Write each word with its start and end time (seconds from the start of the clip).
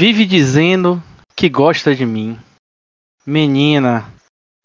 Vive 0.00 0.24
dizendo 0.24 1.02
que 1.36 1.50
gosta 1.50 1.94
de 1.94 2.06
mim. 2.06 2.40
Menina, 3.26 4.10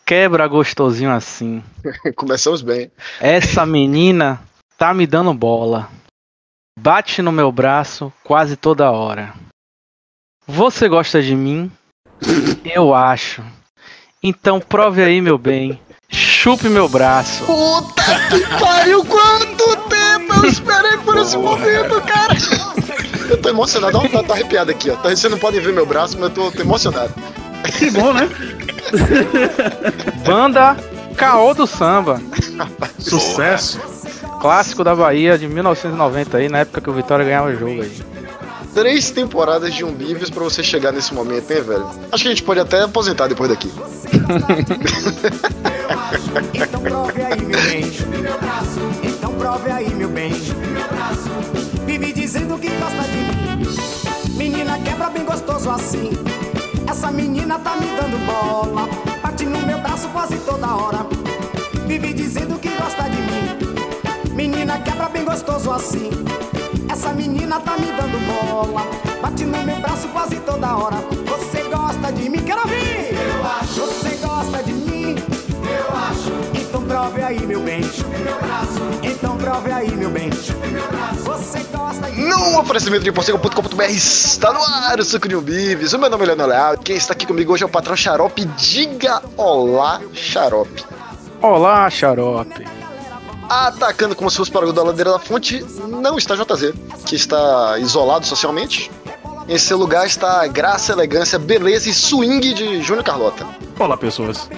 quebra 0.05 0.47
gostosinho 0.47 1.11
assim. 1.11 1.61
Começamos 2.15 2.61
bem. 2.61 2.89
Essa 3.19 3.65
menina 3.67 4.41
tá 4.77 4.93
me 4.93 5.05
dando 5.05 5.33
bola. 5.33 5.89
Bate 6.79 7.21
no 7.21 7.33
meu 7.33 7.51
braço 7.51 8.13
quase 8.23 8.55
toda 8.55 8.89
hora. 8.89 9.33
Você 10.47 10.87
gosta 10.87 11.21
de 11.21 11.35
mim? 11.35 11.69
Eu 12.63 12.95
acho. 12.95 13.43
Então 14.23 14.61
prove 14.61 15.03
aí, 15.03 15.19
meu 15.19 15.37
bem. 15.37 15.81
Chupe 16.09 16.69
meu 16.69 16.87
braço. 16.87 17.45
Puta 17.45 18.03
que 18.29 18.39
pariu, 18.57 19.03
quanto 19.03 19.89
tempo 19.89 20.33
eu 20.33 20.45
esperei 20.45 20.97
por 20.99 21.17
esse 21.17 21.35
momento, 21.35 22.01
cara. 22.03 22.64
Eu 23.29 23.37
tô 23.37 23.49
emocionado, 23.49 23.97
ó, 23.97 24.07
tá, 24.07 24.23
tá 24.23 24.33
arrepiado 24.33 24.71
aqui, 24.71 24.89
ó. 24.89 24.95
Tá- 24.95 25.09
Vocês 25.09 25.29
não 25.31 25.37
podem 25.39 25.59
ver 25.61 25.73
meu 25.73 25.85
braço, 25.85 26.15
mas 26.19 26.29
eu 26.29 26.35
tô, 26.35 26.51
tô 26.51 26.61
emocionado. 26.61 27.13
Que 27.77 27.89
bom, 27.89 28.13
né? 28.13 28.29
Banda 30.25 30.77
Caô 31.17 31.53
do 31.53 31.65
Samba. 31.65 32.21
Sucesso. 32.99 33.79
Clássico 34.39 34.83
da 34.83 34.93
Bahia 34.95 35.37
de 35.37 35.47
1990 35.47 36.37
aí, 36.37 36.49
na 36.49 36.59
época 36.59 36.81
que 36.81 36.89
o 36.89 36.93
Vitória 36.93 37.25
ganhava 37.25 37.49
o 37.49 37.53
jogo 37.55 37.81
aí. 37.81 37.91
Três 38.75 39.09
temporadas 39.09 39.73
de 39.73 39.83
Umbives 39.85 40.29
pra 40.29 40.43
você 40.43 40.61
chegar 40.61 40.91
nesse 40.91 41.13
momento, 41.13 41.49
hein, 41.49 41.61
velho? 41.61 41.87
Acho 42.11 42.23
que 42.23 42.27
a 42.27 42.31
gente 42.31 42.43
pode 42.43 42.59
até 42.59 42.81
aposentar 42.83 43.27
depois 43.27 43.49
daqui. 43.49 43.71
Então 46.53 46.81
prove 46.81 47.21
aí, 47.21 47.41
meu 47.41 47.61
bem. 47.61 47.91
Então 49.03 49.33
prove 49.33 49.71
aí, 49.71 49.89
meu 49.95 50.09
bem. 50.09 50.31
Vive 50.31 51.34
dizendo 52.25 52.57
que 52.57 52.69
gosta 52.69 53.03
de 53.03 53.17
mim. 53.17 54.35
Menina 54.35 54.79
quebra 54.79 55.11
bem 55.11 55.23
gostoso 55.23 55.69
assim. 55.69 56.09
Essa 56.89 57.11
menina 57.11 57.59
tá 57.59 57.75
me 57.75 57.85
dando 57.85 58.17
bola. 58.25 58.89
Bate 59.21 59.45
no 59.45 59.59
meu 59.59 59.77
braço 59.77 60.09
quase 60.09 60.35
toda 60.37 60.75
hora. 60.75 61.05
Vive 61.85 62.15
dizendo 62.15 62.57
que 62.57 62.69
gosta 62.69 63.03
de 63.11 63.21
mim. 63.21 64.33
Menina 64.33 64.79
quebra 64.79 65.07
bem 65.07 65.23
gostoso 65.23 65.69
assim. 65.69 66.09
Essa 66.89 67.13
menina 67.13 67.59
tá 67.59 67.77
me 67.77 67.91
dando 67.91 68.17
bola. 68.25 68.81
Bate 69.21 69.45
no 69.45 69.61
meu 69.61 69.79
braço 69.79 70.07
quase 70.07 70.37
toda 70.37 70.75
hora. 70.75 70.97
Você 71.27 71.61
gosta 71.69 72.11
de 72.11 72.27
mim? 72.27 72.39
Quero 72.39 72.61
ouvir! 72.61 73.13
Eu 73.13 73.45
acho. 73.45 73.81
Você 73.81 74.15
gosta 74.25 74.63
de 74.63 74.73
mim? 74.73 75.15
Eu 75.61 75.95
acho. 75.95 76.54
Então 76.75 76.87
prove 76.87 77.21
aí, 77.21 77.39
meu 77.47 77.61
bem. 77.61 77.81
Então 79.01 79.37
prove 79.37 79.71
aí, 79.71 79.95
meu 79.95 80.09
bem. 80.09 80.29
Você 80.29 81.59
gosta 81.73 82.11
de 82.11 82.21
No 82.21 82.59
oferecimento 82.59 83.01
de 83.05 83.13
Porcega.com.br 83.13 83.83
está 83.83 84.51
no 84.51 84.59
ar 84.61 84.99
o 84.99 85.05
Suco 85.05 85.25
de 85.25 85.37
Umbives. 85.37 85.93
O 85.93 85.97
meu 85.97 86.09
nome 86.09 86.23
é 86.23 86.27
Leonel 86.27 86.47
Leal. 86.47 86.77
Quem 86.77 86.97
está 86.97 87.13
aqui 87.13 87.25
comigo 87.25 87.53
hoje 87.53 87.63
é 87.63 87.65
o 87.65 87.69
patrão 87.69 87.95
Xarope. 87.95 88.43
Diga 88.57 89.23
olá, 89.37 90.01
Xarope. 90.11 90.83
Olá, 91.41 91.89
xarope. 91.89 92.67
Atacando 93.47 94.13
como 94.13 94.29
se 94.29 94.35
fosse 94.35 94.51
para 94.51 94.67
o 94.67 94.73
da 94.73 94.83
ladeira 94.83 95.13
da 95.13 95.19
fonte, 95.19 95.65
não 95.87 96.17
está 96.17 96.35
JZ, 96.35 96.73
que 97.05 97.15
está 97.15 97.79
isolado 97.79 98.25
socialmente. 98.25 98.91
Em 99.47 99.57
seu 99.57 99.77
lugar 99.77 100.05
está 100.05 100.41
a 100.41 100.47
graça, 100.47 100.91
elegância, 100.91 101.39
beleza 101.39 101.89
e 101.89 101.93
swing 101.93 102.53
de 102.53 102.81
Júnior 102.81 103.05
Carlota. 103.05 103.47
Olá, 103.79 103.95
pessoas. 103.95 104.49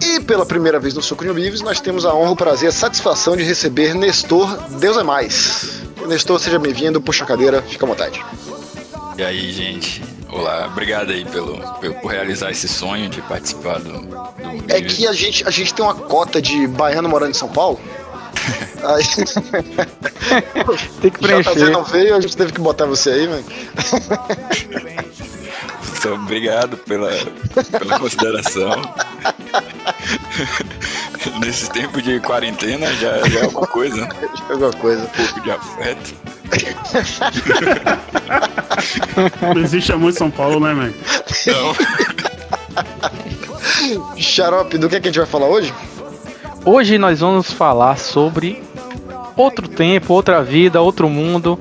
E 0.00 0.20
pela 0.20 0.44
primeira 0.46 0.78
vez 0.78 0.94
no 0.94 1.02
Suco 1.02 1.24
Umbives, 1.24 1.60
nós 1.62 1.80
temos 1.80 2.04
a 2.04 2.14
honra, 2.14 2.30
o 2.32 2.36
prazer 2.36 2.66
e 2.66 2.68
a 2.68 2.72
satisfação 2.72 3.36
de 3.36 3.42
receber 3.42 3.94
Nestor 3.94 4.56
Deus 4.78 4.96
é 4.96 5.02
Mais. 5.02 5.82
Nestor, 6.06 6.38
seja 6.38 6.58
bem-vindo, 6.58 7.00
puxa 7.00 7.24
a 7.24 7.26
cadeira, 7.26 7.62
fica 7.62 7.84
à 7.84 7.88
vontade. 7.88 8.24
E 9.18 9.22
aí, 9.24 9.50
gente? 9.52 10.02
Olá, 10.30 10.66
obrigado 10.66 11.10
aí 11.10 11.24
pelo, 11.24 11.56
pelo- 11.78 11.94
por 11.94 12.12
realizar 12.12 12.50
esse 12.50 12.68
sonho 12.68 13.08
de 13.08 13.22
participar 13.22 13.78
do, 13.80 14.00
do 14.02 14.16
É 14.68 14.82
que 14.82 15.06
a 15.06 15.12
gente, 15.12 15.46
a 15.46 15.50
gente 15.50 15.72
tem 15.72 15.84
uma 15.84 15.94
cota 15.94 16.42
de 16.42 16.66
baiano 16.66 17.08
morando 17.08 17.30
em 17.30 17.34
São 17.34 17.48
Paulo. 17.48 17.80
Aí, 18.84 19.02
Tem 21.00 21.10
que 21.10 21.18
JZ 21.20 21.42
preencher. 21.44 21.70
não 21.70 21.82
veio, 21.82 22.14
a 22.14 22.20
gente 22.20 22.36
teve 22.36 22.52
que 22.52 22.60
botar 22.60 22.84
você 22.86 23.10
aí, 23.10 23.26
mano. 23.26 23.44
Então, 25.98 26.14
obrigado 26.14 26.76
pela, 26.76 27.10
pela 27.78 27.98
consideração. 27.98 28.70
Nesse 31.40 31.70
tempo 31.70 32.00
de 32.00 32.20
quarentena 32.20 32.86
já, 32.94 33.18
já 33.28 33.40
é 33.40 33.44
alguma 33.44 33.66
coisa, 33.66 33.96
né? 33.96 34.08
Alguma 34.48 34.72
coisa. 34.72 35.04
um 35.04 35.06
pouco 35.06 35.40
de 35.40 35.50
afeto. 35.50 36.14
Não 39.54 39.60
existe 39.62 39.92
amor 39.92 40.10
em 40.10 40.14
São 40.14 40.30
Paulo, 40.30 40.60
né, 40.60 40.72
man? 40.72 40.92
Então, 41.30 41.74
Xarope, 44.16 44.78
do 44.78 44.88
que, 44.88 44.96
é 44.96 45.00
que 45.00 45.08
a 45.08 45.10
gente 45.10 45.18
vai 45.18 45.28
falar 45.28 45.46
hoje? 45.46 45.72
Hoje 46.64 46.98
nós 46.98 47.20
vamos 47.20 47.52
falar 47.52 47.96
sobre 47.98 48.62
outro 49.36 49.68
tempo, 49.68 50.14
outra 50.14 50.42
vida, 50.42 50.80
outro 50.80 51.08
mundo. 51.08 51.58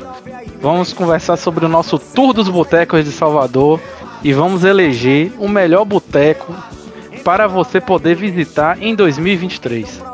Vamos 0.62 0.94
conversar 0.94 1.38
sobre 1.38 1.66
o 1.66 1.69
nosso 1.69 2.00
tour 2.00 2.34
dos 2.34 2.50
botecos 2.50 3.06
de 3.06 3.12
Salvador 3.12 3.80
e 4.24 4.34
vamos 4.34 4.64
eleger 4.64 5.31
o 5.38 5.47
melhor 5.47 5.85
boteco 5.85 6.56
para 7.25 7.47
você 7.47 7.81
poder 7.81 8.16
visitar 8.16 8.80
em 8.80 8.94
2023. 8.94 10.00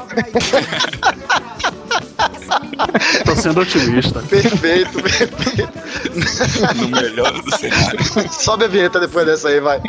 Tô 3.26 3.36
sendo 3.36 3.60
otimista. 3.60 4.22
Perfeito, 4.22 5.04
perfeito. 5.04 5.74
no 6.78 6.88
melhor 6.88 7.34
do 7.34 7.58
cenário. 7.58 8.00
Sobe 8.32 8.64
a 8.64 8.68
vinheta 8.70 8.98
depois 9.02 9.26
dessa 9.26 9.50
aí, 9.50 9.60
vai. 9.60 9.82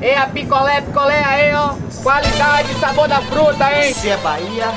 Ei, 0.00 0.14
a 0.14 0.28
picolé, 0.28 0.80
picolé 0.80 1.22
aí, 1.22 1.54
ó. 1.54 1.74
Qualidade, 2.02 2.72
sabor 2.80 3.06
da 3.06 3.20
fruta, 3.20 3.70
hein? 3.70 3.92
Você 3.92 4.08
é 4.08 4.16
Bahia 4.16 4.72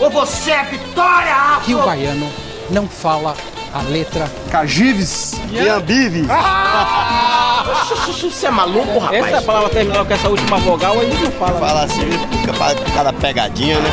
ou 0.00 0.08
você 0.08 0.52
é 0.52 0.62
Vitória? 0.64 1.34
que 1.64 1.74
o 1.74 1.82
baiano 1.84 2.30
não 2.70 2.88
fala 2.88 3.34
a 3.78 3.82
letra 3.82 4.28
Cagives 4.50 5.34
e 5.52 5.68
Ambive. 5.68 6.26
Você 8.20 8.46
é 8.46 8.50
maluco, 8.50 8.98
rapaz? 8.98 9.26
Essa 9.26 9.42
palavra 9.42 9.68
terminal 9.68 10.04
com 10.04 10.12
essa 10.12 10.28
última 10.28 10.56
vogal 10.58 10.98
aí 10.98 11.08
não 11.22 11.30
fala. 11.32 11.60
Fala 11.60 11.84
assim, 11.84 12.10
fica 12.40 12.52
pra 12.54 12.74
cada 12.92 13.12
pegadinha, 13.12 13.78
né? 13.78 13.88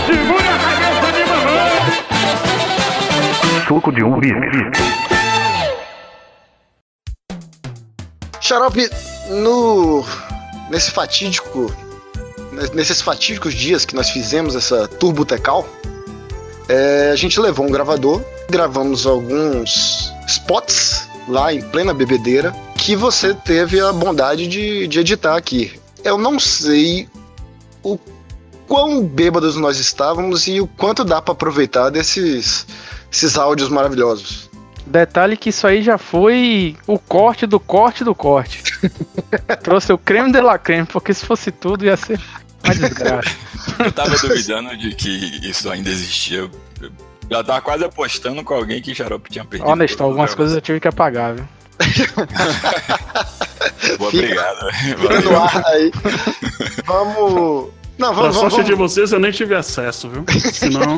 Xarope, 8.41 8.89
no. 9.29 10.03
Nesse 10.69 10.91
fatídico. 10.91 11.71
Nesses 12.73 13.01
fatídicos 13.01 13.53
dias 13.53 13.85
que 13.85 13.95
nós 13.95 14.09
fizemos 14.09 14.55
essa 14.55 14.87
tour 14.87 15.11
botecal, 15.11 15.67
é, 16.69 17.11
a 17.11 17.15
gente 17.15 17.37
levou 17.37 17.65
um 17.65 17.69
gravador, 17.69 18.23
gravamos 18.49 19.05
alguns 19.05 20.11
spots 20.27 21.07
lá 21.27 21.53
em 21.53 21.61
plena 21.61 21.93
bebedeira, 21.93 22.55
que 22.77 22.95
você 22.95 23.33
teve 23.33 23.79
a 23.79 23.91
bondade 23.91 24.47
de, 24.47 24.87
de 24.87 24.99
editar 24.99 25.35
aqui. 25.35 25.79
Eu 26.03 26.17
não 26.17 26.39
sei 26.39 27.09
o 27.81 27.97
quão 28.67 29.03
bêbados 29.03 29.55
nós 29.55 29.79
estávamos 29.79 30.47
e 30.47 30.61
o 30.61 30.67
quanto 30.67 31.03
dá 31.03 31.21
pra 31.21 31.33
aproveitar 31.33 31.89
desses 31.89 32.65
esses 33.11 33.37
áudios 33.37 33.69
maravilhosos. 33.69 34.49
Detalhe 34.85 35.35
que 35.35 35.49
isso 35.49 35.65
aí 35.65 35.81
já 35.81 35.97
foi 35.97 36.75
o 36.85 36.99
corte 36.99 37.47
do 37.47 37.59
corte 37.59 38.03
do 38.03 38.13
corte. 38.13 38.61
Trouxe 39.63 39.91
o 39.91 39.97
creme 39.97 40.31
de 40.31 40.41
la 40.41 40.59
creme, 40.59 40.85
porque 40.85 41.13
se 41.13 41.25
fosse 41.25 41.51
tudo 41.51 41.85
ia 41.85 41.97
ser 41.97 42.19
uma 42.63 42.75
desgraça. 42.75 43.35
Eu 43.79 43.91
tava 43.91 44.15
duvidando 44.17 44.77
de 44.77 44.93
que 44.93 45.09
isso 45.47 45.69
ainda 45.69 45.89
existia. 45.89 46.49
Já 47.29 47.43
tava 47.43 47.61
quase 47.61 47.83
apostando 47.83 48.43
com 48.43 48.53
alguém 48.53 48.81
que 48.81 48.93
Xarope 48.93 49.29
tinha 49.29 49.45
perdido. 49.45 49.69
Ó, 49.69 49.75
Nestor, 49.75 50.07
algumas 50.07 50.35
coisas 50.35 50.55
eu 50.55 50.61
tive 50.61 50.79
que 50.79 50.87
apagar, 50.87 51.33
viu? 51.33 51.45
Boa, 53.97 54.09
obrigado. 54.09 54.71
Fica 54.73 55.21
no 55.21 55.37
ar 55.37 55.65
aí. 55.67 55.91
Vamos. 56.85 57.69
Não, 57.97 58.13
Pra 58.13 58.23
vamos, 58.23 58.35
vamos, 58.35 58.53
sorte 58.53 58.63
de 58.63 58.75
vamos, 58.75 58.93
vocês, 58.93 59.11
eu 59.11 59.19
nem 59.19 59.31
tive 59.31 59.55
acesso, 59.55 60.09
viu? 60.09 60.25
Senão. 60.51 60.97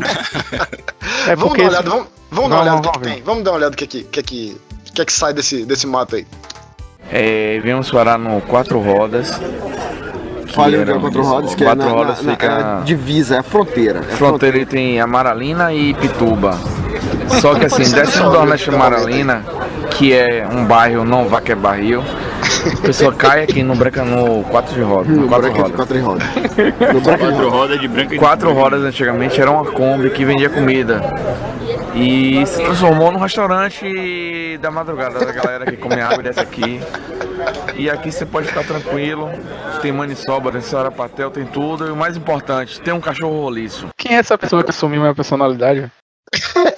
É 1.28 1.36
vamos 1.36 1.58
dar 1.58 1.64
uma 1.64 1.70
olhada, 1.70 1.90
vamos, 1.90 2.08
vamos 2.32 2.50
dar 2.50 2.50
Vamos, 2.50 2.50
uma 2.50 2.62
olhada 2.62 2.82
que, 2.82 2.88
vamos 2.88 2.98
que 2.98 3.14
tem. 3.14 3.24
Vamos 3.24 3.44
dar 3.44 3.52
uma 3.52 3.58
olhada 3.58 3.72
no 3.72 3.78
que, 3.78 3.88
que, 3.88 4.04
que, 4.04 4.24
que, 4.24 4.58
que, 4.94 5.06
que 5.06 5.14
sai 5.14 5.34
desse, 5.34 5.66
desse 5.66 5.86
mato 5.86 6.16
aí. 6.16 6.26
É, 7.12 7.60
viemos 7.62 7.90
parar 7.90 8.18
no 8.18 8.42
Quatro 8.42 8.80
Rodas. 8.80 9.40
Que 10.48 10.60
é 10.60 10.82
era- 10.82 11.00
Quatro 11.00 11.22
Rodas, 11.24 11.56
que 11.56 11.64
Quatro 11.64 11.84
é 11.84 11.86
na, 11.86 11.92
Rodas 11.92 12.22
na- 12.22 12.32
fica 12.32 12.48
na- 12.48 12.56
é 12.56 12.82
a 12.82 12.82
divisa, 12.84 13.36
é 13.36 13.40
a 13.40 13.44
fronteira. 13.44 14.00
É 14.10 14.14
a 14.14 14.16
fronteira 14.18 14.58
entre 14.60 15.00
Amaralina 15.00 15.74
e 15.74 15.94
Pituba. 15.94 16.58
Só 17.42 17.54
que 17.56 17.66
assim, 17.66 17.84
descendo 17.92 18.30
do 18.32 18.38
Nordeste 18.38 18.70
Amaralina, 18.70 19.44
que 19.92 20.14
é 20.14 20.48
um 20.52 20.66
bairro, 20.66 21.04
não 21.04 21.28
que 21.42 21.52
é 21.52 21.56
barril, 21.56 22.04
A 22.78 22.82
pessoa 22.82 23.14
cai 23.14 23.44
aqui 23.44 23.64
no 23.64 23.76
branca 23.76 24.04
no 24.04 24.44
quatro 24.46 24.74
de 24.74 24.82
rodas. 24.82 25.08
No 25.16 25.28
quatro 25.28 25.52
de 25.52 25.60
rodas. 25.60 25.76
quatro 25.76 26.02
rodas. 26.02 26.28
No 26.94 27.02
branco 27.02 27.26
de 27.26 27.32
Quatro 27.32 27.50
rodas 27.50 27.80
de 27.80 27.88
branca 27.88 28.10
de 28.10 28.18
Quatro 28.18 28.48
branca. 28.48 28.62
rodas 28.62 28.84
antigamente 28.84 29.40
era 29.40 29.52
uma 29.52 29.66
Kombi 29.66 30.10
que 30.10 30.26
vendia 30.26 30.50
comida. 30.50 31.02
E 31.94 32.46
se 32.46 32.64
transformou 32.64 33.12
num 33.12 33.20
restaurante 33.20 34.58
da 34.62 34.70
madrugada 34.72 35.20
da 35.20 35.32
galera 35.32 35.66
que 35.66 35.78
come 35.78 36.00
água 36.02 36.22
desce 36.24 36.40
aqui. 36.40 36.80
E 37.76 37.90
aqui 37.90 38.12
você 38.12 38.26
pode 38.26 38.48
ficar 38.48 38.64
tranquilo. 38.64 39.30
Tem 39.82 39.92
maniçoba, 39.92 40.52
tem 40.52 40.62
sarapatel, 40.62 41.30
tem 41.32 41.46
tudo. 41.46 41.88
E 41.88 41.92
o 41.92 41.96
mais 41.96 42.18
importante, 42.18 42.80
tem 42.82 42.94
um 42.94 43.02
cachorro 43.02 43.42
roliço. 43.42 43.88
Quem 43.98 44.16
é 44.16 44.20
essa 44.20 44.38
pessoa 44.38 44.64
que 44.64 44.70
assumiu 44.72 45.02
minha 45.02 45.14
personalidade? 45.16 45.92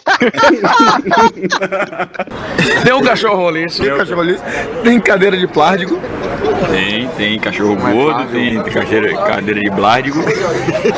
Tem 2.83 2.93
um 2.93 3.01
cachorro 3.01 3.35
roliço. 3.35 3.81
Tem 3.83 3.95
cachorro 3.97 4.21
ali, 4.21 4.37
tem 4.83 4.99
cadeira 4.99 5.37
de 5.37 5.47
plástico. 5.47 5.99
Tem, 6.71 7.07
tem 7.17 7.39
cachorro 7.39 7.77
Mas 7.81 7.93
gordo, 7.93 8.25
tem 8.31 8.61
cadeira, 8.63 9.13
cadeira 9.17 9.59
de 9.61 9.69
blárdigo. 9.69 10.23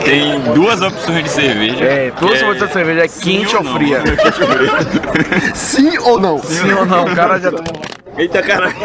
tem 0.03 0.39
duas 0.53 0.81
opções 0.81 1.23
de 1.23 1.29
cerveja. 1.29 1.83
É, 1.83 2.11
toda 2.19 2.33
que 2.33 2.39
sua 2.39 2.55
de 2.55 2.67
cerveja 2.73 3.05
é 3.05 3.07
quente 3.07 3.55
ou 3.55 3.63
não. 3.63 3.73
fria. 3.73 4.01
Sim 5.55 5.97
ou 5.99 6.19
não? 6.19 6.37
Sim 6.39 6.71
ou 6.73 6.85
não? 6.85 7.03
O 7.05 7.15
cara 7.15 7.39
já 7.39 7.51
tá- 7.51 7.63
Eita 8.17 8.41
caralho. 8.41 8.75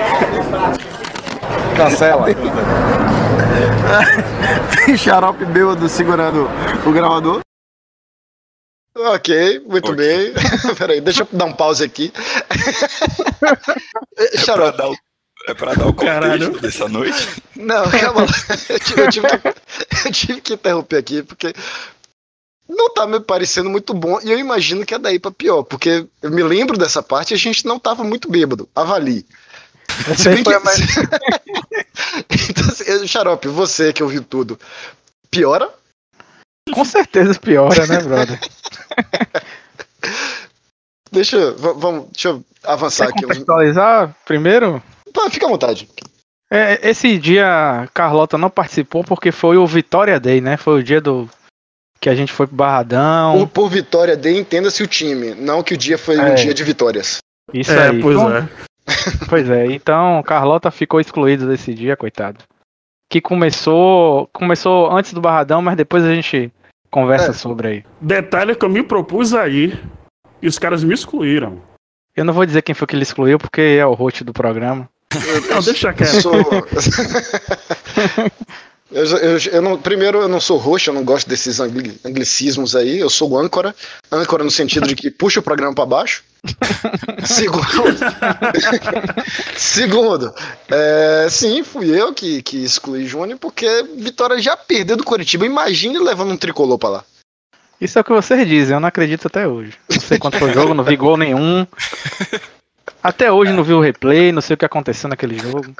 cancela. 1.76 2.26
Tem 4.86 4.96
xarope 4.96 5.44
bêbado 5.46 5.88
segurando 5.88 6.48
o 6.84 6.90
gravador. 6.92 7.40
Ok, 8.96 9.60
muito 9.66 9.92
Ok. 9.92 9.96
bem. 9.96 10.32
Peraí, 10.76 11.00
deixa 11.00 11.22
eu 11.22 11.28
dar 11.32 11.44
um 11.44 11.52
pause 11.52 11.84
aqui. 11.84 12.12
É 14.18 14.44
pra 14.54 14.70
dar 14.70 14.88
o, 14.90 14.96
é 15.48 15.54
pra 15.54 15.74
dar 15.74 15.86
o 15.86 15.92
contexto 15.92 16.20
Caralho. 16.20 16.60
dessa 16.60 16.88
noite. 16.88 17.42
não, 17.54 17.88
calma 17.92 18.22
lá. 18.22 18.26
Eu 18.68 18.78
tive, 18.80 19.00
eu 19.02 19.10
tive 19.10 19.28
que, 19.28 19.48
eu 20.08 20.12
tive 20.12 20.40
que 20.40 20.54
interromper 20.54 20.96
aqui, 20.96 21.22
porque 21.22 21.52
não 22.68 22.92
tá 22.92 23.06
me 23.06 23.20
parecendo 23.20 23.68
muito 23.70 23.92
bom, 23.94 24.18
e 24.22 24.30
eu 24.32 24.38
imagino 24.38 24.84
que 24.84 24.94
é 24.94 24.98
daí 24.98 25.18
pra 25.18 25.30
pior, 25.30 25.62
porque 25.62 26.06
eu 26.22 26.30
me 26.30 26.42
lembro 26.42 26.76
dessa 26.78 27.02
parte 27.02 27.32
e 27.32 27.34
a 27.34 27.38
gente 27.38 27.66
não 27.66 27.78
tava 27.78 28.02
muito 28.02 28.30
bêbado. 28.30 28.68
Avalie. 28.74 29.26
Se 30.16 30.28
bem 30.30 30.42
que... 30.42 30.58
mais- 30.58 30.80
então, 32.48 32.68
assim, 32.68 33.06
Xarope, 33.06 33.48
você 33.48 33.92
que 33.92 34.02
ouviu 34.02 34.22
tudo, 34.22 34.58
piora? 35.30 35.70
Com 36.72 36.84
certeza 36.84 37.38
piora, 37.38 37.86
né, 37.86 37.98
brother? 38.00 38.38
Deixa, 41.12 41.52
vamos, 41.52 42.06
deixa 42.12 42.28
eu 42.28 42.44
avançar 42.64 43.06
Quer 43.06 43.12
aqui. 43.12 43.24
um- 43.24 43.28
contextualizar 43.28 44.14
primeiro? 44.24 44.82
Tá, 45.12 45.30
fica 45.30 45.46
à 45.46 45.48
vontade. 45.48 45.88
É, 46.50 46.88
esse 46.90 47.16
dia 47.18 47.88
Carlota 47.94 48.36
não 48.36 48.50
participou 48.50 49.02
porque 49.02 49.32
foi 49.32 49.56
o 49.56 49.66
Vitória 49.66 50.20
Day, 50.20 50.40
né? 50.40 50.56
Foi 50.56 50.80
o 50.80 50.82
dia 50.82 51.00
do 51.00 51.28
que 52.00 52.08
a 52.10 52.14
gente 52.14 52.32
foi 52.32 52.46
pro 52.46 52.56
Barradão. 52.56 53.38
Por, 53.38 53.48
por 53.48 53.70
vitória 53.70 54.16
de 54.16 54.30
entenda-se 54.36 54.82
o 54.82 54.86
time, 54.86 55.34
não 55.34 55.62
que 55.62 55.74
o 55.74 55.76
dia 55.76 55.96
foi 55.96 56.18
um 56.18 56.22
É. 56.26 56.34
dia 56.34 56.52
de 56.52 56.62
vitórias. 56.62 57.18
Isso 57.54 57.72
É, 57.72 57.88
aí. 57.90 58.00
pois 58.02 58.16
Então, 58.16 58.36
é. 58.36 58.48
Pois 59.28 59.48
é, 59.50 59.66
então 59.66 60.22
Carlota 60.22 60.70
ficou 60.70 61.00
excluída 61.00 61.46
desse 61.46 61.72
dia, 61.72 61.96
coitado. 61.96 62.38
Que 63.10 63.20
começou, 63.20 64.28
começou 64.32 64.90
antes 64.92 65.12
do 65.12 65.20
Barradão, 65.20 65.62
mas 65.62 65.76
depois 65.76 66.04
a 66.04 66.12
gente 66.14 66.52
conversa 66.96 67.30
É. 67.30 67.34
sobre 67.34 67.68
aí. 67.68 67.84
Detalhe 68.00 68.54
que 68.54 68.64
eu 68.64 68.70
me 68.70 68.82
propus 68.82 69.34
aí 69.34 69.78
e 70.40 70.48
os 70.48 70.58
caras 70.58 70.82
me 70.82 70.94
excluíram. 70.94 71.60
Eu 72.16 72.24
não 72.24 72.32
vou 72.32 72.46
dizer 72.46 72.62
quem 72.62 72.74
foi 72.74 72.86
que 72.86 72.96
ele 72.96 73.02
excluiu, 73.02 73.38
porque 73.38 73.60
é 73.78 73.84
o 73.84 73.92
host 73.92 74.24
do 74.24 74.32
programa. 74.32 74.88
Não, 75.50 75.60
deixa 75.60 75.88
Eu 75.90 75.94
quieto. 75.94 76.22
sou. 76.22 76.32
Eu, 78.90 79.04
eu, 79.04 79.38
eu 79.52 79.62
não, 79.62 79.76
primeiro, 79.76 80.20
eu 80.20 80.28
não 80.28 80.40
sou 80.40 80.56
roxo, 80.58 80.90
eu 80.90 80.94
não 80.94 81.04
gosto 81.04 81.28
desses 81.28 81.58
angli- 81.58 81.98
anglicismos 82.04 82.76
aí. 82.76 82.98
Eu 83.00 83.10
sou 83.10 83.36
âncora. 83.36 83.74
Âncora 84.12 84.44
no 84.44 84.50
sentido 84.50 84.86
de 84.86 84.94
que 84.94 85.10
puxa 85.10 85.40
o 85.40 85.42
programa 85.42 85.74
pra 85.74 85.84
baixo. 85.84 86.22
Segundo, 87.26 87.66
Segundo 89.56 90.32
é, 90.70 91.26
sim, 91.28 91.64
fui 91.64 91.88
eu 91.90 92.12
que, 92.14 92.40
que 92.42 92.62
excluí 92.64 93.06
Júnior, 93.06 93.38
porque 93.40 93.66
Vitória 93.96 94.38
já 94.40 94.56
perdeu 94.56 94.96
do 94.96 95.02
Curitiba. 95.04 95.44
Imagine 95.44 95.98
levando 95.98 96.30
um 96.32 96.36
tricolor 96.36 96.78
pra 96.78 96.88
lá. 96.88 97.04
Isso 97.80 97.98
é 97.98 98.00
o 98.00 98.04
que 98.04 98.12
vocês 98.12 98.46
dizem, 98.48 98.74
eu 98.74 98.80
não 98.80 98.88
acredito 98.88 99.26
até 99.26 99.46
hoje. 99.46 99.74
Não 99.90 100.00
sei 100.00 100.18
quanto 100.18 100.38
foi 100.38 100.50
o 100.50 100.54
jogo, 100.54 100.72
não 100.72 100.84
vi 100.84 100.96
gol 100.96 101.16
nenhum. 101.16 101.66
Até 103.06 103.30
hoje 103.30 103.52
não 103.52 103.62
vi 103.62 103.72
o 103.72 103.80
replay, 103.80 104.32
não 104.32 104.42
sei 104.42 104.54
o 104.54 104.56
que 104.56 104.64
aconteceu 104.64 105.08
naquele 105.08 105.38
jogo. 105.38 105.72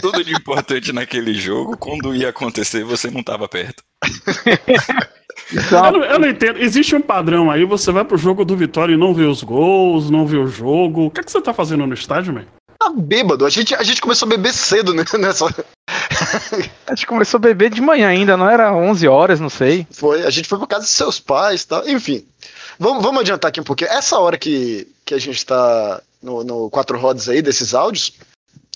Tudo 0.00 0.22
de 0.22 0.32
importante 0.32 0.92
naquele 0.92 1.34
jogo, 1.34 1.76
quando 1.76 2.14
ia 2.14 2.28
acontecer, 2.28 2.84
você 2.84 3.10
não 3.10 3.24
tava 3.24 3.48
perto. 3.48 3.82
Eu 5.52 5.92
não, 5.92 6.04
eu 6.04 6.18
não 6.18 6.28
entendo. 6.28 6.58
Existe 6.60 6.94
um 6.94 7.00
padrão 7.00 7.50
aí, 7.50 7.64
você 7.64 7.90
vai 7.90 8.04
pro 8.04 8.16
jogo 8.16 8.44
do 8.44 8.56
Vitória 8.56 8.92
e 8.94 8.96
não 8.96 9.12
vê 9.12 9.24
os 9.24 9.42
gols, 9.42 10.10
não 10.10 10.24
vê 10.24 10.36
o 10.36 10.46
jogo. 10.46 11.06
O 11.06 11.10
que, 11.10 11.20
é 11.20 11.24
que 11.24 11.32
você 11.32 11.40
tá 11.40 11.52
fazendo 11.52 11.86
no 11.86 11.94
estádio, 11.94 12.32
man? 12.32 12.44
Tá 12.78 12.92
bêbado. 12.94 13.44
A 13.44 13.50
gente, 13.50 13.74
a 13.74 13.82
gente 13.82 14.00
começou 14.00 14.26
a 14.26 14.28
beber 14.28 14.52
cedo 14.52 14.94
né, 14.94 15.02
nessa. 15.18 15.46
a 16.86 16.94
gente 16.94 17.06
começou 17.06 17.38
a 17.38 17.40
beber 17.40 17.70
de 17.70 17.80
manhã 17.80 18.08
ainda, 18.08 18.36
não 18.36 18.48
era 18.48 18.72
11 18.72 19.08
horas, 19.08 19.40
não 19.40 19.50
sei. 19.50 19.86
Foi, 19.90 20.24
a 20.24 20.30
gente 20.30 20.48
foi 20.48 20.58
pra 20.58 20.68
casa 20.68 20.84
de 20.84 20.90
seus 20.90 21.18
pais 21.18 21.62
e 21.62 21.66
tal. 21.66 21.88
Enfim. 21.88 22.24
Vamos, 22.80 23.02
vamos 23.02 23.20
adiantar 23.20 23.50
aqui 23.50 23.60
um 23.60 23.64
pouquinho. 23.64 23.90
Essa 23.90 24.18
hora 24.18 24.38
que, 24.38 24.88
que 25.04 25.12
a 25.12 25.18
gente 25.18 25.44
tá 25.44 26.02
no, 26.22 26.42
no 26.42 26.70
quatro 26.70 26.98
rodas 26.98 27.28
aí 27.28 27.42
desses 27.42 27.74
áudios, 27.74 28.14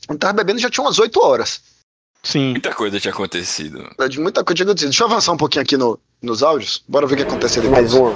eu 0.07 0.19
tava 0.19 0.35
bebendo 0.35 0.59
já 0.59 0.69
tinha 0.69 0.85
umas 0.85 0.99
8 0.99 1.19
horas. 1.25 1.63
Sim. 2.23 2.51
Muita 2.51 2.75
coisa 2.75 3.01
tinha 3.01 3.13
acontecido. 3.13 3.91
De 4.11 4.21
muita 4.21 4.45
coisa 4.45 4.57
tinha 4.57 4.67
acontecido. 4.67 4.91
Deixa 4.91 5.05
eu 5.05 5.09
avançar 5.09 5.33
um 5.33 5.39
pouquinho 5.39 5.63
aqui 5.63 5.79
no, 5.79 5.99
nos 6.21 6.43
áudios. 6.43 6.85
Bora 6.87 7.07
ver 7.07 7.15
o 7.15 7.17
que 7.17 7.23
aconteceu 7.23 7.63
depois. 7.63 7.81
Mais 7.81 7.95
uma. 7.95 8.13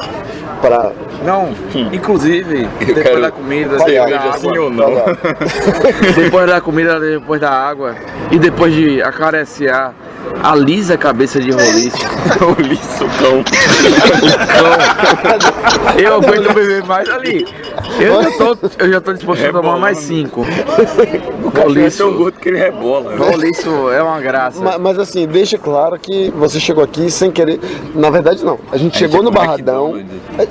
Pra. 0.60 0.90
Não, 1.24 1.50
inclusive, 1.92 2.68
depois 2.80 3.02
quero 3.04 3.20
da 3.20 3.30
comida, 3.30 3.76
Vai, 3.78 3.90
depois 3.92 4.10
da 4.10 4.20
água, 4.20 4.38
Sim 4.38 4.58
ou 4.58 4.70
não? 4.70 4.90
depois 6.16 6.46
da 6.46 6.60
comida, 6.60 6.98
depois 7.00 7.40
da 7.40 7.50
água 7.50 7.94
e 8.30 8.38
depois 8.38 8.72
de 8.74 9.00
acariciar 9.02 9.94
a 10.42 10.54
lisa 10.54 10.96
cabeça 10.98 11.40
de 11.40 11.50
roliço. 11.52 11.96
Roliço, 12.40 13.04
cão. 13.18 13.42
Eu 15.96 16.14
aguento 16.16 16.52
beber 16.54 16.84
mais 16.84 17.08
ali. 17.08 17.46
Eu 18.00 18.22
já 18.22 18.30
tô, 18.32 18.56
eu 18.78 18.92
já 18.92 19.00
tô 19.00 19.12
disposto 19.12 19.44
a 19.44 19.52
tomar 19.52 19.78
mais 19.78 19.98
cinco. 19.98 20.44
Roliço, 21.56 22.10
gordo 22.12 22.38
que 22.38 22.48
ele 22.48 22.58
rebola. 22.58 23.16
roliço 23.16 23.90
é 23.90 24.02
uma 24.02 24.20
graça. 24.20 24.62
Ma- 24.62 24.78
Mas, 24.78 24.98
assim, 24.98 25.26
deixa 25.26 25.58
claro 25.58 25.98
que 25.98 26.30
você 26.36 26.60
chegou 26.60 26.84
aqui 26.84 27.10
sem 27.10 27.30
querer. 27.30 27.60
Na 27.94 28.10
verdade, 28.10 28.44
não. 28.44 28.58
A 28.70 28.76
gente 28.76 28.96
chegou 28.98 29.22
no 29.22 29.30
Barradão. 29.30 30.00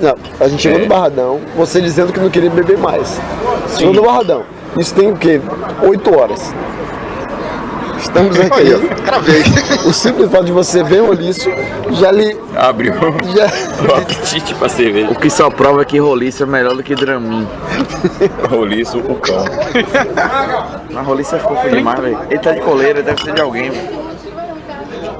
É, 0.00 0.06
Não, 0.06 0.14
a 0.40 0.48
gente 0.48 0.62
chegou 0.62 0.78
no 0.78 0.86
Barradão, 0.86 1.40
você 1.56 1.80
dizendo 1.80 2.12
que 2.12 2.20
não 2.20 2.30
queria 2.30 2.50
beber 2.50 2.78
mais. 2.78 3.18
Chegou 3.76 3.94
no 3.94 4.02
Barradão. 4.02 4.44
Isso 4.78 4.94
tem 4.94 5.10
o 5.10 5.16
quê? 5.16 5.40
Oito 5.82 6.16
horas. 6.16 6.54
Estamos 7.98 8.38
aqui. 8.38 8.52
Olha, 8.52 8.78
cravei. 9.04 9.42
O 9.84 9.92
simples 9.92 10.30
fato 10.30 10.44
de 10.44 10.52
você 10.52 10.84
ver 10.84 11.02
o 11.02 11.12
liço 11.12 11.50
já 11.92 12.12
lhe. 12.12 12.38
Abriu 12.56 12.94
Já... 12.94 13.46
o 13.92 13.96
apetite 13.96 14.54
pra 14.54 14.68
cerveja. 14.68 15.10
O 15.10 15.16
que 15.16 15.28
só 15.28 15.50
prova 15.50 15.82
é 15.82 15.84
que 15.84 15.98
roliço 15.98 16.44
é 16.44 16.46
melhor 16.46 16.76
do 16.76 16.82
que 16.82 16.94
Dramin. 16.94 17.46
Roliço, 18.48 18.98
o 18.98 19.16
cão. 19.16 19.44
Mas 20.90 21.06
roliço 21.06 21.36
é 21.36 21.38
fofo 21.40 21.68
demais, 21.68 21.98
velho. 21.98 22.20
Ele 22.30 22.38
tá 22.38 22.52
de 22.52 22.60
coleira, 22.60 23.02
deve 23.02 23.20
ser 23.20 23.34
de 23.34 23.40
alguém, 23.40 23.70
velho. 23.70 23.98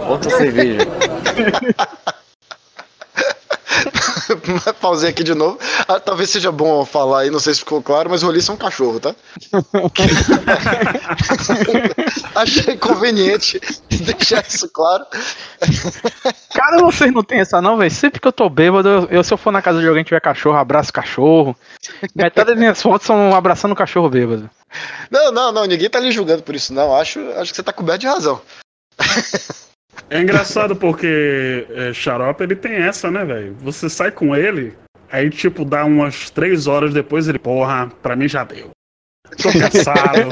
Outra 0.09 0.31
cerveja. 0.31 0.87
Pausei 4.81 5.11
aqui 5.11 5.25
de 5.25 5.35
novo. 5.35 5.59
Ah, 5.87 6.01
talvez 6.01 6.31
seja 6.31 6.53
bom 6.53 6.85
falar 6.85 7.21
aí, 7.21 7.31
não 7.31 7.41
sei 7.41 7.55
se 7.55 7.61
ficou 7.61 7.83
claro, 7.83 8.11
mas 8.11 8.23
o 8.23 8.27
Roliço 8.27 8.51
é 8.51 8.55
um 8.55 8.59
cachorro, 8.59 9.01
tá? 9.01 9.15
Achei 12.35 12.77
conveniente 12.77 13.61
deixar 13.91 14.45
isso 14.47 14.69
claro. 14.71 15.05
Cara, 16.55 16.79
vocês 16.79 17.13
não 17.13 17.23
tem 17.23 17.41
essa 17.41 17.61
não, 17.61 17.77
velho. 17.77 17.91
Sempre 17.91 18.21
que 18.21 18.29
eu 18.29 18.33
tô 18.33 18.49
bêbado, 18.49 19.09
eu, 19.11 19.25
se 19.25 19.33
eu 19.33 19.39
for 19.39 19.53
na 19.53 19.63
casa 19.63 19.81
de 19.81 19.89
alguém 19.89 20.05
que 20.05 20.09
tiver 20.09 20.21
cachorro, 20.21 20.57
abraço 20.57 20.93
cachorro. 20.93 21.57
Metade 22.15 22.51
das 22.51 22.59
minhas 22.59 22.81
fotos 22.81 23.07
são 23.07 23.35
abraçando 23.35 23.73
o 23.73 23.77
cachorro 23.77 24.09
bêbado. 24.09 24.49
Não, 25.11 25.33
não, 25.33 25.53
não, 25.53 25.65
ninguém 25.65 25.89
tá 25.89 25.99
lhe 25.99 26.13
julgando 26.13 26.43
por 26.43 26.55
isso, 26.55 26.73
não. 26.73 26.95
Acho, 26.95 27.21
acho 27.33 27.51
que 27.51 27.57
você 27.57 27.63
tá 27.63 27.73
coberto 27.73 28.01
de 28.01 28.07
razão. 28.07 28.41
É 30.11 30.21
engraçado 30.21 30.75
porque 30.77 31.67
é, 31.71 31.93
Xarope 31.93 32.43
ele 32.43 32.57
tem 32.57 32.75
essa, 32.75 33.11
né, 33.11 33.25
velho? 33.25 33.57
Você 33.61 33.89
sai 33.89 34.11
com 34.11 34.35
ele, 34.35 34.75
aí 35.11 35.31
tipo 35.31 35.65
dá 35.65 35.85
umas 35.85 36.31
três 36.31 36.67
horas 36.67 36.93
depois 36.93 37.29
ele, 37.29 37.39
porra, 37.39 37.91
pra 38.03 38.17
mim 38.17 38.29
já 38.29 38.45
deu. 38.45 38.71
Tô 39.43 39.53
cansado. 39.53 40.31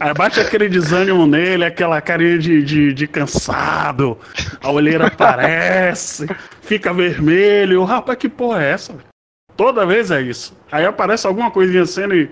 aí 0.00 0.14
bate 0.14 0.40
aquele 0.40 0.68
desânimo 0.68 1.26
nele, 1.26 1.64
aquela 1.64 2.00
carinha 2.00 2.38
de, 2.38 2.62
de, 2.62 2.92
de 2.92 3.06
cansado, 3.06 4.18
a 4.60 4.70
olheira 4.70 5.08
aparece, 5.08 6.26
fica 6.62 6.92
vermelho. 6.92 7.82
Rapaz, 7.84 8.18
que 8.18 8.28
porra 8.28 8.62
é 8.62 8.70
essa? 8.70 8.94
Toda 9.56 9.84
vez 9.84 10.10
é 10.10 10.20
isso. 10.20 10.56
Aí 10.70 10.84
aparece 10.84 11.26
alguma 11.26 11.50
coisinha 11.50 11.84
sendo 11.86 12.14
e. 12.14 12.30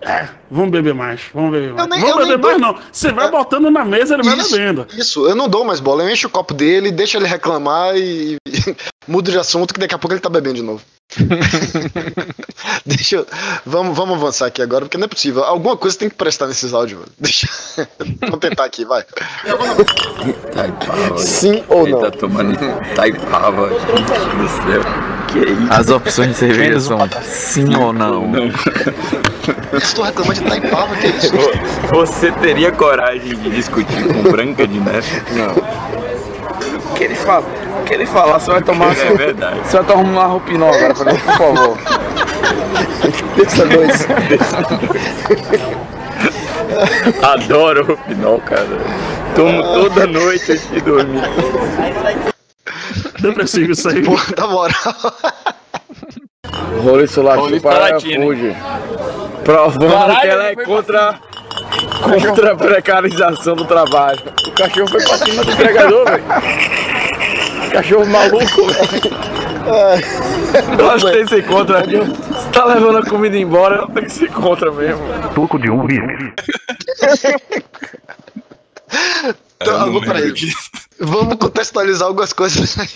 É, 0.00 0.28
vamos 0.50 0.70
beber 0.70 0.94
mais, 0.94 1.22
vamos 1.34 1.50
beber 1.50 1.74
mais. 1.74 1.88
nem- 1.88 2.00
vamos 2.00 2.28
beber 2.28 2.38
mais, 2.38 2.60
dou- 2.60 2.72
não. 2.72 2.78
Você 2.92 3.10
vai 3.10 3.28
botando 3.30 3.68
na 3.70 3.84
mesa, 3.84 4.14
ele 4.14 4.22
vai 4.22 4.36
Isso, 4.38 4.52
bebendo. 4.52 4.86
Isso, 4.96 5.26
eu 5.28 5.34
não 5.34 5.48
dou 5.48 5.64
mais 5.64 5.80
bola. 5.80 6.04
Eu 6.04 6.10
encho 6.10 6.28
o 6.28 6.30
copo 6.30 6.54
dele, 6.54 6.92
deixo 6.92 7.16
ele 7.16 7.26
reclamar 7.26 7.96
e, 7.96 8.36
mudo 9.08 9.30
de 9.30 9.38
assunto 9.38 9.74
que 9.74 9.80
daqui 9.80 9.94
a 9.94 9.98
pouco 9.98 10.14
ele 10.14 10.20
tá 10.20 10.28
bebendo 10.28 10.56
de 10.56 10.62
novo. 10.62 10.82
Deixa 12.84 13.16
eu. 13.16 13.26
Vamos, 13.64 13.96
vamos 13.96 14.16
avançar 14.16 14.46
aqui 14.46 14.60
agora, 14.60 14.84
porque 14.84 14.98
não 14.98 15.06
é 15.06 15.08
possível. 15.08 15.42
Alguma 15.42 15.76
coisa 15.76 15.96
tem 15.96 16.08
que 16.08 16.14
prestar 16.14 16.46
nesses 16.46 16.74
áudios. 16.74 17.00
velho. 17.00 17.12
Deixa. 17.18 17.48
vamos 18.20 18.38
tentar 18.40 18.64
aqui, 18.64 18.84
vai. 18.84 19.04
Taipava. 20.54 21.18
Sim 21.18 21.64
ou 21.68 21.82
Ele 21.82 21.92
não? 21.92 22.00
tá 22.02 22.10
tomando 22.10 22.56
Taipava. 22.94 23.70
Gente 23.70 24.36
do 24.36 24.48
céu. 24.48 24.82
Que 25.28 25.38
isso? 25.40 25.72
As 25.72 25.90
opções 25.90 26.30
de 26.30 26.36
cerveja 26.36 26.68
Menos 26.68 26.84
são 26.84 26.98
sim 27.22 27.74
ou 27.74 27.92
não. 27.92 28.26
Não. 28.28 28.50
Estou 29.78 30.04
reclamando 30.04 30.40
de 30.40 30.46
Taipava, 30.46 30.96
que 30.96 31.06
é 31.06 31.10
isso? 31.10 31.32
Você 31.92 32.32
teria 32.32 32.72
coragem 32.72 33.36
de 33.36 33.50
discutir 33.50 34.06
com 34.06 34.22
Branca 34.30 34.66
de 34.66 34.80
Neve? 34.80 35.22
Não. 35.32 35.87
O 36.98 37.00
que 37.00 37.04
ele 37.04 37.14
fala? 37.14 37.46
O 37.80 37.84
que 37.84 37.94
ele 37.94 38.06
falar, 38.06 38.40
você 38.40 38.50
vai 38.50 38.60
tomar. 38.60 38.90
É 38.98 39.14
verdade. 39.14 39.60
Você 39.60 39.76
vai 39.76 39.86
tomar 39.86 40.02
uma 40.02 40.24
roupinol 40.24 40.74
agora 40.74 40.94
pra 40.94 41.12
mim, 41.12 41.20
por 41.20 41.36
favor. 41.36 41.78
Pensa 43.36 43.66
dois. 43.66 44.08
Adoro 47.22 47.92
o 47.92 47.96
Pinol, 47.98 48.40
cara. 48.40 48.66
Tomo 49.36 49.62
toda 49.62 50.08
noite 50.08 50.50
antes 50.50 50.68
de 50.68 50.80
dormir. 50.80 51.22
Depressivo 53.20 53.70
isso 53.70 53.88
aí. 53.88 54.02
Pô, 54.02 54.18
na 54.36 54.48
moral. 54.48 54.74
Roliço 56.82 57.22
Latino 57.22 57.44
Roliço 57.44 57.62
para. 57.62 58.00
Fuji. 58.00 58.56
Provando 59.44 59.92
Caralho, 59.92 60.20
que 60.20 60.26
ela 60.26 60.44
é 60.44 60.46
ele 60.48 60.54
foi 60.56 60.64
contra, 60.64 61.20
contra 62.02 62.52
a 62.52 62.56
precarização 62.56 63.54
do 63.54 63.64
trabalho. 63.64 64.20
O 64.48 64.50
cachorro 64.50 64.88
foi 64.88 65.00
pra 65.00 65.16
cima 65.18 65.44
do 65.44 65.52
entregador, 65.52 66.04
velho. 66.06 66.24
Cachorro 67.72 68.06
maluco, 68.06 68.66
velho. 68.66 69.02
Eu 70.78 70.90
acho 70.90 71.06
que 71.06 71.12
tem 71.12 71.24
que 71.24 71.28
ser 71.30 71.46
contra. 71.46 71.84
Você 71.84 72.50
tá 72.52 72.64
levando 72.64 72.98
a 72.98 73.06
comida 73.06 73.36
embora, 73.36 73.86
tem 73.88 74.04
que 74.04 74.12
ser 74.12 74.30
contra 74.32 74.72
mesmo. 74.72 75.02
Então, 79.60 79.74
Eu 79.74 79.78
não 79.80 79.86
vamos, 79.86 80.06
peraí. 80.06 80.22
lembro 80.22 80.36
disso. 80.36 80.70
vamos 81.00 81.34
contextualizar 81.36 82.08
algumas 82.08 82.32
coisas 82.32 82.78
aí. 82.78 82.88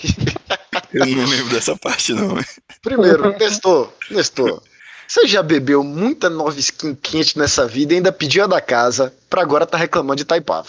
Eu 0.92 1.06
não 1.06 1.24
lembro 1.26 1.48
dessa 1.50 1.76
parte, 1.76 2.14
não. 2.14 2.38
Primeiro, 2.82 3.36
Nestor, 3.38 3.92
Nestor, 4.10 4.62
você 5.06 5.26
já 5.26 5.42
bebeu 5.42 5.82
muita 5.84 6.30
nova 6.30 6.58
skin 6.58 6.94
quente 6.94 7.38
nessa 7.38 7.66
vida 7.66 7.92
e 7.92 7.96
ainda 7.96 8.12
pediu 8.12 8.44
a 8.44 8.46
da 8.46 8.60
casa 8.60 9.12
pra 9.28 9.42
agora 9.42 9.66
tá 9.66 9.76
reclamando 9.76 10.16
de 10.16 10.24
Taipava. 10.24 10.68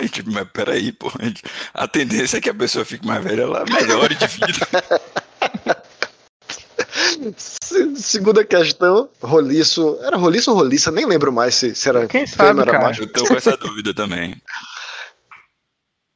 Aí, 0.00 0.08
tipo, 0.08 0.30
mas 0.30 0.46
peraí, 0.52 0.92
pô. 0.92 1.10
a 1.18 1.24
gente- 1.24 1.42
A 1.74 1.88
tendência 1.88 2.38
é 2.38 2.40
que 2.40 2.48
a 2.50 2.54
pessoa 2.54 2.84
fique 2.84 3.04
mais 3.06 3.22
velha, 3.22 3.42
ela 3.42 3.64
melhore 3.64 4.14
de 4.14 4.26
vida. 4.26 4.66
Se- 7.36 7.96
Segunda 7.96 8.44
questão, 8.44 9.08
roliço. 9.20 9.98
Era 10.02 10.16
roliço 10.16 10.50
ou 10.52 10.56
roliça? 10.56 10.90
Nem 10.92 11.04
lembro 11.06 11.32
mais 11.32 11.54
se, 11.54 11.74
se 11.74 11.88
era 11.88 12.06
Quem 12.06 12.26
sabe, 12.26 12.60
era 12.60 12.70
cara? 12.70 12.84
macho. 12.84 13.02
Eu 13.02 13.12
tô 13.12 13.24
com 13.26 13.34
essa 13.34 13.56
dúvida 13.56 13.92
também. 13.92 14.40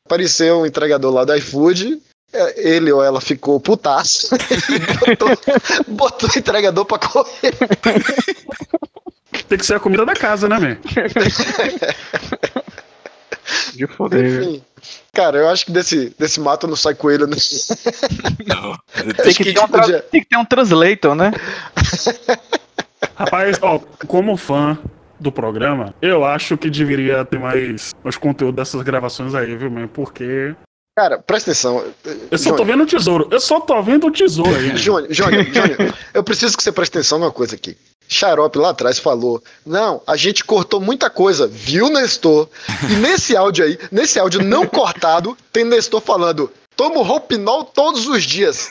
Apareceu 0.07 0.61
um 0.61 0.67
entregador 0.67 1.13
lá 1.13 1.25
do 1.25 1.35
iFood. 1.35 2.01
é, 2.33 2.69
Ele 2.75 2.93
ou 2.93 3.03
ela 3.03 3.21
ficou 3.21 3.59
putaço 3.61 4.29
e 4.35 4.79
botou, 5.17 5.29
botou 5.89 6.29
o 6.33 6.39
entregador 6.39 6.85
pra 6.85 6.99
correr. 6.99 7.53
Tem 9.49 9.59
que 9.59 9.67
ser 9.67 9.75
a 9.75 9.81
comida 9.81 10.05
da 10.07 10.15
casa, 10.15 10.49
né, 10.49 10.59
man? 10.59 10.77
De 13.75 13.87
foder. 13.87 14.43
Enfim, 14.43 14.63
cara, 15.13 15.39
eu 15.39 15.49
acho 15.49 15.67
que 15.67 15.73
desse, 15.73 16.15
desse 16.19 16.41
mato 16.41 16.67
não 16.67 16.77
sai 16.77 16.95
coelho. 16.95 17.27
Né? 17.27 17.37
Não. 18.47 18.79
Tem 19.23 19.35
que, 19.35 19.45
que 19.45 19.53
ter 19.53 19.61
um 19.61 19.69
podia- 19.69 20.03
tem 20.03 20.21
que 20.23 20.29
ter 20.29 20.37
um 20.37 20.45
translator, 20.45 21.15
né? 21.15 21.33
Rapaz, 23.17 23.59
ó, 23.63 23.79
como 24.07 24.37
fã 24.37 24.79
do 25.21 25.31
programa, 25.31 25.95
eu 26.03 26.25
acho 26.25 26.57
que 26.57 26.69
deveria 26.71 27.25
ter 27.25 27.39
mais, 27.39 27.93
mais 28.03 28.17
conteúdo 28.17 28.57
dessas 28.57 28.83
gravações 28.83 29.35
aí, 29.35 29.55
viu, 29.57 29.71
man? 29.71 29.87
Porque 29.89 30.55
Cara, 30.97 31.19
presta 31.19 31.51
atenção. 31.51 31.85
eu 32.31 32.39
só 32.39 32.55
tô 32.55 32.65
vendo 32.65 32.83
o 32.83 32.87
tesouro. 32.87 33.29
Eu 33.31 33.41
só 33.41 33.61
tô 33.61 33.81
vendo 33.83 34.07
o 34.07 34.11
tesouro 34.11 34.55
aí. 34.55 34.77
Júnior, 34.77 35.13
Júnior, 35.13 35.45
Júnior, 35.45 35.95
eu 36.13 36.23
preciso 36.25 36.57
que 36.57 36.63
você 36.63 36.71
preste 36.73 36.93
atenção 36.99 37.19
numa 37.19 37.33
coisa 37.33 37.55
aqui. 37.55 37.77
Xarope 38.13 38.59
lá 38.59 38.71
atrás 38.71 38.99
falou: 38.99 39.43
Não, 39.65 40.03
a 40.07 40.17
gente 40.17 40.45
cortou 40.45 40.81
muita 40.81 41.11
coisa, 41.11 41.47
viu, 41.47 41.89
Nestor? 41.89 42.49
E 42.91 42.95
nesse 42.97 43.37
áudio 43.37 43.65
aí, 43.65 43.79
nesse 43.91 44.19
áudio 44.19 44.43
não 44.43 44.67
cortado, 44.71 45.37
tem 45.53 45.65
Nestor 45.65 46.01
falando: 46.01 46.51
Tomo 46.77 47.03
Roupinol 47.03 47.65
todos 47.65 48.07
os 48.07 48.23
dias. 48.23 48.71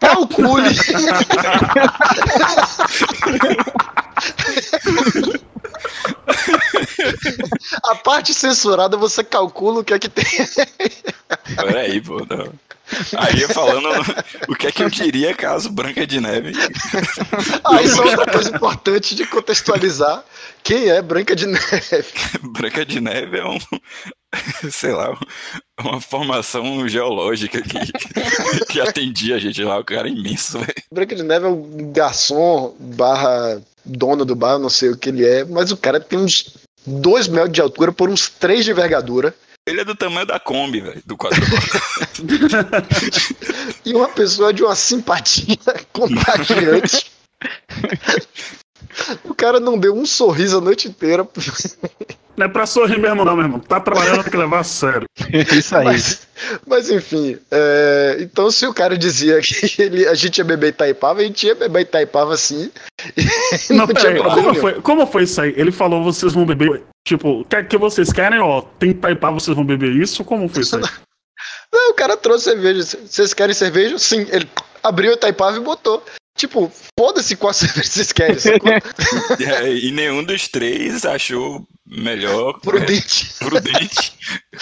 Calcule. 0.00 0.68
A 7.84 7.94
parte 7.94 8.34
censurada 8.34 8.96
você 8.96 9.22
calcula 9.22 9.80
o 9.80 9.84
que 9.84 9.94
é 9.94 9.98
que 9.98 10.08
tem. 10.08 10.24
Peraí, 11.56 12.00
pô. 12.00 12.18
Não. 12.28 12.52
Aí 13.16 13.42
eu 13.42 13.48
falando 13.50 13.88
o 14.48 14.54
que 14.54 14.66
é 14.66 14.72
que 14.72 14.82
eu 14.82 14.88
diria 14.88 15.34
caso 15.34 15.70
Branca 15.70 16.06
de 16.06 16.20
Neve. 16.20 16.52
Ah, 17.64 17.82
isso 17.82 18.00
é 18.00 18.04
outra 18.04 18.32
coisa 18.32 18.54
importante 18.54 19.14
de 19.14 19.26
contextualizar. 19.26 20.24
Quem 20.62 20.88
é 20.88 21.02
Branca 21.02 21.36
de 21.36 21.46
Neve? 21.46 22.06
Branca 22.42 22.84
de 22.86 23.00
Neve 23.00 23.38
é 23.38 23.46
um. 23.46 23.58
Sei 24.70 24.92
lá, 24.92 25.18
uma 25.80 26.00
formação 26.00 26.86
geológica 26.86 27.62
que, 27.62 27.78
que 28.66 28.80
atendia 28.80 29.36
a 29.36 29.38
gente 29.38 29.62
lá, 29.62 29.78
o 29.78 29.84
cara 29.84 30.06
é 30.06 30.12
imenso, 30.12 30.58
velho. 30.58 30.74
Branca 30.92 31.14
de 31.14 31.22
Neve 31.22 31.46
é 31.46 31.48
um 31.48 31.92
garçom 31.92 32.76
barra 32.78 33.60
dono 33.84 34.24
do 34.24 34.36
bar, 34.36 34.58
não 34.58 34.68
sei 34.68 34.90
o 34.90 34.96
que 34.98 35.08
ele 35.08 35.26
é, 35.26 35.44
mas 35.44 35.72
o 35.72 35.76
cara 35.76 35.98
tem 35.98 36.18
uns 36.18 36.58
dois 36.88 37.28
metros 37.28 37.52
de 37.52 37.60
altura 37.60 37.92
por 37.92 38.08
uns 38.08 38.28
três 38.28 38.64
de 38.64 38.70
envergadura 38.70 39.34
Ele 39.66 39.80
é 39.80 39.84
do 39.84 39.94
tamanho 39.94 40.26
da 40.26 40.40
Kombi, 40.40 40.80
velho, 40.80 41.02
do 41.04 41.16
quadro. 41.16 41.40
e 43.84 43.94
uma 43.94 44.08
pessoa 44.08 44.52
de 44.52 44.62
uma 44.62 44.74
simpatia 44.74 45.56
contagiante. 45.92 47.10
O 49.24 49.34
cara 49.34 49.60
não 49.60 49.78
deu 49.78 49.94
um 49.94 50.06
sorriso 50.06 50.58
a 50.58 50.60
noite 50.60 50.88
inteira. 50.88 51.26
Não 52.36 52.46
é 52.46 52.48
pra 52.48 52.66
sorrir 52.66 53.00
mesmo, 53.00 53.24
não, 53.24 53.34
meu 53.34 53.44
irmão. 53.44 53.58
Tá 53.58 53.80
trabalhando, 53.80 54.22
tem 54.22 54.30
que 54.30 54.36
levar 54.36 54.60
a 54.60 54.64
sério. 54.64 55.06
Isso 55.52 55.76
aí. 55.76 55.84
Mas, 55.86 56.28
mas 56.64 56.90
enfim, 56.90 57.36
é, 57.50 58.18
então 58.20 58.48
se 58.48 58.64
o 58.64 58.72
cara 58.72 58.96
dizia 58.96 59.40
que 59.42 59.82
ele, 59.82 60.06
a 60.06 60.14
gente 60.14 60.38
ia 60.38 60.44
beber 60.44 60.68
Itaipava, 60.68 61.20
a 61.20 61.24
gente 61.24 61.46
ia 61.46 61.56
beber 61.56 61.80
Itaipava 61.80 62.36
sim. 62.36 62.70
Não, 63.70 63.78
não, 63.78 63.86
problema 63.88 64.34
como 64.34 64.54
foi, 64.54 64.74
como 64.80 65.06
foi 65.06 65.22
isso 65.24 65.40
aí? 65.40 65.52
Ele 65.56 65.72
falou, 65.72 66.04
vocês 66.04 66.32
vão 66.32 66.46
beber. 66.46 66.84
Tipo, 67.04 67.40
o 67.40 67.44
que, 67.44 67.64
que 67.64 67.78
vocês 67.78 68.12
querem, 68.12 68.38
ó? 68.38 68.62
Tem 68.78 68.92
taipar, 68.92 69.32
vocês 69.32 69.56
vão 69.56 69.64
beber 69.64 69.90
isso? 69.96 70.22
Como 70.22 70.48
foi 70.48 70.62
isso 70.62 70.76
aí? 70.76 70.82
Não, 71.72 71.90
o 71.90 71.94
cara 71.94 72.16
trouxe 72.16 72.44
cerveja. 72.44 72.82
Vocês 72.82 73.34
querem 73.34 73.54
cerveja? 73.54 73.98
Sim. 73.98 74.26
Ele 74.30 74.48
abriu 74.82 75.12
o 75.12 75.14
Itaipava 75.14 75.56
e 75.56 75.60
botou. 75.60 76.02
Tipo, 76.38 76.70
foda-se 76.96 77.34
qual 77.34 77.52
cerveja 77.52 77.90
vocês 77.90 78.12
querem. 78.12 78.36
É, 79.44 79.74
e 79.74 79.90
nenhum 79.90 80.22
dos 80.22 80.46
três 80.46 81.04
achou 81.04 81.66
melhor, 81.84 82.58
Prudente. 82.62 83.34
é, 83.40 83.44
prudente, 83.44 84.12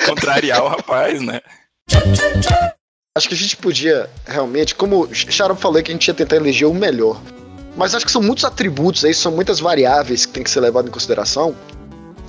contrariar 0.06 0.64
o 0.64 0.68
rapaz, 0.68 1.20
né? 1.20 1.42
Acho 3.14 3.28
que 3.28 3.34
a 3.34 3.36
gente 3.36 3.58
podia 3.58 4.08
realmente, 4.26 4.74
como 4.74 5.06
Xarope 5.14 5.60
falou 5.60 5.82
que 5.82 5.90
a 5.90 5.94
gente 5.94 6.08
ia 6.08 6.14
tentar 6.14 6.36
eleger 6.36 6.66
o 6.66 6.72
melhor. 6.74 7.20
Mas 7.76 7.94
acho 7.94 8.06
que 8.06 8.12
são 8.12 8.22
muitos 8.22 8.44
atributos 8.46 9.04
aí, 9.04 9.12
são 9.12 9.30
muitas 9.32 9.60
variáveis 9.60 10.24
que 10.24 10.32
tem 10.32 10.42
que 10.42 10.50
ser 10.50 10.60
levado 10.60 10.88
em 10.88 10.90
consideração. 10.90 11.54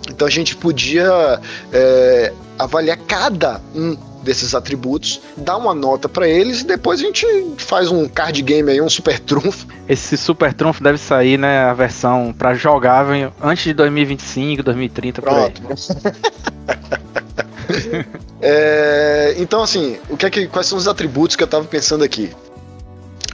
Então 0.10 0.28
a 0.28 0.32
gente 0.32 0.58
podia 0.58 1.40
é, 1.72 2.34
avaliar 2.60 2.98
cada 3.08 3.62
um 3.74 3.96
desses 4.28 4.54
atributos, 4.54 5.22
dar 5.38 5.56
uma 5.56 5.74
nota 5.74 6.10
pra 6.10 6.28
eles 6.28 6.62
e 6.62 6.64
depois 6.66 7.00
a 7.00 7.04
gente 7.04 7.26
faz 7.58 7.90
um 7.90 8.08
card 8.10 8.42
game 8.42 8.70
aí, 8.70 8.82
um 8.82 8.90
super 8.90 9.18
trunfo. 9.20 9.66
Esse 9.88 10.18
Super 10.18 10.54
Trunfo 10.54 10.84
deve 10.84 10.98
sair, 10.98 11.38
né? 11.38 11.62
A 11.62 11.74
versão 11.74 12.36
pra 12.38 12.54
jogável 12.54 13.32
antes 13.42 13.64
de 13.64 13.74
2025, 13.74 14.62
2030, 14.62 15.22
por 15.22 15.32
aí. 15.32 15.52
Pronto. 15.52 15.78
É, 18.40 19.36
então, 19.38 19.62
assim, 19.62 19.98
o 20.10 20.16
que 20.16 20.26
é 20.26 20.30
que, 20.30 20.48
quais 20.48 20.68
são 20.68 20.78
os 20.78 20.88
atributos 20.88 21.36
que 21.36 21.44
eu 21.44 21.48
tava 21.48 21.66
pensando 21.66 22.04
aqui? 22.04 22.32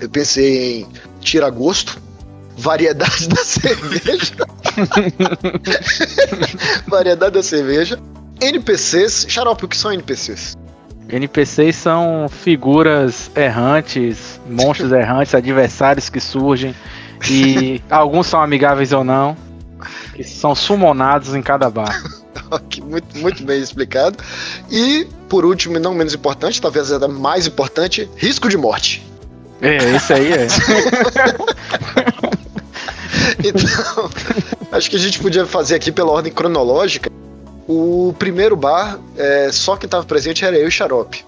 Eu 0.01 0.09
pensei 0.09 0.81
em 0.81 0.87
tira-gosto, 1.19 2.01
variedade 2.57 3.27
da 3.27 3.43
cerveja, 3.43 4.33
variedade 6.87 7.33
da 7.33 7.43
cerveja, 7.43 7.99
NPCs. 8.41 9.27
Xarope, 9.29 9.65
o 9.65 9.67
que 9.67 9.77
são 9.77 9.91
NPCs? 9.91 10.55
NPCs 11.09 11.75
são 11.75 12.27
figuras 12.29 13.29
errantes, 13.35 14.39
monstros 14.49 14.91
errantes, 14.93 15.35
adversários 15.35 16.09
que 16.09 16.19
surgem. 16.19 16.75
E 17.29 17.81
alguns 17.89 18.27
são 18.27 18.41
amigáveis 18.41 18.91
ou 18.91 19.03
não. 19.03 19.37
que 20.15 20.23
são 20.23 20.55
sumonados 20.55 21.35
em 21.35 21.41
cada 21.41 21.69
bar. 21.69 22.01
Muito, 22.83 23.17
muito 23.17 23.43
bem 23.43 23.59
explicado. 23.61 24.17
E, 24.69 25.07
por 25.27 25.43
último, 25.43 25.77
e 25.77 25.79
não 25.79 25.93
menos 25.95 26.13
importante, 26.13 26.61
talvez 26.61 26.91
até 26.91 27.07
mais 27.07 27.47
importante, 27.47 28.07
risco 28.15 28.47
de 28.47 28.57
morte. 28.57 29.03
É, 29.59 29.77
esse 29.95 30.13
aí 30.13 30.33
é. 30.33 30.47
Então, 33.43 34.09
acho 34.71 34.89
que 34.89 34.95
a 34.95 34.99
gente 34.99 35.19
podia 35.19 35.45
fazer 35.45 35.75
aqui 35.75 35.91
pela 35.91 36.11
ordem 36.11 36.31
cronológica. 36.31 37.09
O 37.67 38.13
primeiro 38.19 38.55
bar, 38.55 38.99
é, 39.17 39.49
só 39.51 39.75
quem 39.75 39.87
estava 39.87 40.03
presente 40.05 40.43
era 40.43 40.57
eu 40.57 40.67
e 40.67 40.71
Xarope. 40.71 41.25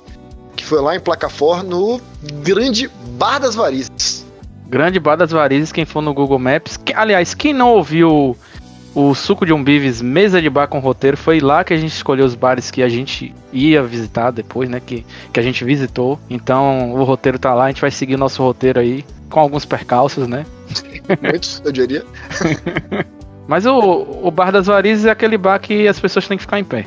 Que 0.56 0.66
foi 0.66 0.82
lá 0.82 0.96
em 0.96 1.00
Placafor, 1.00 1.64
no 1.64 2.00
grande 2.44 2.90
Bar 3.18 3.40
das 3.40 3.56
Varizes. 3.56 4.26
Grande 4.68 5.00
Bar 5.00 5.16
das 5.16 5.32
Varizes, 5.32 5.72
quem 5.72 5.86
for 5.86 6.02
no 6.02 6.14
Google 6.14 6.40
Maps. 6.40 6.78
Que- 6.78 6.94
aliás, 6.94 7.34
quem 7.34 7.54
não 7.54 7.70
ouviu 7.72 8.36
o 8.94 9.14
Suco 9.14 9.46
de 9.46 9.52
um 9.54 9.62
Bives 9.64 10.02
Mesa 10.02 10.42
de 10.42 10.50
Bar 10.50 10.68
com 10.68 10.80
Roteiro, 10.80 11.18
foi 11.18 11.40
lá 11.42 11.64
que 11.64 11.74
a 11.74 11.78
gente 11.78 11.92
escolheu 11.94 12.26
os 12.26 12.34
bares 12.36 12.72
que 12.72 12.82
a 12.82 12.88
gente 12.90 13.34
ia 13.52 13.84
visitar 13.84 14.32
depois, 14.32 14.70
né? 14.70 14.82
Que, 14.84 15.06
que 15.34 15.40
a 15.40 15.44
gente 15.44 15.64
visitou. 15.66 16.18
Então 16.30 16.94
o 16.94 17.04
roteiro 17.04 17.38
tá 17.38 17.54
lá, 17.54 17.66
a 17.66 17.68
gente 17.68 17.82
vai 17.82 17.92
seguir 17.92 18.16
o 18.16 18.18
nosso 18.18 18.42
roteiro 18.42 18.80
aí, 18.80 19.04
com 19.30 19.40
alguns 19.40 19.66
percalços, 19.66 20.28
né? 20.28 20.46
Muitos, 21.22 21.62
eu 21.66 21.72
diria. 21.72 22.06
Mas 23.48 23.66
o, 23.66 23.78
o 24.24 24.32
Bar 24.32 24.52
das 24.52 24.68
Varizes 24.68 25.06
é 25.06 25.12
aquele 25.12 25.38
bar 25.38 25.60
que 25.60 25.88
as 25.88 26.00
pessoas 26.00 26.28
têm 26.28 26.38
que 26.38 26.44
ficar 26.44 26.60
em 26.60 26.64
pé. 26.64 26.86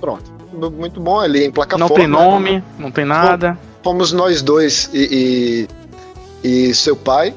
Pronto. 0.00 0.30
Muito 0.52 1.00
bom 1.00 1.18
ali 1.20 1.44
em 1.44 1.50
Placafor. 1.50 1.78
Não 1.88 1.88
tem 1.88 2.06
né? 2.06 2.12
nome, 2.12 2.64
não 2.78 2.90
tem 2.90 3.04
nada. 3.04 3.58
Fomos 3.82 4.12
nós 4.12 4.42
dois 4.42 4.90
e, 4.92 5.66
e, 6.44 6.48
e 6.68 6.74
seu 6.74 6.94
pai. 6.94 7.32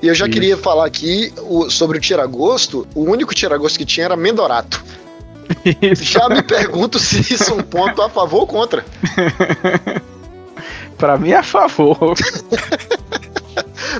E 0.00 0.06
eu 0.06 0.14
já 0.14 0.26
Isso. 0.26 0.32
queria 0.34 0.56
falar 0.56 0.86
aqui 0.86 1.32
o- 1.48 1.68
sobre 1.68 1.98
o 1.98 2.00
tiragosto. 2.00 2.86
O 2.94 3.02
único 3.02 3.34
tiragosto 3.34 3.76
que 3.78 3.84
tinha 3.84 4.06
era 4.06 4.16
Mendorato. 4.16 4.84
Já 5.94 6.28
me 6.28 6.42
pergunto 6.42 6.98
se 7.00 7.20
isso 7.34 7.50
é 7.50 7.54
um 7.54 7.62
ponto 7.62 8.00
a 8.02 8.08
favor 8.08 8.40
ou 8.40 8.46
contra. 8.46 8.84
Pra 10.96 11.16
mim 11.16 11.30
é 11.30 11.36
a 11.36 11.42
favor. 11.42 11.98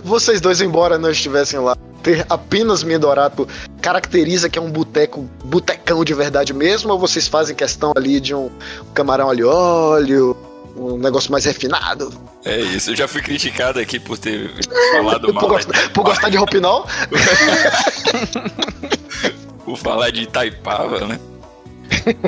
Vocês 0.02 0.40
dois, 0.40 0.60
embora 0.60 0.98
não 0.98 1.10
estivessem 1.10 1.58
lá, 1.58 1.76
ter 2.02 2.24
apenas 2.28 2.82
Mendorato 2.82 3.48
caracteriza 3.80 4.48
que 4.48 4.58
é 4.58 4.62
um 4.62 4.70
boteco, 4.70 5.28
botecão 5.44 6.04
de 6.04 6.14
verdade 6.14 6.52
mesmo, 6.52 6.92
ou 6.92 6.98
vocês 6.98 7.28
fazem 7.28 7.54
questão 7.54 7.92
ali 7.96 8.20
de 8.20 8.34
um 8.34 8.50
camarão 8.94 9.28
alho 9.28 9.48
óleo, 9.48 10.36
um 10.76 10.96
negócio 10.96 11.30
mais 11.30 11.44
refinado? 11.44 12.12
É 12.44 12.60
isso, 12.60 12.90
eu 12.90 12.96
já 12.96 13.08
fui 13.08 13.20
criticado 13.20 13.80
aqui 13.80 13.98
por 13.98 14.16
ter 14.16 14.50
falado 14.92 15.30
mal. 15.34 15.42
Por, 15.42 15.50
gostar, 15.50 15.90
por 15.90 16.04
gostar 16.04 16.28
de 16.28 16.36
roupinol? 16.36 16.86
por 19.64 19.76
falar 19.76 20.10
de 20.10 20.22
Itaipava, 20.22 21.06
né? 21.06 21.18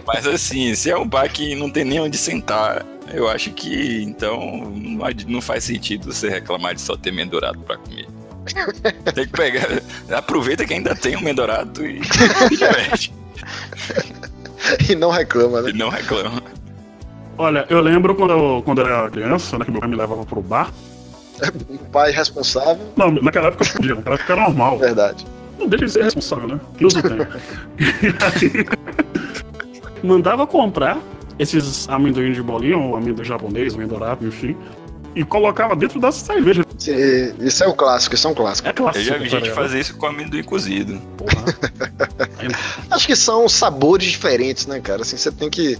Mas 0.07 0.27
assim, 0.27 0.75
se 0.75 0.91
é 0.91 0.99
um 0.99 1.07
bar 1.07 1.31
que 1.31 1.55
não 1.55 1.71
tem 1.71 1.85
nem 1.85 2.01
onde 2.01 2.19
sentar, 2.19 2.85
eu 3.13 3.29
acho 3.29 3.51
que 3.53 4.03
então 4.03 4.73
não 5.27 5.41
faz 5.41 5.65
sentido 5.65 6.13
você 6.13 6.29
reclamar 6.29 6.75
de 6.75 6.81
só 6.81 6.97
ter 6.97 7.13
mendorado 7.13 7.59
pra 7.61 7.77
comer. 7.77 8.07
Tem 9.15 9.27
que 9.27 9.33
pegar. 9.33 9.69
Aproveita 10.17 10.65
que 10.65 10.75
ainda 10.75 10.95
tem 10.95 11.17
um 11.17 11.21
mendorado 11.21 11.85
e 11.85 12.01
diverte. 12.51 13.13
e 14.89 14.95
não 14.95 15.11
reclama, 15.11 15.63
né? 15.63 15.71
E 15.71 15.73
não 15.73 15.89
reclama. 15.89 16.43
Olha, 17.37 17.67
eu 17.69 17.81
lembro 17.81 18.15
quando 18.15 18.33
eu, 18.33 18.63
quando 18.65 18.81
eu 18.81 18.87
era 18.87 19.11
criança, 19.11 19.59
né, 19.59 19.65
que 19.65 19.71
meu 19.71 19.81
pai 19.81 19.89
me 19.89 19.97
levava 19.97 20.25
pro 20.25 20.43
bar. 20.43 20.73
Um 21.71 21.79
pai 21.79 22.11
responsável. 22.11 22.93
Não, 22.97 23.11
naquela 23.11 23.49
época 23.49 23.65
eu 23.65 23.73
podia, 23.73 23.95
naquela 23.95 24.15
época 24.17 24.33
era 24.33 24.43
normal. 24.43 24.79
Verdade. 24.79 25.27
Não 25.59 25.67
deixa 25.67 25.85
de 25.87 25.93
ser 25.93 26.05
responsável, 26.05 26.49
né? 26.49 26.61
Deus 26.79 26.95
o 26.95 27.03
tenha. 27.03 27.29
E 27.81 28.07
aí, 28.47 28.67
mandava 30.03 30.47
comprar 30.47 30.99
esses 31.43 31.89
amendoim 31.89 32.33
de 32.33 32.43
bolinha, 32.43 32.77
ou 32.77 32.97
amendoim 32.97 33.25
japonês, 33.25 33.75
amendoim 33.75 33.99
dourado, 33.99 34.27
enfim, 34.27 34.55
e 35.15 35.25
colocava 35.25 35.75
dentro 35.75 35.99
da 35.99 36.13
cerveja. 36.13 36.65
Sim, 36.79 36.93
Isso 37.41 37.65
é 37.65 37.67
o 37.67 37.75
clássico, 37.75 38.15
isso 38.15 38.29
é 38.29 38.31
um 38.31 38.35
clássico. 38.35 38.69
É 38.69 38.71
Eu 38.71 38.75
clássico. 38.75 39.05
já 39.05 39.15
vi 39.15 39.25
tá 39.25 39.31
gente 39.31 39.43
ligado? 39.43 39.55
fazer 39.57 39.81
isso 39.81 39.97
com 39.97 40.07
amendoim 40.07 40.43
cozido. 40.43 41.01
Acho 42.91 43.07
que 43.07 43.17
são 43.17 43.49
sabores 43.49 44.07
diferentes, 44.09 44.67
né, 44.67 44.81
cara? 44.81 45.03
Assim, 45.03 45.17
você 45.17 45.33
tem 45.33 45.51
que. 45.51 45.77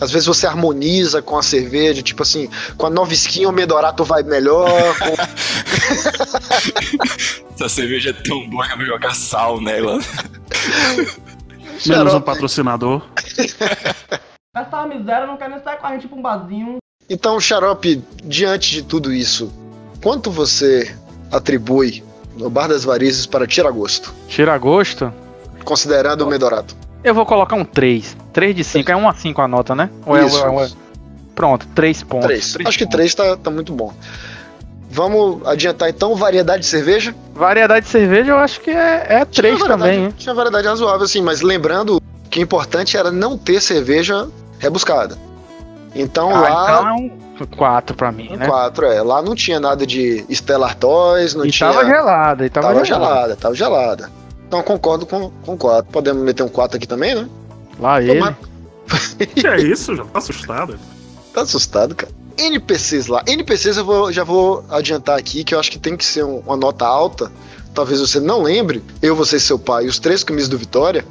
Às 0.00 0.10
vezes 0.10 0.26
você 0.26 0.48
harmoniza 0.48 1.22
com 1.22 1.38
a 1.38 1.42
cerveja, 1.44 2.02
tipo 2.02 2.24
assim, 2.24 2.48
com 2.76 2.86
a 2.86 2.90
nova 2.90 3.12
skin 3.14 3.46
o 3.46 3.52
Medorato 3.52 4.02
vai 4.04 4.24
melhor. 4.24 4.68
com- 4.98 5.14
Essa 7.54 7.68
cerveja 7.68 8.10
é 8.10 8.12
tão 8.12 8.48
boa 8.50 8.66
que 8.66 8.72
eu 8.72 8.76
vou 8.78 8.86
jogar 8.86 9.14
sal 9.14 9.60
nela. 9.60 10.00
Menos 11.86 12.14
um 12.14 12.20
patrocinador. 12.20 13.02
Miséria 14.94 15.26
não 15.26 15.36
quer 15.36 15.48
nem 15.50 15.60
sair 15.62 15.76
com 15.78 15.86
a 15.86 15.92
gente 15.92 16.08
pra 16.08 16.18
um 16.18 16.22
barzinho. 16.22 16.76
Então, 17.08 17.38
Xarope, 17.40 18.02
diante 18.24 18.70
de 18.70 18.82
tudo 18.82 19.12
isso, 19.12 19.52
quanto 20.02 20.30
você 20.30 20.94
atribui 21.30 22.02
no 22.36 22.48
Bar 22.48 22.68
das 22.68 22.84
Varizes 22.84 23.26
para 23.26 23.46
Tiragosto, 23.46 24.14
Tira 24.28 24.56
gosto. 24.56 25.12
considerando 25.64 26.22
o 26.22 26.26
Medorato? 26.26 26.74
Eu 27.04 27.14
vou 27.14 27.26
colocar 27.26 27.56
um 27.56 27.64
3. 27.64 28.16
3 28.32 28.54
de 28.54 28.62
5. 28.64 28.90
É 28.90 28.96
1 28.96 29.08
a 29.08 29.12
5 29.14 29.42
a 29.42 29.48
nota, 29.48 29.74
né? 29.74 29.90
Ou 30.06 30.16
é- 30.16 30.24
Isso. 30.24 30.46
ou 30.46 30.62
é- 30.62 30.70
Pronto, 31.34 31.66
3 31.74 32.02
pontos. 32.02 32.26
Três. 32.26 32.52
Três 32.52 32.68
Acho 32.68 32.78
que 32.78 32.84
pontos. 32.84 32.96
três 32.96 33.14
tá, 33.14 33.36
tá 33.36 33.50
muito 33.50 33.72
bom. 33.72 33.92
Vamos 34.90 35.44
adiantar 35.46 35.88
então, 35.88 36.14
variedade 36.14 36.60
de 36.62 36.68
cerveja? 36.68 37.14
Variedade 37.34 37.86
de 37.86 37.90
cerveja 37.92 38.32
eu 38.32 38.36
acho 38.36 38.60
que 38.60 38.70
é, 38.70 39.06
é 39.08 39.24
3 39.24 39.56
Tinha 39.56 39.66
também, 39.68 40.04
hein? 40.04 40.14
Tinha 40.16 40.34
variedade 40.34 40.66
razoável, 40.68 41.04
assim, 41.04 41.22
mas 41.22 41.40
lembrando 41.40 42.00
que 42.30 42.38
o 42.38 42.42
importante 42.42 42.96
era 42.96 43.10
não 43.10 43.38
ter 43.38 43.60
cerveja 43.62 44.28
rebuscada. 44.62 45.18
Então 45.94 46.30
Ah, 46.34 46.40
lá. 46.40 46.64
então 46.64 46.88
é 46.88 46.92
um 46.92 47.46
4 47.56 47.94
pra 47.96 48.10
mim, 48.12 48.34
né? 48.36 48.46
Quatro, 48.46 48.86
é. 48.86 49.02
Lá 49.02 49.20
não 49.20 49.34
tinha 49.34 49.58
nada 49.60 49.84
de 49.86 50.24
Stella 50.30 50.66
Artois, 50.68 51.34
não 51.34 51.44
E 51.44 51.50
tinha. 51.50 51.70
tava 51.70 51.84
gelada, 51.84 52.46
e 52.46 52.50
tava, 52.50 52.68
Tava 52.68 52.84
gelada. 52.84 53.04
gelada, 53.14 53.36
tava 53.36 53.54
gelada. 53.54 54.10
Então 54.46 54.62
concordo 54.62 55.04
com, 55.04 55.30
com 55.44 55.56
quatro. 55.56 55.90
Podemos 55.92 56.22
meter 56.22 56.42
um 56.42 56.48
quatro 56.48 56.76
aqui 56.76 56.86
também, 56.86 57.14
né? 57.14 57.28
Lá 57.78 58.00
ele. 58.00 58.20
Mas- 58.20 58.36
Que 59.34 59.46
é 59.46 59.60
isso, 59.60 59.94
já 59.96 60.04
tá 60.04 60.18
assustado. 60.18 60.78
Tá 61.34 61.42
assustado, 61.42 61.94
cara. 61.94 62.12
NPCs 62.38 63.06
lá. 63.08 63.22
NPCs 63.26 63.76
eu 63.76 63.84
vou- 63.84 64.12
já 64.12 64.24
vou 64.24 64.64
adiantar 64.70 65.18
aqui 65.18 65.44
que 65.44 65.54
eu 65.54 65.60
acho 65.60 65.70
que 65.70 65.78
tem 65.78 65.96
que 65.96 66.04
ser 66.04 66.24
um- 66.24 66.38
uma 66.46 66.56
nota 66.56 66.86
alta. 66.86 67.30
Talvez 67.74 68.00
você 68.00 68.20
não 68.20 68.42
lembre. 68.42 68.82
Eu, 69.00 69.16
você 69.16 69.36
e 69.36 69.40
seu 69.40 69.58
pai, 69.58 69.86
os 69.86 69.98
três 69.98 70.22
camisas 70.22 70.48
do 70.48 70.58
Vitória. 70.58 71.04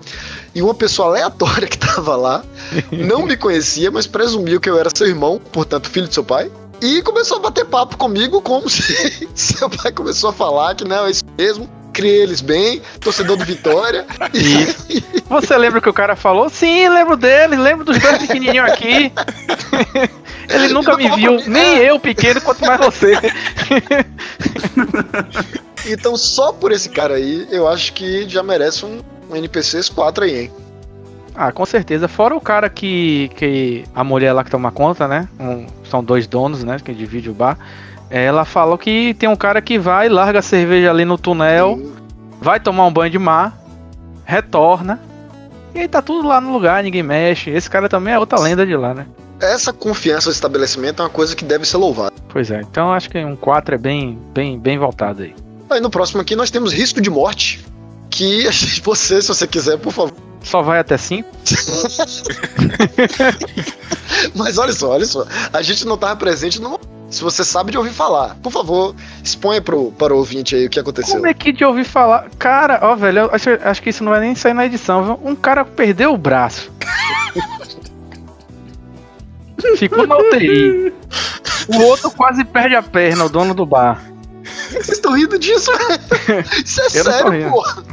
E 0.54 0.62
uma 0.62 0.74
pessoa 0.74 1.10
aleatória 1.10 1.67
que 1.67 1.78
tava 1.78 2.15
lá. 2.15 2.43
Não 2.91 3.26
me 3.26 3.36
conhecia, 3.36 3.89
mas 3.89 4.06
presumiu 4.06 4.60
que 4.60 4.69
eu 4.69 4.78
era 4.78 4.89
seu 4.95 5.08
irmão, 5.08 5.41
portanto, 5.52 5.89
filho 5.89 6.08
de 6.08 6.13
seu 6.13 6.24
pai. 6.24 6.52
E 6.82 7.02
começou 7.04 7.38
a 7.38 7.39
bater 7.39 7.65
papo 7.65 7.95
comigo 7.95 8.41
como 8.41 8.67
se 8.67 9.28
seu 9.36 9.69
pai 9.69 9.91
começou 9.91 10.32
a 10.32 10.34
falar 10.34 10.76
que 10.76 10.84
não, 10.84 11.06
é 11.06 11.12
isso 11.12 11.24
mesmo. 11.38 11.69
Criei 11.93 12.21
eles 12.21 12.39
bem, 12.39 12.82
torcedor 13.02 13.36
do 13.36 13.45
Vitória. 13.45 14.06
E, 14.34 15.04
Você 15.30 15.58
lembra 15.58 15.82
que 15.82 15.89
o 15.89 15.93
cara 15.93 16.15
falou? 16.15 16.50
Sim, 16.50 16.88
lembro 16.89 17.17
dele, 17.17 17.58
lembro 17.58 17.84
dos 17.86 17.97
dois 18.00 18.17
pequenininhos 18.17 18.69
aqui. 18.69 19.12
Ele 20.50 20.69
nunca 20.69 20.95
me 20.97 21.10
viu, 21.12 21.41
nem 21.47 21.78
eu 21.78 22.00
pequeno, 22.00 22.41
quanto 22.41 22.65
mais 22.65 22.80
você. 22.80 23.13
Então, 25.86 26.15
só 26.15 26.52
por 26.54 26.72
esse 26.72 26.89
cara 26.89 27.15
aí, 27.15 27.48
eu 27.52 27.67
acho 27.67 27.94
que 27.94 28.28
já 28.30 28.44
merece 28.44 28.86
um, 28.86 29.00
um 29.30 29.36
NPCs 29.36 29.89
4 29.89 30.24
aí, 30.26 30.39
hein? 30.44 30.52
Ah, 31.34 31.52
com 31.52 31.65
certeza. 31.65 32.08
Fora 32.08 32.36
o 32.36 32.41
cara 32.41 32.70
que, 32.70 33.30
que 33.36 33.84
a 33.96 34.04
mulher 34.04 34.34
lá 34.34 34.44
que 34.44 34.52
toma 34.52 34.72
conta, 34.72 35.08
né? 35.08 35.28
Um- 35.39 35.65
são 35.89 36.04
dois 36.04 36.28
donos, 36.28 36.63
né? 36.63 36.78
Que 36.84 36.94
divide 36.94 37.30
o 37.30 37.34
bar. 37.34 37.58
Ela 38.10 38.44
falou 38.46 38.78
que 38.78 39.13
tem 39.17 39.30
um 39.30 39.36
cara 39.36 39.62
que 39.62 39.80
vai, 39.80 40.10
larga 40.10 40.39
a 40.39 40.41
cerveja 40.41 40.89
ali 40.91 41.06
no 41.06 41.17
túnel, 41.17 41.94
vai 42.41 42.60
tomar 42.60 42.86
um 42.86 42.91
banho 42.91 43.10
de 43.12 43.17
mar, 43.17 43.58
retorna. 44.26 45.00
E 45.74 45.80
aí 45.80 45.88
tá 45.88 46.02
tudo 46.02 46.28
lá 46.28 46.41
no 46.41 46.52
lugar, 46.52 46.84
ninguém 46.84 47.02
mexe. 47.04 47.50
Esse 47.50 47.70
cara 47.70 47.88
também 47.88 48.13
é 48.13 48.20
outra 48.20 48.38
lenda 48.39 48.65
de 48.65 48.76
lá, 48.76 48.94
né? 48.94 49.06
Essa 49.39 49.72
confiança 49.72 50.28
no 50.30 50.34
estabelecimento 50.34 51.02
é 51.02 51.06
uma 51.06 51.10
coisa 51.10 51.34
que 51.36 51.46
deve 51.46 51.65
ser 51.65 51.78
louvada. 51.78 52.12
Pois 52.28 52.52
é, 52.52 52.60
então 52.62 52.94
acho 52.94 53.10
que 53.10 53.17
um 53.24 53.36
4 53.38 53.76
é 53.76 53.78
bem, 53.78 54.20
bem, 54.34 54.60
bem 54.60 54.78
voltado 54.78 55.24
aí. 55.24 55.34
Aí 55.74 55.80
no 55.80 55.90
próximo 55.90 56.22
aqui 56.22 56.36
nós 56.36 56.52
temos 56.52 56.74
risco 56.74 57.02
de 57.02 57.10
morte. 57.10 57.66
Que 58.10 58.46
você, 58.84 59.22
se 59.22 59.28
você 59.28 59.48
quiser, 59.48 59.78
por 59.78 59.92
favor. 59.92 60.14
Só 60.44 60.62
vai 60.62 60.80
até 60.80 60.98
5? 60.98 61.30
Mas 64.36 64.58
olha 64.58 64.74
só, 64.74 64.92
olha 64.92 65.06
só. 65.06 65.26
A 65.54 65.62
gente 65.62 65.86
não 65.86 65.98
tava 65.98 66.16
presente 66.16 66.60
no. 66.60 66.80
Se 67.10 67.22
você 67.22 67.44
sabe 67.44 67.72
de 67.72 67.78
ouvir 67.78 67.92
falar, 67.92 68.38
por 68.42 68.52
favor, 68.52 68.96
exponha 69.22 69.62
pro, 69.62 69.92
para 69.92 70.14
o 70.14 70.18
ouvinte 70.18 70.56
aí 70.56 70.66
o 70.66 70.70
que 70.70 70.80
aconteceu. 70.80 71.16
Como 71.16 71.28
é 71.28 71.34
que 71.34 71.52
de 71.52 71.66
ouvir 71.66 71.84
falar? 71.84 72.30
Cara, 72.40 72.80
ó, 72.82 72.96
velho, 72.96 73.30
acho, 73.34 73.50
acho 73.62 73.84
que 73.84 73.90
isso 73.90 74.04
não 74.04 74.14
vai 74.14 74.22
nem 74.22 74.34
sair 74.34 74.54
na 74.54 74.66
edição, 74.66 75.04
viu? 75.04 75.20
Um 75.22 75.36
cara 75.36 75.66
perdeu 75.66 76.14
o 76.14 76.18
braço. 76.18 76.72
Ficou 79.78 80.08
na 80.08 80.18
UTI. 80.18 80.94
O 81.68 81.82
outro 81.84 82.10
quase 82.12 82.46
perde 82.46 82.76
a 82.76 82.82
perna, 82.82 83.26
o 83.26 83.30
dono 83.30 83.54
do 83.54 83.66
bar. 83.66 84.11
Vocês 84.72 84.90
estão 84.90 85.14
rindo 85.14 85.38
disso? 85.38 85.72
Isso 86.64 86.82
é 86.82 86.86
Eu 86.86 87.04
sério, 87.04 87.50
porra. 87.50 87.84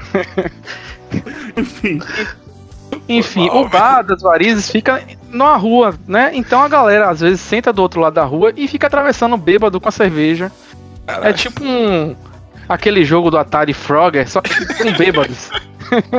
Enfim. 1.56 2.00
Enfim, 3.08 3.48
o 3.50 3.68
bar 3.68 4.02
das 4.02 4.22
varizes 4.22 4.70
fica 4.70 5.02
numa 5.30 5.56
rua, 5.56 5.94
né? 6.06 6.30
Então 6.34 6.62
a 6.62 6.68
galera 6.68 7.08
às 7.08 7.20
vezes 7.20 7.40
senta 7.40 7.72
do 7.72 7.82
outro 7.82 8.00
lado 8.00 8.14
da 8.14 8.24
rua 8.24 8.52
e 8.56 8.68
fica 8.68 8.86
atravessando 8.86 9.36
bêbado 9.36 9.80
com 9.80 9.88
a 9.88 9.92
cerveja. 9.92 10.52
É 11.22 11.32
tipo 11.32 11.64
um. 11.64 12.14
aquele 12.68 13.04
jogo 13.04 13.30
do 13.30 13.38
Atari 13.38 13.72
Frogger, 13.72 14.28
só 14.28 14.40
que 14.40 14.54
com 14.74 14.92
bêbados. 14.92 15.50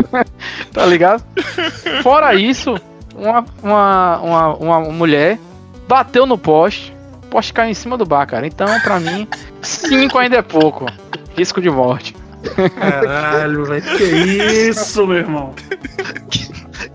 tá 0.73 0.85
ligado? 0.85 1.23
Fora 2.01 2.33
isso, 2.33 2.75
uma, 3.15 3.45
uma, 3.61 4.17
uma, 4.17 4.47
uma 4.55 4.79
mulher 4.79 5.37
bateu 5.87 6.25
no 6.25 6.37
poste, 6.37 6.93
poste 7.29 7.53
caiu 7.53 7.69
em 7.69 7.73
cima 7.73 7.97
do 7.97 8.05
bar, 8.05 8.25
cara. 8.25 8.45
Então, 8.45 8.67
pra 8.81 8.99
mim, 8.99 9.27
cinco 9.61 10.17
ainda 10.17 10.37
é 10.37 10.41
pouco. 10.41 10.85
Risco 11.37 11.61
de 11.61 11.69
morte. 11.69 12.15
Caralho, 12.79 13.65
velho. 13.65 13.81
Que 13.97 14.03
isso, 14.69 15.05
meu 15.05 15.17
irmão? 15.17 15.53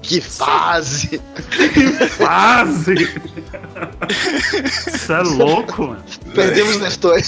Que 0.03 0.21
fase! 0.21 1.21
Que 1.51 1.91
fase! 2.09 2.95
Isso 4.87 5.13
é 5.13 5.23
louco, 5.23 5.89
mano. 5.89 6.05
Perdemos 6.35 6.81
Nestor. 6.81 7.19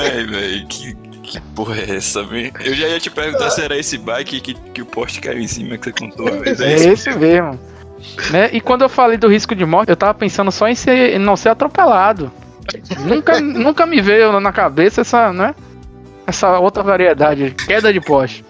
Ai, 0.00 0.24
velho, 0.24 0.66
que, 0.68 0.94
que 1.22 1.40
porra 1.54 1.76
é 1.76 1.96
essa, 1.96 2.22
velho? 2.24 2.52
Eu 2.60 2.74
já 2.74 2.88
ia 2.88 3.00
te 3.00 3.10
perguntar 3.10 3.50
se 3.50 3.60
era 3.60 3.76
esse 3.76 3.98
bike 3.98 4.40
que, 4.40 4.54
que 4.54 4.82
o 4.82 4.86
poste 4.86 5.20
caiu 5.20 5.40
em 5.40 5.48
cima 5.48 5.76
que 5.78 5.84
você 5.84 5.92
contou 5.92 6.40
vez. 6.40 6.60
É 6.60 6.74
esse 6.74 7.12
mesmo. 7.14 7.58
Né? 8.30 8.50
E 8.52 8.60
quando 8.60 8.82
eu 8.82 8.88
falei 8.88 9.16
do 9.16 9.28
risco 9.28 9.54
de 9.54 9.64
morte, 9.64 9.90
eu 9.90 9.96
tava 9.96 10.14
pensando 10.14 10.50
só 10.52 10.68
em, 10.68 10.74
ser, 10.74 11.14
em 11.14 11.18
não 11.18 11.36
ser 11.36 11.50
atropelado. 11.50 12.30
nunca, 13.00 13.40
nunca 13.42 13.86
me 13.86 14.00
veio 14.00 14.38
na 14.40 14.52
cabeça 14.52 15.00
essa, 15.00 15.32
né? 15.32 15.54
Essa 16.26 16.58
outra 16.58 16.82
variedade, 16.82 17.54
queda 17.66 17.92
de 17.92 18.00
poste. 18.00 18.44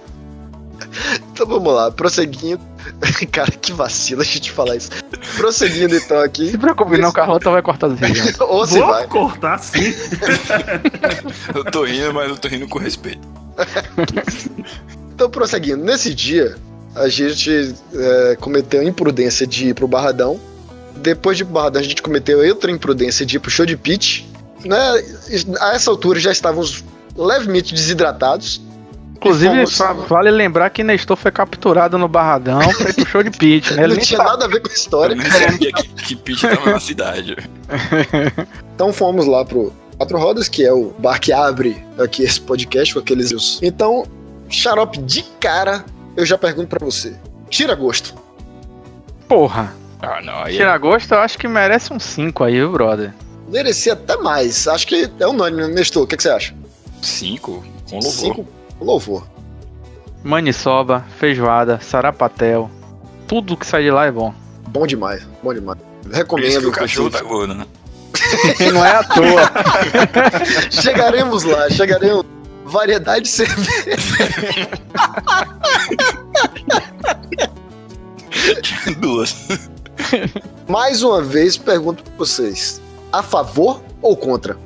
Então 1.33 1.47
vamos 1.47 1.73
lá, 1.73 1.90
prosseguindo. 1.90 2.61
Cara, 3.33 3.51
que 3.51 3.73
vacila 3.73 4.23
a 4.23 4.25
gente 4.25 4.53
falar 4.53 4.77
isso. 4.77 4.90
Prosseguindo 5.37 5.97
então 5.97 6.21
aqui. 6.21 6.51
Se 6.51 6.59
preocupe, 6.59 6.99
não, 6.99 7.11
Carlota 7.11 7.51
vai 7.51 7.62
cortar 7.62 7.88
os 7.88 7.99
vídeos. 7.99 8.38
Ou 8.40 8.67
se 8.67 8.79
Vou 8.79 8.88
vai. 8.88 9.07
cortar 9.07 9.59
sim. 9.59 9.95
Eu 11.55 11.64
tô 11.64 11.85
rindo, 11.85 12.12
mas 12.12 12.29
eu 12.29 12.37
tô 12.37 12.49
rindo 12.49 12.69
com 12.69 12.79
respeito. 12.79 13.27
Então, 15.14 15.31
prosseguindo. 15.31 15.83
Nesse 15.83 16.14
dia, 16.14 16.57
a 16.94 17.09
gente 17.09 17.74
é, 17.94 18.37
cometeu 18.40 18.80
a 18.80 18.85
imprudência 18.85 19.46
de 19.46 19.68
ir 19.68 19.74
pro 19.74 19.87
Barradão. 19.88 20.38
Depois 20.96 21.37
de 21.37 21.42
ir 21.42 21.46
Barradão, 21.46 21.80
a 21.80 21.85
gente 21.85 22.00
cometeu 22.02 22.38
outra 22.46 22.70
imprudência 22.70 23.24
de 23.26 23.37
ir 23.37 23.40
pro 23.40 23.50
show 23.50 23.66
de 23.66 23.76
pitch. 23.76 24.22
Né? 24.64 24.78
A 25.61 25.74
essa 25.74 25.90
altura 25.90 26.18
já 26.20 26.30
estávamos 26.33 26.85
levemente 27.16 27.74
desidratados. 27.74 28.61
Inclusive, 29.16 29.66
Fomos- 29.66 30.07
vale 30.09 30.30
lembrar 30.30 30.68
que 30.70 30.85
Nestor 30.85 31.16
foi 31.16 31.30
capturado 31.30 31.96
no 31.96 32.07
Barradão 32.09 32.61
foi 32.72 32.92
pro 32.92 33.07
show 33.07 33.22
de 33.22 33.30
pitch, 33.30 33.70
né? 33.70 33.85
Ele 33.85 33.94
Não 33.94 34.00
tinha 34.02 34.18
sabe. 34.18 34.28
nada 34.30 34.44
a 34.44 34.48
ver 34.48 34.61
com 34.61 34.68
a 34.68 34.70
Eu 34.70 34.74
história. 34.74 35.16
nem 35.16 35.30
sabia 35.30 35.72
que, 35.72 35.88
que 35.88 36.16
Pete 36.16 36.46
tava 36.46 36.70
na 36.72 36.80
cidade. 36.80 37.37
Então 38.74 38.92
fomos 38.92 39.24
lá 39.26 39.44
pro 39.44 39.72
Quatro 39.96 40.18
Rodas, 40.18 40.48
que 40.48 40.64
é 40.64 40.72
o 40.72 40.92
bar 40.98 41.20
que 41.20 41.33
abre 41.33 41.83
aqui 41.98 42.22
esse 42.24 42.40
podcast 42.40 42.92
com 42.92 43.00
aqueles. 43.00 43.61
Então, 43.62 44.04
xarope 44.50 44.98
de 44.98 45.22
cara, 45.40 45.85
eu 46.16 46.24
já 46.24 46.37
pergunto 46.38 46.68
pra 46.68 46.85
você. 46.85 47.16
Tira 47.48 47.74
gosto. 47.74 48.14
Porra. 49.29 49.74
Ah, 50.00 50.20
não, 50.22 50.42
aí 50.42 50.57
Tirar 50.57 50.77
gosto, 50.79 51.12
eu 51.12 51.18
acho 51.18 51.38
que 51.38 51.48
merece 51.48 51.92
um 51.92 51.98
5 51.98 52.44
aí, 52.44 52.55
viu, 52.55 52.70
brother? 52.70 53.12
Merecia 53.48 53.94
até 53.94 54.16
mais. 54.16 54.68
Acho 54.68 54.87
que 54.87 55.11
é 55.18 55.27
unânime, 55.27 55.68
Nestor? 55.68 56.03
O 56.03 56.07
que, 56.07 56.16
que 56.16 56.22
você 56.22 56.31
acha? 56.31 56.53
é 56.53 57.07
cinco 57.07 57.64
com 57.88 57.96
louvor. 57.96 58.12
Cinco 58.12 58.48
louvor. 58.81 59.27
Maniçoba, 60.22 61.05
feijoada, 61.18 61.79
sarapatel. 61.81 62.70
Tudo 63.27 63.57
que 63.57 63.66
sai 63.66 63.83
de 63.83 63.90
lá 63.90 64.07
é 64.07 64.11
bom. 64.11 64.35
Bom 64.68 64.87
demais, 64.87 65.27
bom 65.42 65.53
demais. 65.55 65.79
Por 65.79 66.09
isso 66.09 66.11
que 66.11 66.16
Recomendo. 66.16 66.68
o 66.68 66.72
cachorro 66.72 67.11
tá 67.11 67.22
gordo, 67.22 67.55
né? 67.55 67.66
Não 68.72 68.85
é 68.85 68.90
à 68.90 69.05
toa. 69.05 69.50
Chegaremos 70.70 71.44
lá, 71.44 71.68
chegaremos. 71.70 72.24
Variedade 72.64 73.24
de 73.24 73.29
cerveja. 73.29 73.96
Duas. 78.98 79.48
Mais 80.68 81.03
uma 81.03 81.22
vez, 81.22 81.57
pergunto 81.57 82.03
pra 82.03 82.12
vocês: 82.16 82.81
a 83.12 83.22
favor 83.22 83.83
ou 84.03 84.16
contra? 84.16 84.57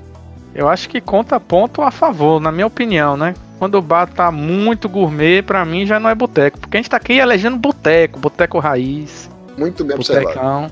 Eu 0.54 0.68
acho 0.68 0.88
que 0.88 1.00
conta 1.00 1.38
ponto 1.38 1.82
a 1.82 1.90
favor, 1.90 2.40
na 2.40 2.50
minha 2.50 2.66
opinião, 2.66 3.16
né? 3.16 3.34
Quando 3.58 3.76
o 3.76 3.82
bar 3.82 4.06
tá 4.08 4.30
muito 4.30 4.88
gourmet, 4.88 5.42
pra 5.42 5.64
mim 5.64 5.84
já 5.84 5.98
não 5.98 6.08
é 6.08 6.14
boteco. 6.14 6.58
Porque 6.58 6.76
a 6.76 6.80
gente 6.80 6.90
tá 6.90 6.96
aqui 6.96 7.14
elegendo 7.14 7.56
boteco, 7.56 8.18
boteco 8.18 8.58
raiz, 8.58 9.28
Muito 9.56 9.84
bem 9.84 9.96
observado. 9.96 10.26
botecão. 10.26 10.70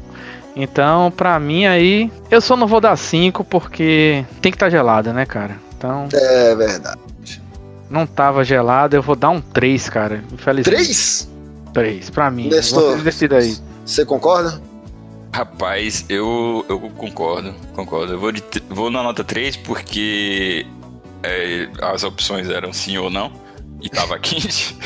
Então, 0.55 1.11
pra 1.11 1.39
mim 1.39 1.67
aí, 1.67 2.11
eu 2.31 2.41
só 2.41 2.57
não 2.57 2.67
vou 2.67 2.81
dar 2.81 2.97
5 2.97 3.45
porque 3.45 4.25
tem 4.41 4.51
que 4.51 4.57
estar 4.57 4.67
tá 4.67 4.71
gelada, 4.71 5.13
né, 5.13 5.27
cara? 5.27 5.57
Então, 5.77 6.09
É 6.13 6.55
verdade. 6.55 6.99
Não 7.89 8.07
tava 8.07 8.45
gelada, 8.45 8.97
eu 8.97 9.03
vou 9.03 9.17
dar 9.17 9.31
um 9.31 9.41
3, 9.41 9.89
cara. 9.89 10.25
Infelizmente. 10.33 10.77
Três? 10.77 11.29
3, 11.73 12.11
pra 12.11 12.31
mim. 12.31 12.49
Nestor. 12.49 12.99
Vocês 12.99 13.33
aí. 13.33 13.57
Você 13.85 14.05
concorda? 14.05 14.61
Rapaz, 15.33 16.05
eu, 16.09 16.65
eu 16.69 16.81
concordo, 16.97 17.55
concordo. 17.75 18.15
Eu 18.15 18.19
vou, 18.19 18.33
de, 18.33 18.43
vou 18.71 18.91
na 18.91 19.03
nota 19.03 19.23
3 19.23 19.57
porque 19.57 20.67
é, 21.23 21.69
as 21.83 22.05
opções 22.05 22.49
eram 22.49 22.73
sim 22.73 22.97
ou 22.97 23.11
não. 23.11 23.31
E 23.83 23.89
tava 23.91 24.19
quente. 24.21 24.77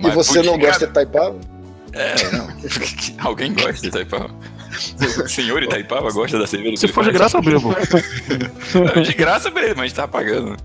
E 0.00 0.10
você 0.10 0.42
não 0.42 0.58
gosta 0.58 0.86
de 0.86 0.92
Taipava? 0.92 1.36
É, 1.92 2.14
não. 2.32 2.48
Alguém 3.18 3.52
gosta 3.52 3.80
de 3.80 3.88
Itaipava. 3.88 4.30
O 5.24 5.28
senhor 5.28 5.62
Itaipava 5.62 6.10
gosta 6.12 6.38
da 6.38 6.46
cerveja? 6.46 6.76
Se 6.76 6.88
for 6.88 7.04
de 7.04 7.12
graça, 7.12 7.36
eu 7.36 7.42
bebo. 7.42 7.74
Não, 8.94 9.02
De 9.02 9.12
graça, 9.12 9.50
beleza, 9.50 9.74
mas 9.74 9.84
a 9.84 9.86
gente 9.86 9.96
tava 9.96 10.08
pagando. 10.08 10.56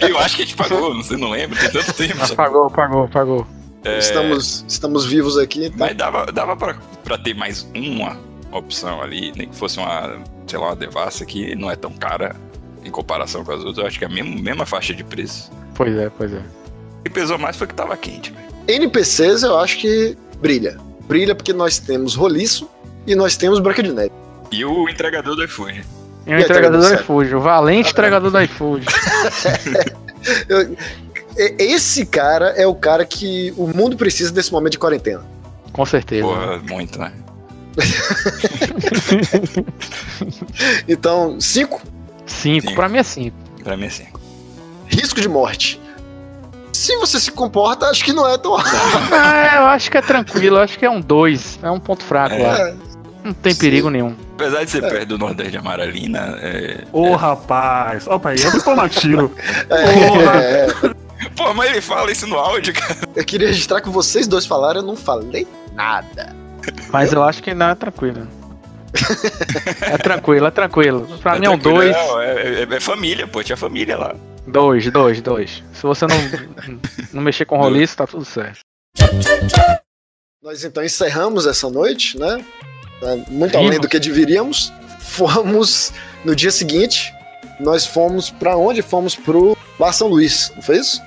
Eu 0.00 0.18
acho 0.18 0.36
que 0.36 0.42
a 0.42 0.44
gente 0.44 0.56
pagou, 0.56 0.94
não 0.94 1.02
sei, 1.02 1.16
não 1.16 1.30
lembro, 1.30 1.58
tem 1.58 1.70
tanto 1.70 1.92
tempo. 1.92 2.16
Mas 2.18 2.30
pagou, 2.32 2.70
pagou, 2.70 3.08
pagou. 3.08 3.46
É, 3.84 3.98
Estamos, 3.98 4.64
estamos 4.66 5.04
vivos 5.06 5.38
aqui, 5.38 5.66
então. 5.66 5.78
Mas 5.78 5.96
dava, 5.96 6.26
dava 6.32 6.56
pra, 6.56 6.76
pra 7.04 7.16
ter 7.16 7.34
mais 7.34 7.66
uma 7.74 8.18
opção 8.52 9.00
ali, 9.00 9.32
nem 9.36 9.48
que 9.48 9.56
fosse 9.56 9.78
uma, 9.78 10.18
sei 10.46 10.58
lá, 10.58 10.68
uma 10.68 10.76
devassa 10.76 11.24
que 11.24 11.54
não 11.54 11.70
é 11.70 11.76
tão 11.76 11.92
cara 11.92 12.34
em 12.84 12.90
comparação 12.90 13.44
com 13.44 13.52
as 13.52 13.58
outras. 13.60 13.78
Eu 13.78 13.86
acho 13.86 13.98
que 13.98 14.04
é 14.04 14.08
a 14.08 14.10
mesma, 14.10 14.34
mesma 14.40 14.66
faixa 14.66 14.92
de 14.94 15.04
preço. 15.04 15.50
Pois 15.74 15.96
é, 15.96 16.10
pois 16.10 16.32
é. 16.32 16.38
O 17.00 17.02
que 17.04 17.10
pesou 17.10 17.38
mais 17.38 17.56
foi 17.56 17.66
que 17.66 17.74
tava 17.74 17.96
quente, 17.96 18.32
velho. 18.32 18.48
NPCs 18.66 19.42
eu 19.44 19.58
acho 19.58 19.78
que 19.78 20.16
brilha. 20.40 20.76
Brilha 21.06 21.34
porque 21.34 21.52
nós 21.52 21.78
temos 21.78 22.14
roliço 22.14 22.68
e 23.06 23.14
nós 23.14 23.36
temos 23.36 23.60
branca 23.60 23.82
de 23.82 23.92
neve. 23.92 24.10
E 24.50 24.64
o 24.64 24.88
entregador 24.88 25.36
do 25.36 25.44
iFood. 25.44 25.84
E 26.28 26.32
o 26.32 26.36
a 26.36 26.40
entregador 26.40 26.80
do 26.80 26.94
iFood, 26.94 27.34
o 27.34 27.40
valente 27.40 27.90
entregador 27.90 28.30
do 28.30 28.40
iFood. 28.42 28.86
Esse 31.58 32.04
cara 32.04 32.50
é 32.50 32.66
o 32.66 32.74
cara 32.74 33.04
que 33.06 33.54
o 33.56 33.66
mundo 33.66 33.96
precisa 33.96 34.30
desse 34.30 34.52
momento 34.52 34.72
de 34.72 34.78
quarentena. 34.78 35.24
Com 35.72 35.86
certeza. 35.86 36.26
Porra, 36.26 36.58
muito, 36.58 36.98
né? 36.98 37.12
Então, 40.88 41.40
cinco, 41.40 41.80
5, 42.26 42.74
pra 42.74 42.88
mim 42.88 42.98
é 42.98 43.02
5. 43.02 43.36
Pra 43.62 43.76
mim 43.76 43.86
é 43.86 43.90
5. 43.90 44.20
risco 44.88 45.20
de 45.20 45.28
morte. 45.28 45.80
Se 46.72 46.96
você 46.96 47.18
se 47.18 47.30
comporta, 47.30 47.86
acho 47.86 48.04
que 48.04 48.12
não 48.12 48.28
é 48.28 48.38
tão 48.38 48.56
Ah, 48.56 49.52
eu 49.56 49.66
acho 49.66 49.90
que 49.90 49.96
é 49.96 50.02
tranquilo, 50.02 50.56
eu 50.58 50.62
acho 50.62 50.78
que 50.78 50.84
é 50.84 50.90
um 50.90 51.00
2. 51.00 51.60
É 51.62 51.70
um 51.70 51.80
ponto 51.80 52.04
fraco 52.04 52.36
lá. 52.40 52.74
É, 53.22 53.26
Não 53.26 53.32
tem 53.34 53.52
Sim. 53.52 53.58
perigo 53.60 53.90
nenhum. 53.90 54.14
Apesar 54.34 54.64
de 54.64 54.70
ser 54.70 54.82
perto 54.82 55.06
do 55.08 55.18
Nordeste 55.18 55.52
de 55.52 55.56
Amaralina, 55.58 56.38
é... 56.40 56.84
Ô, 56.92 57.14
rapaz. 57.16 58.06
Opa, 58.06 58.30
aí 58.30 58.36
eu 58.42 58.50
vou 58.50 58.62
tomar 58.62 58.88
tiro. 58.88 59.34
é, 59.70 60.66
é. 60.66 61.28
Pô, 61.36 61.52
mas 61.54 61.70
ele 61.70 61.80
fala 61.80 62.10
isso 62.12 62.26
no 62.26 62.36
áudio, 62.38 62.72
cara. 62.74 62.96
Eu 63.14 63.24
queria 63.24 63.48
registrar 63.48 63.80
que 63.80 63.88
vocês 63.88 64.26
dois 64.28 64.46
falaram, 64.46 64.80
eu 64.80 64.86
não 64.86 64.96
falei 64.96 65.46
nada. 65.74 66.34
Mas 66.90 67.12
eu 67.12 67.22
acho 67.24 67.42
que 67.42 67.52
não 67.54 67.70
é 67.70 67.74
tranquilo. 67.74 68.26
É 69.82 69.98
tranquilo, 69.98 70.46
é 70.46 70.50
tranquilo. 70.50 71.06
Pra 71.22 71.38
mim 71.38 71.46
é 71.46 71.50
um 71.50 71.58
tranquilo, 71.58 71.92
2. 71.92 71.96
não, 71.96 72.20
É, 72.20 72.62
é- 72.62 72.68
é 72.76 72.80
família, 72.80 73.26
pô, 73.26 73.42
tinha 73.42 73.56
família 73.56 73.96
lá. 73.96 74.14
2, 74.46 74.90
2, 74.90 75.20
2. 75.20 75.62
Se 75.74 75.82
você 75.82 76.06
não, 76.06 76.16
não 77.12 77.22
mexer 77.22 77.44
com 77.44 77.58
roliço, 77.58 77.96
tá 77.96 78.06
tudo 78.06 78.24
certo. 78.24 78.60
Nós 80.42 80.64
então 80.64 80.82
encerramos 80.84 81.46
essa 81.46 81.68
noite, 81.68 82.18
né? 82.18 82.42
É, 83.02 83.16
Muito 83.28 83.52
Vimos. 83.52 83.54
além 83.66 83.80
do 83.80 83.88
que 83.88 83.98
deveríamos. 83.98 84.72
Fomos 84.98 85.92
no 86.24 86.34
dia 86.34 86.50
seguinte. 86.50 87.14
Nós 87.60 87.84
fomos 87.86 88.30
pra 88.30 88.56
onde? 88.56 88.82
Fomos 88.82 89.14
pro 89.16 89.56
Bar 89.78 89.92
São 89.92 90.08
Luís, 90.08 90.52
não 90.54 90.62
foi 90.62 90.76
isso? 90.78 91.02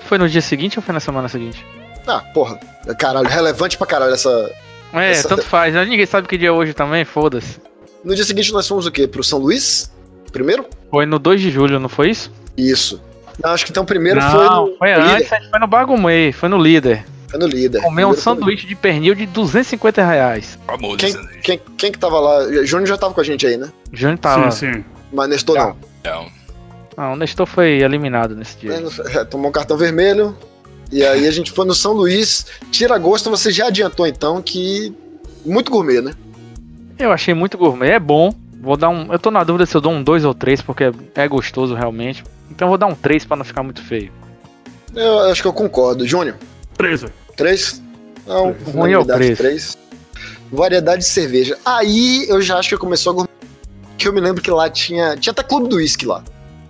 Foi 0.00 0.16
no 0.18 0.28
dia 0.28 0.40
seguinte 0.40 0.78
ou 0.78 0.82
foi 0.82 0.94
na 0.94 1.00
semana 1.00 1.28
seguinte? 1.28 1.64
Ah, 2.06 2.20
porra. 2.32 2.58
Caralho, 2.98 3.28
relevante 3.28 3.76
pra 3.76 3.86
caralho 3.86 4.14
essa. 4.14 4.50
É, 4.92 5.10
Essa- 5.10 5.28
tanto 5.28 5.42
faz. 5.44 5.74
né? 5.74 5.84
Ninguém 5.84 6.06
sabe 6.06 6.28
que 6.28 6.38
dia 6.38 6.48
é 6.48 6.52
hoje 6.52 6.72
também, 6.72 7.04
foda-se. 7.04 7.58
No 8.04 8.14
dia 8.14 8.24
seguinte 8.24 8.52
nós 8.52 8.66
fomos 8.68 8.86
o 8.86 8.90
quê? 8.92 9.06
Pro 9.08 9.22
São 9.24 9.38
Luís? 9.40 9.90
Primeiro? 10.32 10.64
Foi 10.90 11.04
no 11.04 11.18
2 11.18 11.40
de 11.40 11.50
julho, 11.50 11.78
não 11.80 11.88
foi 11.88 12.10
isso? 12.10 12.30
Isso. 12.56 13.02
Não, 13.42 13.50
acho 13.50 13.64
que 13.66 13.70
então 13.70 13.84
primeiro 13.84 14.20
Não, 14.20 14.30
foi 14.30 14.44
no 14.48 14.76
foi 14.78 14.92
antes, 14.92 15.30
líder. 15.30 15.50
foi 15.50 15.58
no 15.58 15.66
Bagumei, 15.66 16.32
foi 16.32 16.48
no 16.48 16.56
líder. 16.56 17.04
Foi 17.28 17.38
no 17.38 17.46
líder. 17.46 17.82
Comeu 17.82 18.08
um 18.08 18.14
sanduíche 18.14 18.66
de 18.66 18.74
pernil 18.74 19.14
de 19.14 19.26
250 19.26 20.04
reais. 20.04 20.58
Famoso. 20.66 20.96
Quem, 20.98 21.14
quem, 21.42 21.60
quem 21.76 21.92
que 21.92 21.98
tava 21.98 22.20
lá? 22.20 22.64
Júnior 22.64 22.86
já 22.86 22.96
tava 22.96 23.12
com 23.12 23.20
a 23.20 23.24
gente 23.24 23.46
aí, 23.46 23.56
né? 23.56 23.70
Júnior 23.92 24.18
tava. 24.18 24.50
Sim, 24.50 24.74
sim. 24.74 24.84
Mas 25.12 25.28
Nestor 25.28 25.56
não. 25.56 25.76
Não. 26.04 26.26
Não, 26.96 27.12
o 27.12 27.16
Nestor 27.16 27.46
foi 27.46 27.82
eliminado 27.82 28.34
nesse 28.34 28.56
dia. 28.58 28.72
É, 29.10 29.24
Tomou 29.24 29.48
um 29.48 29.52
cartão 29.52 29.76
vermelho. 29.76 30.36
E 30.90 31.04
aí 31.04 31.26
a 31.26 31.30
gente 31.30 31.50
foi 31.50 31.66
no 31.66 31.74
São 31.74 31.92
Luís. 31.92 32.46
Tira 32.70 32.96
gosto, 32.96 33.28
você 33.28 33.50
já 33.50 33.66
adiantou 33.66 34.06
então 34.06 34.40
que. 34.40 34.94
Muito 35.44 35.70
gourmet, 35.70 36.00
né? 36.00 36.12
Eu 36.98 37.12
achei 37.12 37.34
muito 37.34 37.58
gourmet, 37.58 37.90
é 37.90 38.00
bom. 38.00 38.32
Vou 38.60 38.76
dar 38.76 38.88
um. 38.88 39.12
Eu 39.12 39.18
tô 39.18 39.30
na 39.30 39.44
dúvida 39.44 39.66
se 39.66 39.76
eu 39.76 39.80
dou 39.80 39.92
um 39.92 40.02
2 40.02 40.24
ou 40.24 40.34
3, 40.34 40.62
porque 40.62 40.84
é 41.14 41.28
gostoso 41.28 41.74
realmente. 41.74 42.24
Então 42.50 42.66
eu 42.66 42.70
vou 42.70 42.78
dar 42.78 42.86
um 42.86 42.94
3 42.94 43.24
pra 43.24 43.36
não 43.36 43.44
ficar 43.44 43.62
muito 43.62 43.82
feio. 43.82 44.10
Eu 44.94 45.20
acho 45.30 45.42
que 45.42 45.48
eu 45.48 45.52
concordo. 45.52 46.06
Júnior, 46.06 46.36
13. 46.76 47.06
três? 47.36 47.82
Não, 48.26 48.54
Ruim 48.72 48.92
é 48.92 48.98
o 48.98 49.04
preço. 49.04 49.36
três. 49.42 49.78
Variedade 50.52 51.02
de 51.02 51.08
cerveja. 51.08 51.56
Aí 51.64 52.26
eu 52.28 52.40
já 52.42 52.58
acho 52.58 52.68
que 52.70 52.76
começou 52.76 53.10
a 53.10 53.14
gourmet. 53.14 53.30
Que 53.98 54.08
eu 54.08 54.12
me 54.12 54.20
lembro 54.20 54.42
que 54.42 54.50
lá 54.50 54.68
tinha. 54.68 55.16
Tinha 55.16 55.30
até 55.32 55.42
clube 55.42 55.68
do 55.68 55.76
uísque 55.76 56.04
lá. 56.06 56.22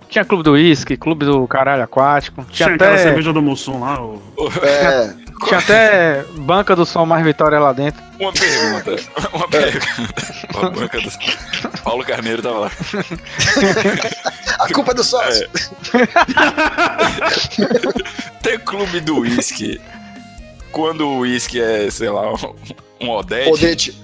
Tinha 0.09 0.23
clube 0.23 0.41
do 0.43 0.53
uísque, 0.53 0.95
clube 0.95 1.25
do 1.25 1.45
caralho 1.47 1.83
aquático. 1.83 2.45
Tinha, 2.49 2.67
Tinha 2.69 2.75
até, 2.75 2.97
cerveja 2.97 3.33
do 3.33 3.41
Mussum 3.41 3.81
lá. 3.81 4.01
O... 4.01 4.21
É. 4.63 5.13
tinha 5.45 5.59
até 5.59 6.23
banca 6.37 6.73
do 6.75 6.85
som 6.85 7.05
mais 7.05 7.23
vitória 7.25 7.59
lá 7.59 7.73
dentro. 7.73 8.01
Uma 8.17 8.31
pergunta. 8.31 8.95
Uma 9.33 9.47
pergunta. 9.49 10.23
Uma 10.55 10.69
banca 10.71 11.01
do- 11.01 11.11
Paulo 11.83 12.05
Carneiro 12.05 12.41
tava 12.41 12.59
lá. 12.59 12.71
A 14.59 14.73
culpa 14.73 14.91
é 14.91 14.95
do 14.95 15.03
sócio. 15.03 15.47
Tem 15.91 16.07
clube 18.67 18.99
do 18.99 19.19
uísque. 19.19 19.79
Quando 20.71 21.07
o 21.07 21.19
uísque 21.19 21.61
é, 21.61 21.89
sei 21.89 22.09
lá, 22.09 22.33
um- 22.33 22.55
um 23.01 23.09
Odete. 23.09 23.49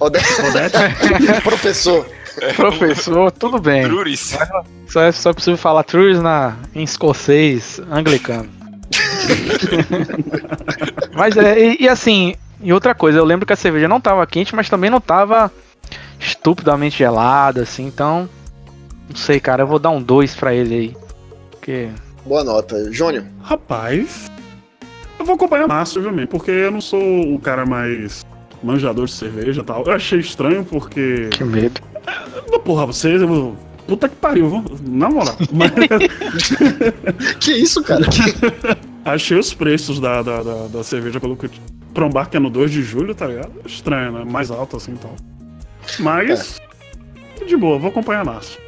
Odete. 0.00 0.76
Professor. 1.42 2.06
Professor, 2.56 3.30
tudo 3.30 3.60
bem. 3.60 3.82
Druris. 3.84 4.36
Só 4.88 5.02
é, 5.02 5.12
só 5.12 5.30
é 5.30 5.32
possível 5.32 5.56
falar 5.58 5.84
trues 5.84 6.20
na, 6.20 6.56
em 6.74 6.82
escocês 6.82 7.80
anglicano. 7.90 8.48
mas 11.14 11.36
é, 11.36 11.58
e, 11.58 11.82
e 11.82 11.88
assim, 11.88 12.34
e 12.60 12.72
outra 12.72 12.94
coisa, 12.94 13.18
eu 13.18 13.24
lembro 13.24 13.46
que 13.46 13.52
a 13.52 13.56
cerveja 13.56 13.88
não 13.88 14.00
tava 14.00 14.26
quente, 14.26 14.54
mas 14.54 14.68
também 14.68 14.90
não 14.90 15.00
tava 15.00 15.50
estupidamente 16.18 16.98
gelada, 16.98 17.62
assim, 17.62 17.86
então. 17.86 18.28
Não 19.08 19.16
sei, 19.16 19.38
cara, 19.38 19.62
eu 19.62 19.66
vou 19.66 19.78
dar 19.78 19.90
um 19.90 20.02
2 20.02 20.34
pra 20.34 20.54
ele 20.54 20.74
aí. 20.74 20.96
Porque. 21.50 21.88
Boa 22.24 22.42
nota. 22.42 22.90
Júnior. 22.90 23.24
Rapaz. 23.42 24.30
Eu 25.24 25.26
vou 25.26 25.36
acompanhar 25.36 25.66
Márcio, 25.66 26.00
obviamente, 26.02 26.28
porque 26.28 26.50
eu 26.50 26.70
não 26.70 26.82
sou 26.82 27.00
o 27.34 27.38
cara 27.38 27.64
mais 27.64 28.26
manjador 28.62 29.06
de 29.06 29.12
cerveja 29.12 29.62
e 29.62 29.64
tal. 29.64 29.82
Eu 29.86 29.92
achei 29.92 30.18
estranho 30.20 30.62
porque. 30.66 31.30
Que 31.32 31.42
medo. 31.42 31.80
Porra, 32.62 32.84
vocês. 32.84 33.22
eu- 33.22 33.56
Puta 33.86 34.06
que 34.06 34.16
pariu, 34.16 34.48
vamos- 34.50 34.80
na 34.82 35.08
moral. 35.08 35.34
Mas 35.50 35.70
Que 37.40 37.52
isso, 37.52 37.82
cara? 37.82 38.04
achei 39.04 39.38
os 39.38 39.54
preços 39.54 39.98
da, 39.98 40.20
da, 40.22 40.42
da, 40.42 40.66
da 40.66 40.84
cerveja 40.84 41.18
pelo 41.18 41.36
que. 41.38 41.48
Pra 41.94 42.04
um 42.04 42.10
bar 42.10 42.28
que 42.28 42.36
é 42.36 42.40
no 42.40 42.50
2 42.50 42.70
de 42.70 42.82
julho, 42.82 43.14
tá 43.14 43.26
ligado? 43.26 43.50
Estranho, 43.64 44.12
né? 44.12 44.24
Mais 44.30 44.50
alto 44.50 44.76
assim 44.76 44.92
e 44.92 44.98
tal. 44.98 45.16
Mas. 46.00 46.60
De 47.46 47.56
boa, 47.56 47.78
vou 47.78 47.88
acompanhar 47.88 48.26
Márcio. 48.26 48.60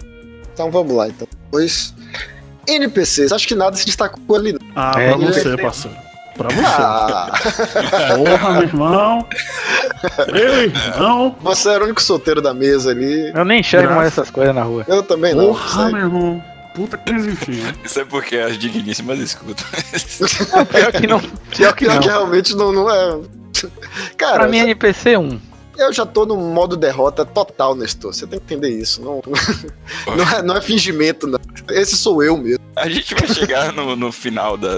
Então 0.55 0.71
vamos 0.71 0.95
lá, 0.95 1.07
então. 1.09 1.29
Pois. 1.51 1.95
NPCs, 2.67 3.31
acho 3.33 3.47
que 3.47 3.55
nada 3.55 3.77
se 3.77 3.85
destacou 3.85 4.37
ali. 4.37 4.53
não. 4.55 4.61
Ah, 4.75 4.95
É, 4.99 5.09
pra 5.11 5.19
você, 5.19 5.57
parceiro. 5.59 6.06
Pra 6.37 6.49
você. 6.49 6.67
Ah, 6.67 7.33
Porra, 8.17 8.53
meu 8.53 8.63
irmão. 8.63 9.27
Meu 10.33 10.63
irmão. 10.65 11.37
você 11.41 11.71
era 11.71 11.83
o 11.83 11.87
único 11.87 12.03
solteiro 12.03 12.41
da 12.43 12.53
mesa 12.53 12.91
ali. 12.91 13.33
Eu 13.35 13.45
nem 13.45 13.61
enxergo 13.61 13.87
Graças- 13.89 13.97
mais 14.03 14.13
essas 14.13 14.31
coisas 14.31 14.55
na 14.55 14.63
rua. 14.63 14.85
Eu 14.87 15.03
também 15.03 15.35
não. 15.35 15.47
Porra, 15.49 15.87
meu 15.91 15.99
irmão. 16.01 16.45
Puta 16.75 16.99
que 16.99 17.11
enfim. 17.13 17.53
né? 17.53 17.73
Isso 17.85 18.01
é 18.01 18.05
porque 18.05 18.37
as 18.37 18.59
digníssimas 18.59 19.19
escutam. 19.19 19.65
Pior 20.71 20.93
que 20.93 21.07
não. 21.07 21.21
Pior 21.57 21.73
que 21.75 21.85
Pior 21.87 21.95
não. 21.95 22.01
que 22.03 22.09
realmente 22.09 22.55
não, 22.55 22.71
não 22.73 22.91
é. 22.91 23.19
Cara, 24.19 24.41
Pra 24.41 24.49
mim, 24.49 24.59
NPC 24.59 25.17
1. 25.17 25.41
eu 25.79 25.91
já 25.93 26.05
tô 26.05 26.27
no 26.27 26.37
modo 26.37 26.77
derrota 26.77 27.25
total, 27.25 27.75
Nestor. 27.75 28.13
Você 28.13 28.27
tem 28.27 28.39
que 28.39 28.45
entender 28.55 28.69
isso. 28.79 29.01
Não, 29.01 29.23
não, 30.15 30.29
é, 30.39 30.43
não 30.43 30.57
é 30.57 30.61
fingimento, 30.61 31.27
não. 31.27 31.39
Esse 31.71 31.97
sou 31.97 32.23
eu 32.23 32.37
mesmo. 32.37 32.63
A 32.77 32.87
gente 32.91 33.15
vai 33.15 33.27
chegar 33.27 33.73
no, 33.73 33.97
no 33.97 34.13
final 34.13 34.59
da, 34.59 34.69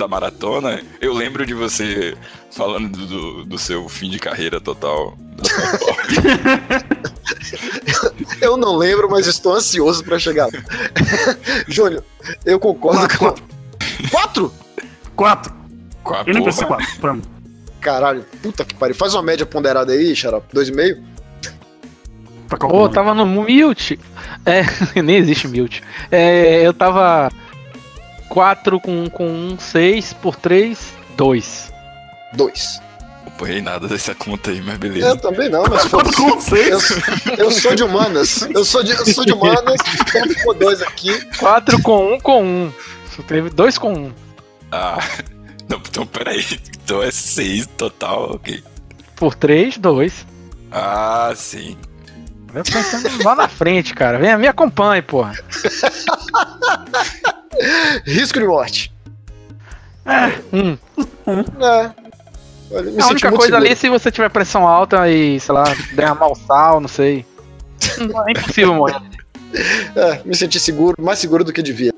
da 0.00 0.08
maratona. 0.08 0.82
Eu 1.00 1.12
lembro 1.12 1.46
de 1.46 1.54
você 1.54 2.16
falando 2.50 3.06
do, 3.06 3.44
do, 3.44 3.58
seu 3.58 3.88
fim 3.88 4.10
de 4.10 4.18
carreira 4.18 4.60
total. 4.60 5.16
Eu 8.40 8.56
não 8.56 8.76
lembro, 8.76 9.08
mas 9.10 9.26
estou 9.26 9.54
ansioso 9.54 10.02
pra 10.02 10.18
chegar. 10.18 10.48
Júnior, 11.68 12.02
eu 12.44 12.58
concordo 12.58 13.06
com. 13.18 13.34
Quatro? 14.10 14.52
Quatro. 15.14 15.52
Com 16.02 16.14
a 16.14 16.24
NPC 16.26 16.64
porra. 16.64 16.78
4, 16.78 17.00
pra 17.00 17.14
mim. 17.14 17.22
Caralho, 17.80 18.24
puta 18.42 18.64
que 18.64 18.74
pariu. 18.74 18.94
Faz 18.94 19.14
uma 19.14 19.22
média 19.22 19.46
ponderada 19.46 19.92
aí, 19.92 20.16
Xarope. 20.16 20.48
Dois 20.52 20.68
e 20.68 20.72
meio? 20.72 20.96
Tá 22.48 22.56
Pô, 22.56 22.58
calculando. 22.58 22.94
tava 22.94 23.14
no 23.14 23.26
mute. 23.26 23.98
É, 24.44 24.62
nem 25.00 25.16
existe 25.16 25.46
mute. 25.46 25.82
É, 26.10 26.66
eu 26.66 26.72
tava 26.72 27.30
4 28.30 28.80
com, 28.80 29.10
com 29.10 29.26
1, 29.28 29.58
6 29.58 30.12
por 30.14 30.36
3, 30.36 30.94
2. 31.16 31.72
Dois. 32.32 32.80
Não 33.26 33.32
apoiei 33.32 33.60
nada 33.60 33.88
dessa 33.88 34.14
conta 34.14 34.52
aí, 34.52 34.60
mas 34.62 34.74
Eu 34.74 34.78
beleza. 34.78 35.16
também 35.16 35.48
não, 35.50 35.64
mas 35.68 35.84
Quatro 35.86 36.12
foda-se. 36.12 36.16
com 36.22 36.40
seis. 36.40 36.90
Eu, 37.26 37.34
eu 37.46 37.50
sou 37.50 37.74
de 37.74 37.82
humanas. 37.82 38.42
Eu 38.54 38.64
sou 38.64 38.84
de, 38.84 38.92
eu 38.92 39.04
sou 39.06 39.24
de 39.26 39.32
humanas. 39.32 39.76
Então 40.00 40.28
ficou 40.28 40.54
dois 40.54 40.80
aqui. 40.80 41.20
4 41.36 41.82
com 41.82 42.14
1 42.14 42.20
com 42.20 42.42
1. 42.44 42.72
Só 43.16 43.22
teve 43.24 43.50
2 43.50 43.78
com 43.78 43.92
1. 43.92 44.12
Ah, 44.70 44.98
não, 45.68 45.78
então 45.78 46.06
peraí. 46.06 46.46
Então 46.84 47.02
é 47.02 47.10
seis 47.10 47.66
total, 47.76 48.36
ok. 48.36 48.62
Por 49.16 49.34
3, 49.34 49.76
2. 49.76 50.24
Ah, 50.70 51.32
sim. 51.34 51.76
Eu 52.54 52.62
pensando 52.62 53.24
lá 53.24 53.34
na 53.34 53.48
frente, 53.48 53.92
cara. 53.92 54.18
Vem, 54.18 54.38
me 54.38 54.46
acompanhe, 54.46 55.02
porra. 55.02 55.34
Risco 58.04 58.38
de 58.38 58.46
morte. 58.46 58.92
Hum. 60.52 60.76
É. 61.26 61.90
Olha, 62.72 62.90
me 62.90 62.98
A 62.98 63.02
senti 63.02 63.12
única 63.12 63.32
coisa 63.32 63.56
ali 63.56 63.68
é 63.68 63.74
seguro. 63.74 63.98
se 63.98 64.04
você 64.04 64.10
tiver 64.12 64.30
pressão 64.30 64.66
alta 64.66 65.08
e, 65.08 65.40
sei 65.40 65.54
lá, 65.54 65.64
derramar 65.94 66.28
o 66.28 66.34
sal, 66.34 66.80
não 66.80 66.88
sei. 66.88 67.24
É 67.98 68.30
impossível 68.30 68.74
morrer. 68.74 69.00
É, 69.96 70.20
me 70.24 70.36
senti 70.36 70.60
seguro, 70.60 70.96
mais 71.02 71.18
seguro 71.18 71.42
do 71.42 71.52
que 71.52 71.62
devia. 71.62 71.92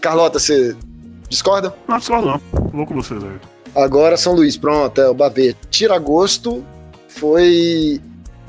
Carlota, 0.00 0.38
você 0.38 0.76
discorda? 1.28 1.74
Não, 1.88 1.98
discordo 1.98 2.28
não. 2.28 2.40
Vou 2.72 2.86
com 2.86 2.94
vocês 2.94 3.22
aí. 3.22 3.40
Agora 3.74 4.16
São 4.16 4.34
Luís, 4.34 4.56
pronto, 4.56 5.00
é 5.00 5.08
o 5.08 5.14
Bavê. 5.14 5.56
Tira 5.70 5.98
gosto 5.98 6.64
foi 7.08 8.00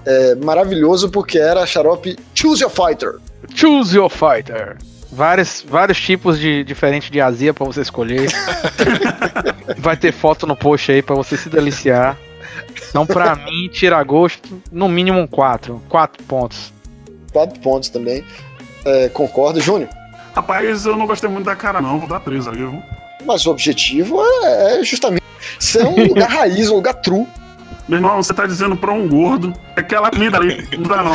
é, 0.05 0.35
maravilhoso 0.35 1.09
porque 1.09 1.37
era 1.37 1.65
xarope 1.65 2.17
Choose 2.35 2.61
Your 2.61 2.71
Fighter. 2.71 3.15
Choose 3.53 3.95
your 3.95 4.09
fighter. 4.09 4.77
Vários, 5.15 5.63
vários 5.67 5.99
tipos 6.01 6.39
de 6.39 6.63
diferentes 6.63 7.09
de 7.11 7.21
azia 7.21 7.53
pra 7.53 7.65
você 7.65 7.81
escolher. 7.81 8.27
Vai 9.77 9.95
ter 9.95 10.11
foto 10.11 10.47
no 10.47 10.55
post 10.55 10.91
aí 10.91 11.01
pra 11.03 11.15
você 11.15 11.37
se 11.37 11.49
deliciar. 11.49 12.17
Então, 12.89 13.05
pra 13.05 13.35
mim, 13.45 13.69
tira 13.71 14.01
gosto, 14.03 14.61
no 14.71 14.89
mínimo 14.89 15.19
um 15.19 15.27
4. 15.27 15.81
4 15.87 16.23
pontos. 16.23 16.73
Quatro 17.31 17.59
pontos 17.59 17.89
também. 17.89 18.23
É, 18.85 19.09
concordo, 19.09 19.61
Júnior. 19.61 19.89
Rapaz, 20.35 20.85
eu 20.85 20.95
não 20.97 21.05
gostei 21.05 21.29
muito 21.29 21.45
da 21.45 21.55
cara 21.55 21.79
não. 21.79 21.99
Vou 21.99 22.09
dar 22.09 22.19
três 22.19 22.47
aí, 22.47 22.55
viu? 22.55 22.81
Mas 23.25 23.45
o 23.45 23.51
objetivo 23.51 24.19
é, 24.43 24.79
é 24.79 24.83
justamente 24.83 25.23
ser 25.59 25.85
um 25.85 26.07
lugar 26.07 26.27
raiz, 26.31 26.69
um 26.69 26.75
lugar 26.75 26.95
true. 26.95 27.27
Meu 27.87 27.97
irmão, 27.99 28.21
você 28.21 28.33
tá 28.33 28.45
dizendo 28.47 28.75
pra 28.75 28.91
um 28.91 29.07
gordo. 29.07 29.53
É 29.75 29.81
aquela 29.81 30.09
comida 30.09 30.37
ali. 30.37 30.67
Não 30.77 30.83
dá 30.89 31.03
não. 31.03 31.13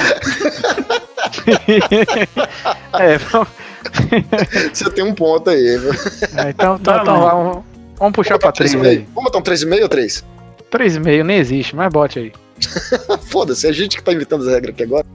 É, 2.99 3.19
vamos- 3.19 3.49
Você 4.73 4.91
tem 4.91 5.05
um 5.05 5.15
ponto 5.15 5.51
aí, 5.51 5.79
viu? 5.79 5.93
é, 5.93 6.51
então, 6.51 6.77
então, 6.77 7.03
então 7.03 7.05
não. 7.05 7.21
vamos, 7.21 7.65
vamos 7.99 8.13
puxar 8.15 8.39
pra 8.39 8.53
3 8.53 8.75
aí. 8.77 9.07
Vamos 9.15 9.25
botar 9.25 9.39
um 9.39 9.43
3,5 9.43 9.83
ou 9.83 9.89
3? 9.89 10.25
3,5 10.71 11.23
nem 11.23 11.39
existe, 11.39 11.75
mas 11.75 11.93
bote 11.93 12.19
aí. 12.19 12.33
Foda-se, 13.29 13.67
é 13.67 13.71
a 13.71 13.73
gente 13.73 13.97
que 13.97 14.03
tá 14.03 14.13
inventando 14.13 14.43
as 14.43 14.49
regras 14.49 14.75
aqui 14.75 14.83
agora. 14.83 15.07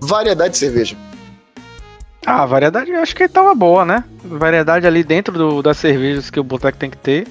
Variedade 0.00 0.52
de 0.52 0.58
cerveja. 0.58 0.96
Ah, 2.26 2.42
a 2.42 2.46
variedade 2.46 2.90
eu 2.90 3.00
acho 3.00 3.14
que 3.14 3.28
tava 3.28 3.54
boa, 3.54 3.84
né? 3.84 4.02
Variedade 4.24 4.86
ali 4.86 5.04
dentro 5.04 5.38
do, 5.38 5.62
das 5.62 5.76
cervejas 5.76 6.28
que 6.28 6.40
o 6.40 6.44
boteco 6.44 6.76
tem 6.76 6.90
que 6.90 6.96
ter. 6.96 7.26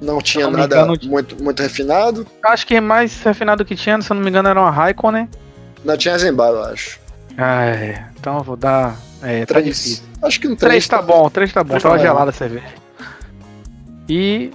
Não 0.00 0.20
tinha 0.20 0.46
Não 0.46 0.52
nada 0.52 0.76
engano, 0.76 0.96
muito, 1.06 1.42
muito 1.42 1.60
refinado. 1.60 2.24
Acho 2.44 2.64
que 2.64 2.80
mais 2.80 3.20
refinado 3.22 3.64
que 3.64 3.74
tinha, 3.74 4.00
se 4.00 4.10
eu 4.10 4.14
não 4.14 4.22
me 4.22 4.30
engano, 4.30 4.48
era 4.48 4.60
uma 4.60 4.70
Raikkonen. 4.70 5.28
Não 5.84 5.96
tinha 5.96 6.16
Zembar, 6.16 6.50
eu 6.50 6.62
acho. 6.64 7.00
Ah, 7.36 7.64
é. 7.66 8.04
Então 8.18 8.38
eu 8.38 8.44
vou 8.44 8.56
dar 8.56 8.96
É, 9.22 9.40
tá 9.46 9.54
Três. 9.54 9.66
difícil. 9.66 10.02
Acho 10.22 10.40
que 10.40 10.46
um 10.48 10.54
Três 10.56 10.86
3 10.86 10.88
tá 10.88 11.02
bom, 11.02 11.28
três 11.30 11.52
tá 11.52 11.62
bom. 11.64 11.70
Três 11.70 11.82
Tava 11.82 11.96
tá 11.96 12.02
gelada 12.02 12.30
a 12.30 12.32
cerveja. 12.32 12.66
E 14.08 14.50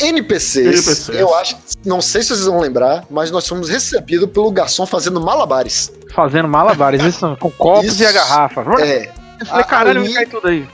NPCs, 0.00 0.66
NPCs. 0.66 1.08
eu 1.10 1.34
acho, 1.34 1.56
não 1.84 2.00
sei 2.00 2.22
se 2.22 2.28
vocês 2.28 2.44
vão 2.46 2.60
lembrar, 2.60 3.04
mas 3.10 3.30
nós 3.30 3.46
fomos 3.48 3.68
recebidos 3.68 4.30
pelo 4.30 4.50
garçom 4.50 4.86
fazendo 4.86 5.20
malabares. 5.20 5.92
fazendo 6.14 6.46
malabares, 6.48 7.02
isso, 7.02 7.36
com 7.40 7.50
copos 7.50 7.86
Isso. 7.86 8.02
e 8.02 8.06
a 8.06 8.12
garrafa. 8.12 8.60
É, 8.80 9.10
Eu 9.40 9.46
falei, 9.46 9.64
caralho, 9.64 10.02
vai 10.04 10.12
cair 10.12 10.28
tudo 10.28 10.48
aí. 10.48 10.66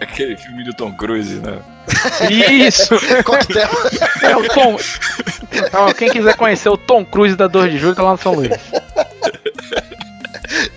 Aquele 0.00 0.36
filme 0.36 0.62
do 0.64 0.74
Tom 0.74 0.92
Cruise, 0.94 1.36
né? 1.36 1.58
Isso! 2.30 2.94
coquetel. 3.24 3.68
É 4.22 4.36
o 4.36 4.46
Tom. 4.48 4.76
Então, 5.52 5.92
quem 5.94 6.10
quiser 6.10 6.36
conhecer 6.36 6.68
o 6.68 6.76
Tom 6.76 7.02
Cruise 7.04 7.34
da 7.36 7.46
2 7.46 7.72
de 7.72 7.78
julho, 7.78 7.94
tá 7.94 8.02
lá 8.02 8.12
no 8.12 8.18
São 8.18 8.34
Luís. 8.34 8.50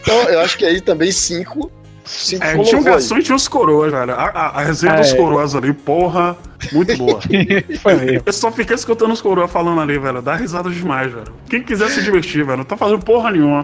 Então, 0.02 0.16
eu 0.30 0.40
acho 0.40 0.58
que 0.58 0.66
aí 0.66 0.80
também 0.82 1.12
cinco. 1.12 1.70
Cinco 2.12 2.44
É, 2.44 2.58
tinha 2.64 2.76
um 2.78 2.80
aí. 2.80 2.86
garçom 2.86 3.18
e 3.20 3.24
tinha 3.24 3.36
os 3.36 3.48
coroas, 3.48 3.92
velho. 3.92 4.14
A, 4.14 4.24
a, 4.24 4.48
a 4.60 4.62
resenha 4.64 4.94
É. 4.94 5.02
dos 5.02 5.14
coroas 5.14 5.54
ali, 5.56 5.72
porra, 5.74 6.36
muito 6.72 6.98
boa. 6.98 7.20
Foi 7.82 7.94
mesmo. 7.96 8.24
Eu 8.26 8.34
só 8.34 8.52
fiquei 8.52 8.76
escutando 8.76 9.12
os 9.14 9.22
coroas 9.22 9.52
falando 9.52 9.80
ali, 9.80 9.98
velho. 10.00 10.20
Dá 10.22 10.36
risada 10.36 10.70
demais, 10.72 11.12
velho. 11.14 11.32
Quem 11.48 11.62
quiser 11.62 11.88
se 11.92 12.02
divertir, 12.02 12.44
velho, 12.44 12.58
não 12.58 12.66
tá 12.66 12.76
fazendo 12.76 13.04
porra 13.06 13.30
nenhuma. 13.32 13.64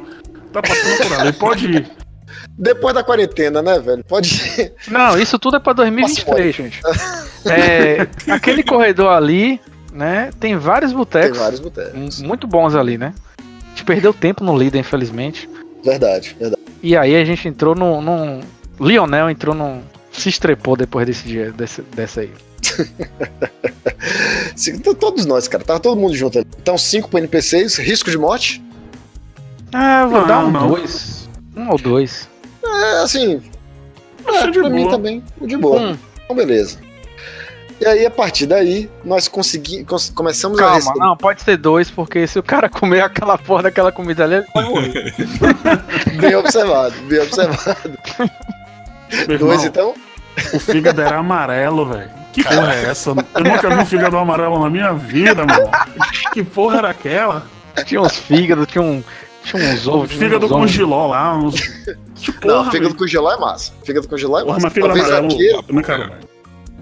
Tá 0.53 0.61
passando 0.61 1.07
por 1.09 1.19
ali, 1.19 1.33
pode 1.33 1.65
ir. 1.71 1.91
Depois 2.57 2.93
da 2.93 3.03
quarentena, 3.03 3.61
né, 3.63 3.79
velho? 3.79 4.03
Pode 4.03 4.29
ir. 4.59 4.73
Não, 4.89 5.17
isso 5.17 5.39
tudo 5.39 5.57
é 5.57 5.59
pra 5.59 5.73
2023, 5.73 6.55
gente. 6.55 6.81
É, 7.45 8.07
aquele 8.31 8.63
corredor 8.63 9.09
ali, 9.11 9.59
né? 9.91 10.29
Tem 10.39 10.55
vários 10.55 10.91
Tem 10.91 10.97
botecos 10.97 11.37
vários 11.37 11.59
botecos. 11.59 12.21
muito 12.21 12.45
bons 12.47 12.75
ali, 12.75 12.97
né? 12.97 13.13
A 13.39 13.69
gente 13.69 13.83
perdeu 13.85 14.13
tempo 14.13 14.43
no 14.43 14.57
líder, 14.57 14.79
infelizmente. 14.79 15.49
Verdade, 15.83 16.35
verdade. 16.39 16.54
E 16.85 16.95
aí 16.95 17.15
a 17.15 17.25
gente 17.25 17.47
entrou 17.47 17.73
num. 17.73 17.99
num... 17.99 18.41
Lionel 18.79 19.31
entrou 19.31 19.55
num. 19.55 19.81
Se 20.11 20.29
estrepou 20.29 20.77
depois 20.77 21.07
desse 21.07 21.27
dia, 21.27 21.51
desse, 21.51 21.81
dessa 21.81 22.21
aí. 22.21 22.29
Todos 24.99 25.25
nós, 25.25 25.47
cara. 25.47 25.63
Tava 25.63 25.79
todo 25.79 25.99
mundo 25.99 26.15
junto 26.15 26.37
ali. 26.37 26.47
Então, 26.61 26.77
cinco 26.77 27.09
pro 27.09 27.17
NPCs, 27.17 27.77
risco 27.77 28.11
de 28.11 28.19
morte. 28.19 28.63
Ah, 29.73 30.03
eu 30.03 30.09
vou 30.09 30.21
Não, 30.21 30.27
dar 30.27 30.45
um 30.45 30.51
não. 30.51 30.67
dois. 30.67 31.27
Um 31.57 31.71
ou 31.71 31.77
dois. 31.79 32.29
É, 32.63 33.01
assim. 33.01 33.41
É, 34.27 34.51
de 34.51 34.59
pra 34.59 34.69
mim 34.69 34.83
boa. 34.83 34.91
também. 34.91 35.23
De 35.41 35.57
boa. 35.57 35.81
Um. 35.81 35.97
Então, 36.23 36.35
beleza. 36.35 36.77
E 37.79 37.85
aí, 37.85 38.05
a 38.05 38.11
partir 38.11 38.45
daí, 38.45 38.89
nós 39.03 39.27
conseguimos. 39.27 40.09
Começamos 40.11 40.57
a 40.59 40.61
Calma, 40.61 40.75
receber. 40.77 40.99
não, 40.99 41.17
pode 41.17 41.41
ser 41.41 41.57
dois, 41.57 41.91
porque 41.91 42.25
se 42.25 42.39
o 42.39 42.43
cara 42.43 42.69
comer 42.69 43.01
aquela 43.01 43.37
porra 43.37 43.63
daquela 43.63 43.91
comida 43.91 44.23
ali, 44.23 44.35
ele 44.35 44.45
vai 44.53 44.63
morrer. 44.63 45.13
Bem 46.19 46.35
observado, 46.35 46.95
bem 47.09 47.19
observado. 47.19 47.97
Meu 49.27 49.37
Dois, 49.37 49.63
irmão, 49.63 49.65
então? 49.65 49.93
O 50.53 50.59
fígado 50.59 51.01
era 51.01 51.17
amarelo, 51.17 51.85
velho. 51.85 52.09
Que 52.33 52.43
porra 52.43 52.73
é 52.75 52.85
essa? 52.85 53.09
Eu 53.11 53.43
nunca 53.43 53.69
vi 53.69 53.75
um 53.81 53.85
fígado 53.85 54.17
amarelo 54.17 54.59
na 54.59 54.69
minha 54.69 54.93
vida, 54.93 55.45
mano. 55.45 55.69
Que 56.33 56.43
porra 56.43 56.77
era 56.79 56.89
aquela? 56.89 57.45
Tinha 57.85 58.01
uns 58.01 58.15
fígados, 58.17 58.67
tinha, 58.67 58.81
um, 58.81 59.03
tinha 59.43 59.63
uns 59.73 59.87
ovos. 59.87 60.11
Fígado 60.11 60.47
com 60.47 60.65
giló 60.67 61.07
lá, 61.07 61.35
uns. 61.37 61.55
Que 62.15 62.31
porra, 62.31 62.63
Não, 62.63 62.71
fígado 62.71 62.95
com 62.95 63.05
geló 63.07 63.31
é 63.33 63.37
massa. 63.37 63.73
Fígado 63.83 64.07
com 64.07 64.17
geló 64.17 64.39
é 64.39 64.43
Porra, 64.43 64.53
massa. 64.55 64.65
mas 64.67 64.73
fígado 64.73 64.93
Talvez 64.93 65.13
amarelo. 65.17 65.33
aquele, 65.33 65.73
Não 65.73 65.81
quero, 65.83 66.03
velho. 66.09 66.34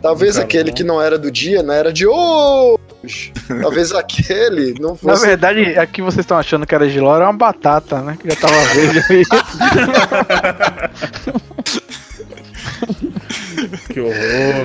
Talvez 0.03 0.37
aquele 0.37 0.71
que 0.71 0.83
não 0.83 1.01
era 1.01 1.17
do 1.17 1.31
dia, 1.31 1.63
não 1.63 1.73
era 1.73 1.91
de 1.91 2.05
hoje. 2.05 3.33
Talvez 3.61 3.91
aquele 3.95 4.75
não 4.79 4.91
Na 4.91 4.95
fosse. 4.97 5.25
verdade, 5.25 5.61
aqui 5.79 6.01
vocês 6.01 6.19
estão 6.23 6.37
achando 6.37 6.67
que 6.67 6.75
era 6.75 6.87
giló, 6.87 7.15
era 7.15 7.25
uma 7.25 7.33
batata, 7.33 8.01
né? 8.01 8.17
Que 8.21 8.29
já 8.29 8.35
tava 8.35 8.55
verde 8.75 8.99
ali. 9.09 9.23
Que 13.91 13.99
horror, 13.99 14.13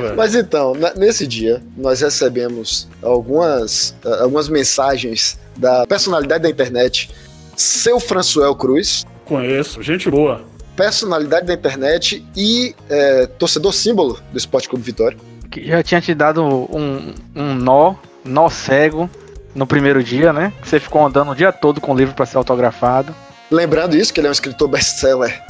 velho. 0.01 0.17
Mas 0.17 0.35
então, 0.35 0.75
na- 0.75 0.95
nesse 0.95 1.27
dia, 1.27 1.63
nós 1.77 2.01
recebemos 2.01 2.89
algumas, 3.03 3.95
ah, 4.05 4.23
algumas 4.23 4.49
mensagens 4.49 5.39
da 5.57 5.87
personalidade 5.87 6.43
da 6.43 6.49
internet, 6.51 7.11
seu 7.57 8.01
Françoel 8.01 8.55
Cruz, 8.55 9.07
Conheço, 9.25 9.83
gente 9.83 10.11
boa. 10.11 10.43
personalidade 10.77 11.47
da 11.47 11.53
internet 11.55 12.25
e 12.37 12.75
é, 12.89 13.27
torcedor 13.27 13.73
símbolo 13.75 14.19
do 14.33 14.39
Esporte 14.39 14.69
Clube 14.69 14.85
Vitória. 14.85 15.19
Que 15.61 15.69
já 15.69 15.83
tinha 15.83 16.01
te 16.01 16.15
dado 16.15 16.45
um, 16.45 17.15
um 17.35 17.55
nó, 17.55 17.95
nó 18.25 18.49
cego, 18.49 19.09
no 19.55 19.67
primeiro 19.67 20.03
dia, 20.03 20.33
né? 20.33 20.53
Você 20.63 20.79
ficou 20.79 21.07
andando 21.07 21.31
o 21.31 21.35
dia 21.35 21.53
todo 21.53 21.81
com 21.81 21.93
o 21.93 21.97
livro 21.97 22.15
pra 22.15 22.27
ser 22.27 22.37
autografado. 22.37 23.15
Lembrando 23.51 23.97
isso, 23.97 24.13
que 24.13 24.21
ele 24.21 24.27
é 24.27 24.31
um 24.31 24.33
escritor 24.33 24.69
best-seller, 24.69 25.43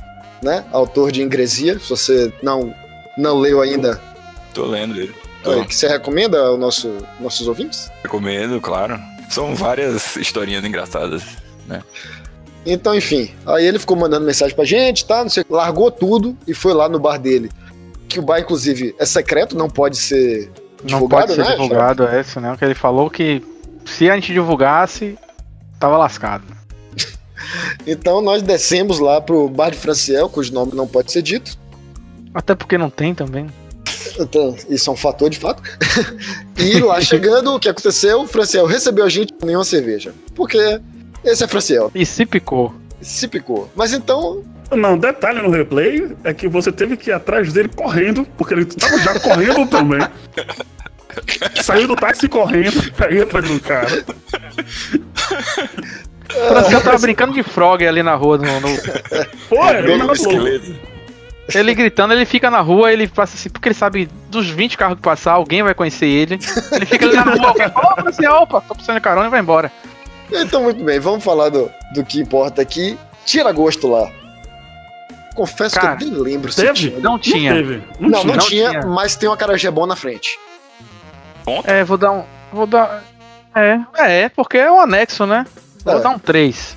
né? 0.42 0.64
Autor 0.72 1.12
de 1.12 1.22
Ingresia. 1.22 1.78
Se 1.78 1.90
você 1.90 2.32
não, 2.42 2.72
não 3.16 3.38
leu 3.38 3.60
ainda, 3.60 4.00
Tô 4.54 4.64
lendo 4.64 5.00
ele. 5.00 5.14
Tô. 5.42 5.50
oi, 5.50 5.64
que 5.64 5.74
você 5.74 5.86
recomenda 5.86 6.38
aos 6.38 6.58
nosso, 6.58 6.96
nossos 7.20 7.46
ouvintes? 7.46 7.90
Recomendo, 8.02 8.60
claro. 8.60 8.98
São 9.30 9.54
várias 9.54 10.16
historinhas 10.16 10.64
engraçadas. 10.64 11.22
Então, 12.66 12.94
enfim, 12.94 13.30
aí 13.46 13.64
ele 13.64 13.78
ficou 13.78 13.96
mandando 13.96 14.26
mensagem 14.26 14.54
pra 14.54 14.64
gente, 14.64 15.04
tá? 15.04 15.22
Não 15.22 15.30
sei, 15.30 15.44
largou 15.48 15.90
tudo 15.90 16.36
e 16.46 16.52
foi 16.52 16.74
lá 16.74 16.88
no 16.88 16.98
bar 16.98 17.18
dele. 17.18 17.50
Que 18.08 18.18
o 18.18 18.22
bar, 18.22 18.40
inclusive, 18.40 18.94
é 18.98 19.04
secreto, 19.04 19.56
não 19.56 19.68
pode 19.68 19.96
ser 19.96 20.50
Não 20.80 20.86
divulgado, 20.86 21.26
pode 21.26 21.34
ser 21.34 21.44
né? 21.44 21.50
divulgado, 21.50 22.08
é 22.08 22.20
esse, 22.20 22.40
né? 22.40 22.56
Que 22.56 22.64
ele 22.64 22.74
falou 22.74 23.10
que 23.10 23.42
se 23.84 24.10
a 24.10 24.14
gente 24.14 24.32
divulgasse, 24.32 25.18
tava 25.78 25.96
lascado. 25.96 26.44
Então 27.86 28.20
nós 28.20 28.42
descemos 28.42 28.98
lá 28.98 29.20
pro 29.20 29.48
bar 29.48 29.70
de 29.70 29.78
Franciel, 29.78 30.28
cujo 30.28 30.52
nome 30.52 30.74
não 30.74 30.86
pode 30.86 31.10
ser 31.10 31.22
dito. 31.22 31.56
Até 32.34 32.54
porque 32.54 32.76
não 32.76 32.90
tem 32.90 33.14
também. 33.14 33.46
Então, 34.20 34.56
isso 34.68 34.90
é 34.90 34.92
um 34.92 34.96
fator 34.96 35.30
de 35.30 35.38
fato. 35.38 35.62
e 36.58 36.80
lá 36.80 37.00
chegando, 37.00 37.54
o 37.54 37.60
que 37.60 37.68
aconteceu? 37.68 38.22
O 38.22 38.26
Franciel 38.26 38.66
recebeu 38.66 39.04
a 39.04 39.08
gente 39.08 39.32
com 39.32 39.46
nenhuma 39.46 39.64
cerveja. 39.64 40.12
Porque 40.34 40.58
esse 41.24 41.44
é 41.44 41.46
Franciel. 41.46 41.90
E 41.94 42.04
se 42.04 42.26
picou. 42.26 42.74
Se 43.00 43.28
picou. 43.28 43.70
Mas 43.76 43.92
então, 43.92 44.42
Não, 44.70 44.98
detalhe 44.98 45.40
no 45.40 45.50
replay 45.50 46.14
é 46.24 46.34
que 46.34 46.46
você 46.48 46.70
teve 46.70 46.96
que 46.96 47.10
ir 47.10 47.12
atrás 47.12 47.52
dele 47.52 47.70
correndo, 47.74 48.26
porque 48.36 48.52
ele 48.54 48.64
tava 48.66 48.98
já 48.98 49.18
correndo 49.20 49.66
também. 49.70 50.00
Saiu 51.62 51.88
do 51.88 51.96
táxi 51.96 52.28
correndo 52.28 52.92
pra 52.92 53.10
ir 53.10 53.22
atrás 53.22 53.48
do 53.48 53.58
cara. 53.60 53.88
O 56.30 56.48
Franciel 56.48 56.80
tava 56.82 56.98
brincando 56.98 57.32
de 57.32 57.42
frog 57.42 57.86
ali 57.86 58.02
na 58.02 58.14
rua. 58.14 58.36
No, 58.38 58.60
no- 58.60 58.76
Foi, 59.48 59.58
É, 59.58 59.78
ele 59.78 59.96
não 59.96 60.12
Esqueleto. 60.12 60.74
Ele 61.54 61.74
gritando, 61.74 62.12
ele 62.12 62.26
fica 62.26 62.50
na 62.50 62.60
rua, 62.60 62.92
ele 62.92 63.08
passa 63.08 63.34
assim, 63.34 63.48
porque 63.48 63.68
ele 63.68 63.74
sabe 63.74 64.06
dos 64.28 64.50
20 64.50 64.76
carros 64.76 64.96
que 64.96 65.02
passar, 65.02 65.32
alguém 65.32 65.62
vai 65.62 65.72
conhecer 65.72 66.04
ele. 66.06 66.38
Ele 66.72 66.84
fica 66.84 67.06
ali 67.06 67.16
na 67.16 67.22
rua, 67.22 67.48
alguém 67.48 67.70
fala, 67.70 67.92
ô, 67.94 68.02
Franciel, 68.02 68.32
opa, 68.34 68.60
tô 68.60 68.74
precisando 68.74 68.96
de 68.96 69.00
carona 69.02 69.28
e 69.28 69.30
vai 69.30 69.40
embora. 69.40 69.72
então 70.30 70.62
muito 70.62 70.84
bem, 70.84 71.00
vamos 71.00 71.24
falar 71.24 71.48
do, 71.48 71.70
do 71.94 72.04
que 72.04 72.20
importa 72.20 72.60
aqui. 72.60 72.98
Tira 73.24 73.50
gosto 73.50 73.88
lá. 73.88 74.10
Confesso 75.38 75.76
Cara, 75.76 75.96
que 75.96 76.02
eu 76.04 76.10
nem 76.10 76.18
lembro 76.20 76.50
se 76.50 76.60
Teve? 76.60 76.72
tinha. 76.90 76.98
Não 76.98 77.16
tinha. 77.16 77.54
teve. 77.54 77.80
Não, 78.00 78.08
não, 78.10 78.24
não 78.24 78.38
tinha, 78.38 78.70
tinha. 78.70 78.86
mas 78.86 79.14
tem 79.14 79.28
uma 79.28 79.36
carajé 79.36 79.70
bom 79.70 79.86
na 79.86 79.94
frente. 79.94 80.36
É, 81.62 81.84
vou 81.84 81.96
dar 81.96 82.10
um. 82.10 82.24
Vou 82.52 82.66
dar. 82.66 83.04
É, 83.54 83.78
é, 84.24 84.28
porque 84.28 84.58
é 84.58 84.68
um 84.70 84.80
anexo, 84.80 85.26
né? 85.26 85.46
Vou 85.84 85.94
É. 85.96 86.00
dar 86.00 86.08
um 86.10 86.18
3. 86.18 86.76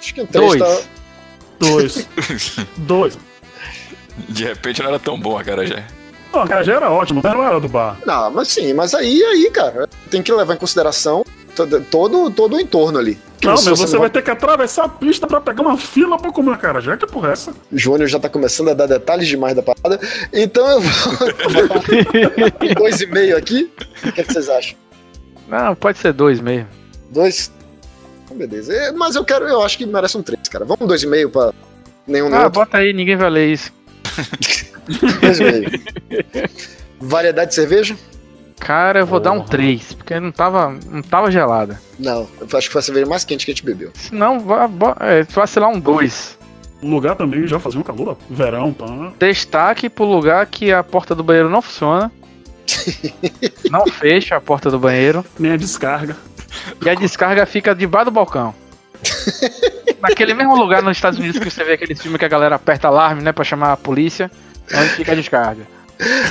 Acho 0.00 0.14
que 0.14 0.20
o 0.20 0.26
três 0.26 0.56
Dois. 0.56 0.60
tá. 0.80 0.86
Dois. 1.60 2.08
Dois. 2.76 3.18
De 4.28 4.42
repente 4.44 4.82
não 4.82 4.88
era 4.88 4.98
tão 4.98 5.18
bom 5.18 5.38
a 5.38 5.44
cara 5.44 5.64
já. 5.64 5.84
Não, 6.32 6.44
cara, 6.44 6.64
já 6.64 6.74
era 6.74 6.90
ótimo, 6.90 7.20
não 7.22 7.44
era 7.46 7.60
do 7.60 7.68
bar. 7.68 7.98
Não, 8.04 8.30
mas 8.32 8.48
sim, 8.48 8.72
mas 8.74 8.94
aí, 8.94 9.22
aí, 9.22 9.48
cara, 9.52 9.88
tem 10.10 10.22
que 10.22 10.32
levar 10.32 10.54
em 10.54 10.58
consideração 10.58 11.24
todo, 11.54 11.80
todo, 11.82 12.30
todo 12.32 12.56
o 12.56 12.60
entorno 12.60 12.98
ali. 12.98 13.16
Que 13.40 13.46
Não, 13.46 13.54
mas 13.54 13.64
você 13.64 13.98
vai 13.98 14.08
ter 14.08 14.22
que 14.22 14.30
atravessar 14.30 14.84
a 14.84 14.88
pista 14.88 15.26
pra 15.26 15.40
pegar 15.40 15.62
uma 15.62 15.76
fila 15.76 16.18
pra 16.18 16.32
comer 16.32 16.56
cara. 16.58 16.80
Já 16.80 16.96
que 16.96 17.06
porra 17.06 17.28
é 17.28 17.32
essa? 17.32 17.52
Júnior 17.72 18.08
já 18.08 18.18
tá 18.18 18.28
começando 18.28 18.70
a 18.70 18.74
dar 18.74 18.86
detalhes 18.86 19.28
demais 19.28 19.54
da 19.54 19.62
parada. 19.62 20.00
Então 20.32 20.66
eu 20.70 20.80
vou 20.80 20.92
dois 22.78 23.00
e 23.00 23.06
meio 23.06 23.36
aqui. 23.36 23.70
O 24.04 24.12
que, 24.12 24.20
é 24.20 24.24
que 24.24 24.32
vocês 24.32 24.48
acham? 24.48 24.76
Não, 25.48 25.74
pode 25.74 25.98
ser 25.98 26.12
dois 26.12 26.40
mesmo. 26.40 26.66
Dois? 27.10 27.52
Então, 28.24 28.36
beleza. 28.36 28.72
É, 28.72 28.90
Mas 28.92 29.14
eu 29.16 29.24
quero, 29.24 29.46
eu 29.46 29.62
acho 29.62 29.76
que 29.78 29.86
merece 29.86 30.16
um 30.16 30.22
três, 30.22 30.48
cara. 30.48 30.64
Vamos 30.64 30.86
dois 30.88 31.02
e 31.02 31.06
meio 31.06 31.28
pra 31.30 31.52
nenhum 32.06 32.34
Ah, 32.34 32.44
outro. 32.44 32.50
bota 32.52 32.78
aí, 32.78 32.92
ninguém 32.92 33.16
vai 33.16 33.30
ler 33.30 33.52
isso. 33.52 33.70
Dois 35.20 35.40
e 35.40 35.44
meio. 35.44 35.70
Variedade 37.00 37.50
de 37.50 37.54
cerveja? 37.54 37.96
Cara, 38.58 39.00
eu 39.00 39.06
vou 39.06 39.20
dar 39.20 39.32
um 39.32 39.42
3, 39.42 39.92
porque 39.94 40.18
não 40.18 40.32
tava, 40.32 40.76
não 40.90 41.02
tava 41.02 41.30
gelada. 41.30 41.80
Não, 41.98 42.26
eu 42.40 42.58
acho 42.58 42.68
que 42.68 42.72
foi 42.72 42.80
a 42.80 42.82
cerveja 42.82 43.06
mais 43.06 43.24
quente 43.24 43.44
que 43.44 43.50
a 43.50 43.54
gente 43.54 43.64
bebeu. 43.64 43.90
Se 43.94 44.14
não, 44.14 44.40
vai, 44.40 44.66
é, 45.00 45.22
vacilar 45.24 45.70
um 45.70 45.78
2. 45.78 46.38
O 46.82 46.88
lugar 46.88 47.16
também 47.16 47.46
já 47.46 47.58
fazia 47.58 47.80
um 47.80 47.82
calor, 47.82 48.16
verão, 48.28 48.72
tá? 48.72 48.86
Destaque 49.18 49.88
pro 49.88 50.04
lugar 50.04 50.44
que 50.46 50.72
a 50.72 50.82
porta 50.82 51.14
do 51.14 51.22
banheiro 51.22 51.48
não 51.48 51.62
funciona. 51.62 52.10
não 53.70 53.86
fecha 53.86 54.36
a 54.36 54.40
porta 54.40 54.70
do 54.70 54.78
banheiro. 54.78 55.24
Nem 55.38 55.52
a 55.52 55.56
descarga. 55.56 56.16
E 56.84 56.90
a 56.90 56.94
descarga 56.94 57.46
fica 57.46 57.74
debaixo 57.74 58.06
do 58.06 58.10
balcão. 58.10 58.54
naquele 60.00 60.34
mesmo 60.34 60.56
lugar 60.56 60.82
nos 60.82 60.96
Estados 60.96 61.18
Unidos 61.18 61.38
que 61.38 61.50
você 61.50 61.64
vê 61.64 61.72
aquele 61.72 61.94
filme 61.94 62.18
que 62.18 62.24
a 62.24 62.28
galera 62.28 62.56
aperta 62.56 62.88
alarme, 62.88 63.22
né, 63.22 63.32
pra 63.32 63.44
chamar 63.44 63.72
a 63.72 63.76
polícia, 63.76 64.30
é 64.70 64.80
onde 64.80 64.90
fica 64.90 65.12
a 65.12 65.14
descarga. 65.14 65.66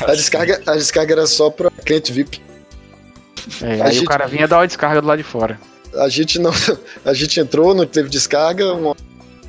A 0.07 0.13
descarga, 0.13 0.61
a 0.68 0.76
descarga 0.76 1.13
era 1.13 1.28
só 1.28 1.49
pra 1.49 1.70
cliente 1.72 2.11
VIP. 2.11 2.41
É, 3.61 3.82
A 3.82 3.86
aí 3.86 3.93
gente- 3.93 4.05
o 4.05 4.07
cara 4.07 4.28
vinha 4.28 4.47
dar 4.47 4.57
uma 4.59 4.68
descarga 4.68 5.01
do 5.01 5.07
lado 5.07 5.18
de 5.18 5.24
fora. 5.24 5.59
A 5.95 6.09
gente 6.09 6.39
não. 6.39 6.51
A 7.05 7.13
gente 7.13 7.39
entrou, 7.39 7.74
não 7.74 7.86
teve 7.86 8.09
descarga. 8.09 8.74
uma- 8.74 8.95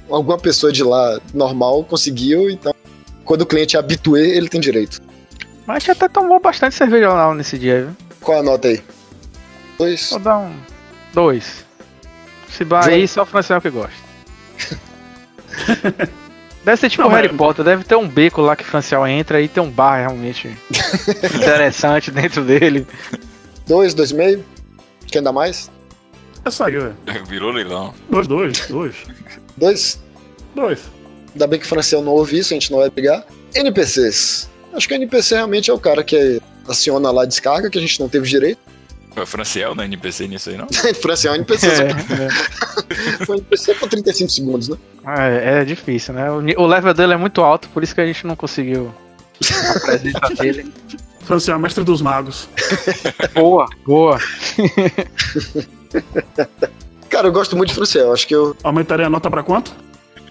alguma 0.08 0.38
pessoa 0.38 0.72
de 0.72 0.82
lá 0.84 1.18
normal 1.34 1.82
conseguiu, 1.84 2.48
então. 2.50 2.72
Quando 3.24 3.42
o 3.42 3.46
cliente 3.46 3.74
é 3.76 3.78
habituê, 3.80 4.36
ele 4.36 4.48
tem 4.48 4.60
direito. 4.60 5.00
Mas 5.66 5.76
a 5.76 5.78
gente 5.80 5.90
até 5.90 6.08
tomou 6.08 6.38
bastante 6.38 6.76
cerveja 6.76 7.08
lá 7.12 7.34
nesse 7.34 7.58
dia, 7.58 7.86
viu? 7.86 7.96
Qual 8.20 8.38
a 8.38 8.42
nota 8.42 8.68
aí? 8.68 8.80
Dois. 9.76 10.10
Vou 10.10 10.18
dar 10.20 10.38
um. 10.38 10.54
Dois. 11.12 11.64
Se 12.52 12.62
vai 12.64 12.94
aí, 12.94 13.08
só 13.08 13.22
o 13.22 13.26
Franciel 13.26 13.60
que 13.60 13.68
gosta. 13.70 13.92
Deve 16.66 16.76
ser 16.80 16.90
tipo 16.90 17.02
Não, 17.04 17.08
o 17.10 17.12
Harry 17.14 17.28
mas- 17.28 17.36
Potter, 17.36 17.64
deve 17.64 17.84
ter 17.84 17.94
um 17.94 18.08
beco 18.08 18.42
lá 18.42 18.56
que 18.56 18.64
o 18.64 18.66
Franciel 18.66 19.06
entra 19.06 19.40
e 19.40 19.46
tem 19.46 19.62
um 19.62 19.70
bar 19.70 19.98
realmente 19.98 20.48
interessante 21.32 22.10
dentro 22.10 22.42
dele. 22.42 22.84
Dois, 23.68 23.94
dois 23.94 24.10
e 24.10 24.14
meio? 24.16 24.44
Quer 25.06 25.22
dar 25.22 25.32
mais? 25.32 25.70
Essa 26.44 26.66
aí, 26.66 26.72
velho. 26.72 26.96
Virou 27.28 27.52
leilão. 27.52 27.94
Dois, 28.10 28.26
dois, 28.26 28.66
dois. 28.66 28.96
Dois? 29.56 30.02
Dois. 30.56 30.80
Ainda 31.32 31.46
bem 31.46 31.60
que 31.60 31.66
o 31.66 31.68
Franciel 31.68 32.02
não 32.02 32.10
ouve 32.12 32.36
isso, 32.36 32.52
a 32.52 32.56
gente 32.56 32.72
não 32.72 32.80
vai 32.80 32.90
brigar. 32.90 33.24
NPCs. 33.54 34.50
Acho 34.72 34.88
que 34.88 34.94
o 34.94 34.96
NPC 34.96 35.36
realmente 35.36 35.70
é 35.70 35.72
o 35.74 35.78
cara 35.78 36.02
que 36.02 36.42
aciona 36.68 37.12
lá 37.12 37.22
a 37.22 37.26
descarga, 37.26 37.70
que 37.70 37.78
a 37.78 37.80
gente 37.80 38.00
não 38.00 38.08
teve 38.08 38.26
direito. 38.28 38.58
Foi 39.16 39.22
o 39.22 39.26
Franciel 39.26 39.74
no 39.74 39.82
NPC 39.82 40.28
nisso 40.28 40.50
aí, 40.50 40.58
não? 40.58 40.66
Franciel 41.00 41.32
é 41.32 41.36
um 41.36 41.40
NPC. 41.40 41.74
só 41.74 41.82
É, 41.82 41.88
que 43.18 43.24
Foi 43.24 43.36
um 43.36 43.38
NPC 43.38 43.74
por 43.76 43.88
35 43.88 44.30
segundos, 44.30 44.68
né? 44.68 44.76
é, 45.06 45.60
é 45.62 45.64
difícil, 45.64 46.12
né? 46.12 46.30
O, 46.30 46.36
o 46.62 46.66
level 46.66 46.92
dele 46.92 47.14
é 47.14 47.16
muito 47.16 47.40
alto, 47.40 47.66
por 47.70 47.82
isso 47.82 47.94
que 47.94 48.00
a 48.02 48.06
gente 48.06 48.26
não 48.26 48.36
conseguiu 48.36 48.94
a 49.74 49.80
presença 49.80 50.20
dele. 50.38 50.70
Franciel, 51.24 51.58
mestre 51.58 51.82
dos 51.82 52.02
magos. 52.02 52.46
Boa, 53.34 53.66
boa. 53.86 54.20
Cara, 57.08 57.28
eu 57.28 57.32
gosto 57.32 57.56
muito 57.56 57.70
de 57.70 57.74
Franciel. 57.74 58.12
Acho 58.12 58.26
que 58.26 58.34
eu. 58.34 58.54
Aumentaria 58.62 59.06
a 59.06 59.10
nota 59.10 59.30
pra 59.30 59.42
quanto? 59.42 59.72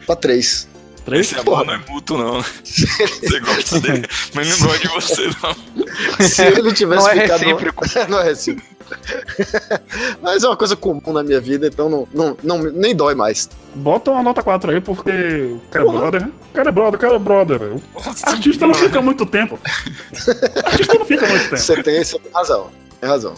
Pra 0.06 0.16
três. 0.16 0.68
Três? 1.04 1.32
Esse 1.32 1.40
amor 1.40 1.66
não 1.66 1.74
é 1.74 1.82
mútuo, 1.88 2.18
não. 2.18 2.42
Você 2.42 3.40
gosta 3.40 3.80
dele, 3.80 4.08
mas 4.34 4.48
não 4.48 4.68
gosta 4.68 4.80
de 4.80 4.88
você, 4.88 5.30
não. 5.44 6.28
Se 6.28 6.44
ele 6.46 6.74
tivesse 6.74 7.04
Não 7.04 7.10
é 7.12 7.22
ficado. 7.22 7.40
recíproco. 7.42 7.86
não 8.10 8.20
é 8.20 8.24
recíproco. 8.24 8.75
Mas 10.22 10.44
é 10.44 10.48
uma 10.48 10.58
coisa 10.58 10.76
comum 10.76 11.02
na 11.14 11.24
minha 11.24 11.40
vida, 11.40 11.68
então 11.68 11.90
não, 11.90 12.08
não, 12.14 12.38
não, 12.44 12.58
nem 12.64 12.96
dói 12.96 13.16
mais. 13.16 13.50
Bota 13.74 14.12
uma 14.12 14.24
nota 14.24 14.42
4 14.44 14.72
aí, 14.72 14.82
porque 14.82 15.10
o 15.12 15.62
cara 15.70 15.86
é 15.86 15.92
brother. 15.92 16.22
né? 16.22 16.32
O 16.52 16.54
cara 16.54 16.70
é 16.70 16.72
brother, 16.72 16.96
o 16.96 17.00
cara 17.02 17.16
é 17.16 17.20
brother. 17.20 17.60
Artista 18.24 18.68
não 18.68 18.74
fica 18.74 19.02
muito 19.02 19.26
tempo. 19.26 19.60
Artista 20.64 20.94
não 20.98 21.06
fica 21.06 21.28
muito 21.28 21.44
tempo. 21.44 21.58
Você 21.58 21.84
tem, 21.84 22.04
você 22.04 22.20
tem 22.20 22.32
razão. 22.32 22.68
Tem 23.02 23.10
razão. 23.10 23.34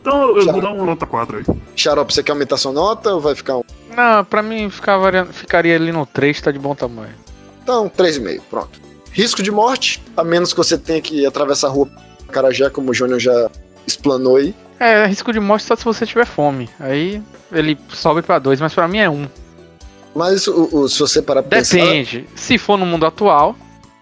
Então 0.00 0.36
eu 0.36 0.50
vou 0.50 0.60
dar 0.62 0.70
uma 0.72 0.84
nota 0.86 1.04
4 1.06 1.38
aí. 1.38 1.44
Xarope, 1.76 2.14
você 2.14 2.22
quer 2.22 2.32
aumentar 2.32 2.56
sua 2.56 2.72
nota 2.72 3.12
ou 3.14 3.20
vai 3.20 3.34
ficar 3.34 3.58
um. 3.58 3.62
Não, 3.94 4.24
pra 4.24 4.42
mim 4.42 4.70
ficar 4.70 4.96
variando- 4.96 5.32
ficaria 5.32 5.76
ali 5.76 5.92
no 5.92 6.06
3, 6.06 6.40
tá 6.40 6.50
de 6.50 6.58
bom 6.58 6.74
tamanho. 6.74 7.12
Então, 7.62 7.88
3,5, 7.90 8.40
pronto. 8.48 8.80
Risco 9.12 9.42
de 9.42 9.50
morte, 9.50 10.02
a 10.16 10.24
menos 10.24 10.52
que 10.52 10.56
você 10.56 10.78
tenha 10.78 11.00
que 11.02 11.26
atravessar 11.26 11.66
a 11.66 11.70
rua 11.70 11.88
Carajé, 12.30 12.70
como 12.70 12.92
o 12.92 12.94
Júnior 12.94 13.18
já 13.18 13.50
explanou 13.86 14.36
aí. 14.36 14.54
É, 14.78 15.04
risco 15.06 15.32
de 15.32 15.40
morte 15.40 15.64
só 15.64 15.76
se 15.76 15.84
você 15.84 16.06
tiver 16.06 16.24
fome. 16.26 16.68
Aí 16.80 17.22
ele 17.52 17.78
sobe 17.90 18.22
pra 18.22 18.38
2, 18.38 18.60
mas 18.60 18.72
pra 18.74 18.88
mim 18.88 18.98
é 18.98 19.10
1. 19.10 19.12
Um. 19.14 19.28
Mas 20.14 20.46
o, 20.48 20.68
o- 20.72 20.88
se 20.88 20.98
você 20.98 21.20
parar 21.22 21.42
pra 21.42 21.58
pensar, 21.58 21.76
Depende. 21.76 22.26
Se 22.34 22.56
for 22.58 22.76
no 22.78 22.86
mundo 22.86 23.06
atual, 23.06 23.54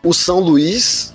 o 0.02 0.12
São 0.14 0.40
Luís. 0.40 1.12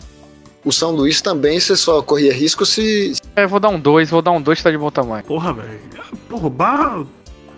O 0.66 0.72
São 0.72 0.92
Luís 0.92 1.22
também 1.22 1.60
você 1.60 1.76
só 1.76 2.02
corria 2.02 2.34
risco 2.34 2.66
se. 2.66 3.14
é, 3.36 3.46
vou 3.46 3.60
dar 3.60 3.70
um 3.70 3.80
2, 3.80 4.10
vou 4.10 4.22
dar 4.22 4.32
um 4.32 4.42
2 4.42 4.62
tá 4.64 4.72
de 4.72 4.78
bom 4.78 4.90
tamanho. 4.92 5.24
Porra, 5.24 5.52
velho. 5.54 5.80
Porra, 6.30 6.50
barra. 6.50 7.06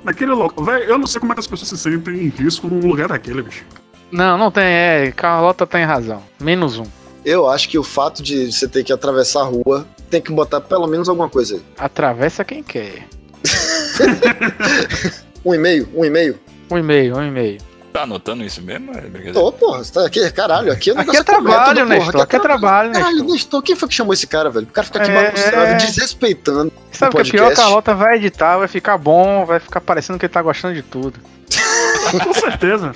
Naquele 0.04 0.32
local. 0.32 0.64
Velho, 0.64 0.84
eu 0.86 0.98
não 0.98 1.06
sei 1.08 1.20
como 1.20 1.32
é 1.32 1.36
que 1.36 1.40
as 1.42 1.48
pessoas 1.48 1.70
se 1.70 1.78
sentem 1.78 2.16
em 2.16 2.30
risco 2.30 2.68
num 2.68 2.88
lugar 2.88 3.08
daquele, 3.08 3.42
bicho. 3.42 3.64
Não, 4.12 4.38
não 4.38 4.50
tem, 4.52 4.64
é, 4.64 5.12
Carlota 5.16 5.66
tem 5.68 5.84
razão. 5.84 6.22
Menos 6.40 6.78
um. 6.80 6.86
Eu 7.26 7.50
acho 7.50 7.68
que 7.68 7.78
o 7.78 7.84
fato 7.84 8.22
de 8.22 8.52
você 8.52 8.68
ter 8.68 8.84
que 8.84 8.94
atravessar 8.94 9.42
a 9.42 9.46
rua 9.46 9.88
tem 10.10 10.22
que 10.22 10.32
botar 10.32 10.62
pelo 10.62 10.86
menos 10.88 11.10
alguma 11.10 11.28
coisa 11.28 11.56
aí. 11.56 11.62
Atravessa 11.78 12.44
quem 12.46 12.62
quer. 12.62 13.08
Um 15.46 15.54
e 15.54 15.60
meio, 15.60 15.88
um 15.94 16.04
e 16.04 16.10
meio. 16.10 16.40
Um 16.72 16.78
e 16.80 16.82
meio, 16.82 17.16
um 17.16 17.24
e 17.24 17.30
meio. 17.30 17.60
Tá 17.94 18.02
anotando 18.02 18.44
isso 18.44 18.64
mesmo? 18.64 18.92
É. 18.94 19.32
Tô, 19.32 19.52
porra, 19.52 19.84
tá 19.86 20.06
aqui, 20.08 20.28
caralho, 20.32 20.72
aqui 20.72 20.90
é 20.90 20.94
um 20.96 21.00
Aqui 21.00 21.18
é 21.18 21.24
trabalho, 21.24 21.76
porra, 21.86 21.86
Nestor. 21.86 22.22
Aqui 22.22 22.36
é 22.36 22.40
trabalho, 22.40 22.92
Caralho, 22.92 23.16
Nestor. 23.18 23.32
Nestor, 23.34 23.62
quem 23.62 23.76
foi 23.76 23.88
que 23.88 23.94
chamou 23.94 24.14
esse 24.14 24.26
cara, 24.26 24.50
velho? 24.50 24.66
O 24.66 24.72
cara 24.72 24.88
fica 24.88 25.04
aqui 25.04 25.12
É, 25.12 25.24
bagunçado, 25.24 25.56
é. 25.58 25.74
desrespeitando. 25.76 26.74
Sabe 26.92 27.16
o 27.16 27.24
que 27.24 27.30
é 27.30 27.32
pior? 27.32 27.52
A 27.52 27.56
Carlota 27.56 27.94
vai 27.94 28.16
editar, 28.16 28.58
vai 28.58 28.68
ficar 28.68 28.98
bom, 28.98 29.46
vai 29.46 29.60
ficar 29.60 29.80
parecendo 29.82 30.18
que 30.18 30.26
ele 30.26 30.34
tá 30.34 30.42
gostando 30.42 30.74
de 30.74 30.82
tudo. 30.82 31.20
Com 32.24 32.34
certeza. 32.34 32.92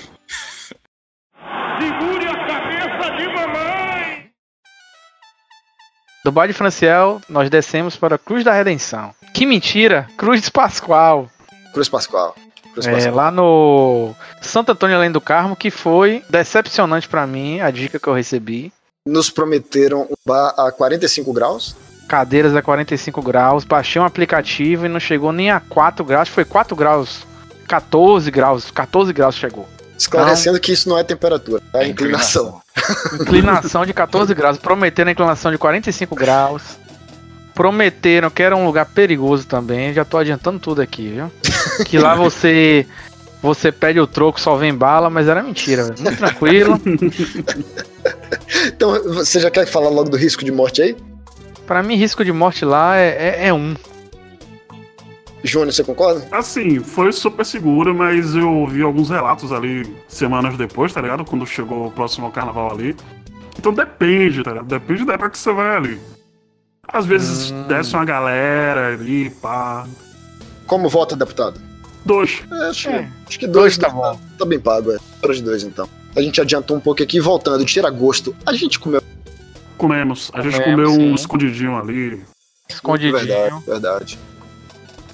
Do 6.30 6.34
bar 6.34 6.46
de 6.46 6.54
Franciel, 6.54 7.20
nós 7.28 7.50
descemos 7.50 7.96
para 7.96 8.14
a 8.14 8.18
Cruz 8.20 8.44
da 8.44 8.54
Redenção. 8.54 9.16
Que 9.34 9.48
mentira! 9.48 10.08
Cruz 10.16 10.44
de 10.44 10.52
Pascoal. 10.52 11.28
Cruz 11.74 11.90
Pascoal. 11.90 12.36
Cruz 12.72 12.86
É, 12.86 12.92
Pascoal. 12.92 13.16
lá 13.16 13.32
no 13.32 14.14
Santo 14.40 14.72
Antônio 14.72 14.96
Além 14.96 15.12
do 15.12 15.20
Carmo, 15.20 15.56
que 15.56 15.72
foi 15.72 16.24
decepcionante 16.30 17.10
pra 17.10 17.26
mim, 17.26 17.62
a 17.62 17.72
dica 17.72 17.98
que 17.98 18.08
eu 18.08 18.14
recebi. 18.14 18.72
Nos 19.08 19.32
prometeram 19.32 20.04
um 20.04 20.14
bar 20.24 20.54
a 20.56 20.72
45 20.72 21.34
graus. 21.34 21.76
Cadeiras 22.08 22.56
a 22.56 22.62
45 22.62 23.24
graus, 23.24 23.64
baixei 23.64 24.00
um 24.00 24.06
aplicativo 24.06 24.86
e 24.86 24.90
não 24.90 25.00
chegou 25.00 25.32
nem 25.32 25.50
a 25.50 25.60
4 25.60 26.06
graus, 26.06 26.30
foi 26.30 26.46
4 26.46 26.76
graus, 26.76 27.26
14 27.68 28.30
graus, 28.30 28.70
14 28.70 29.12
graus 29.14 29.34
chegou. 29.34 29.68
Esclarecendo 29.98 30.60
que 30.60 30.72
isso 30.72 30.88
não 30.90 30.96
é 31.00 31.04
temperatura, 31.04 31.64
é 31.74 31.88
inclinação. 31.88 32.44
Inclinação 32.44 32.69
de 33.86 33.94
14 33.94 34.34
graus, 34.34 34.58
prometeram 34.58 35.10
a 35.10 35.12
inclinação 35.12 35.52
de 35.52 35.58
45 35.58 36.16
graus. 36.16 36.78
Prometeram 37.54 38.30
que 38.30 38.42
era 38.42 38.56
um 38.56 38.66
lugar 38.66 38.86
perigoso 38.86 39.46
também, 39.46 39.94
já 39.94 40.06
tô 40.06 40.18
adiantando 40.18 40.60
tudo 40.60 40.82
aqui, 40.82 41.10
viu? 41.10 41.32
Que 41.86 41.98
lá 41.98 42.16
você 42.16 42.88
você 43.42 43.72
pede 43.72 44.00
o 44.00 44.08
troco, 44.08 44.40
só 44.40 44.56
vem 44.56 44.74
bala, 44.74 45.10
mas 45.10 45.28
era 45.28 45.42
mentira, 45.42 45.84
velho. 45.84 46.02
Muito 46.02 46.18
tranquilo. 46.18 46.82
Então, 48.68 48.92
você 49.04 49.40
já 49.40 49.50
quer 49.52 49.66
falar 49.66 49.90
logo 49.90 50.10
do 50.10 50.18
risco 50.18 50.44
de 50.44 50.52
morte 50.52 50.82
aí? 50.82 50.96
Pra 51.66 51.84
mim, 51.84 51.96
risco 51.96 52.24
de 52.24 52.32
morte 52.32 52.66
lá 52.66 52.98
é, 52.98 53.38
é, 53.42 53.48
é 53.48 53.54
um. 53.54 53.76
Júnior, 55.44 55.72
você 55.74 55.84
concorda? 55.84 56.28
Assim, 56.32 56.80
foi 56.80 57.12
super 57.14 57.46
seguro, 57.46 57.96
mas 57.96 58.36
eu 58.36 58.52
ouvi 58.52 58.82
alguns 58.82 59.10
relatos 59.10 59.52
ali 59.52 59.96
semanas 60.08 60.58
depois, 60.58 60.92
tá 60.94 61.02
ligado? 61.02 61.24
Quando 61.24 61.46
chegou 61.46 61.88
o 61.88 61.92
próximo 61.92 62.30
carnaval 62.32 62.72
ali. 62.74 62.96
Então 63.58 63.74
depende, 63.74 64.44
tá 64.44 64.52
ligado? 64.52 64.68
Depende 64.68 65.06
da 65.06 65.14
época 65.14 65.30
que 65.32 65.38
você 65.38 65.54
vai 65.54 65.76
ali. 65.78 66.00
Às 66.88 67.06
vezes 67.06 67.52
desce 67.68 67.94
uma 67.94 68.04
galera 68.06 68.94
ali, 68.94 69.30
pá. 69.30 69.88
Como 70.66 70.90
vota, 70.90 71.16
deputado? 71.16 71.60
Dois. 72.06 72.42
É, 72.52 72.70
acho, 72.70 72.90
É. 72.90 73.08
acho 73.28 73.40
que 73.40 73.46
dois, 73.48 73.78
Dois 73.78 73.78
tá 73.78 73.90
bom. 73.90 74.20
Tá 74.38 74.46
bem 74.46 74.60
pago, 74.60 74.92
é. 74.92 74.98
Hora 75.24 75.34
de 75.34 75.44
dois, 75.44 75.64
então. 75.64 75.88
A 76.16 76.22
gente 76.22 76.42
adiantou 76.42 76.76
um 76.76 76.80
pouco 76.80 77.04
aqui, 77.04 77.20
voltando, 77.20 77.64
tira 77.66 77.90
gosto. 77.90 78.36
A 78.46 78.54
gente 78.54 78.80
comeu. 78.80 79.02
Comemos. 79.78 80.32
A 80.34 80.42
gente 80.42 80.60
Comemos, 80.60 80.76
comeu 80.76 80.92
sim. 80.92 81.12
um 81.12 81.16
escondidinho 81.16 81.78
ali. 81.78 82.22
Escondidinho. 82.68 83.14
Verdade, 83.18 83.66
verdade. 83.66 84.20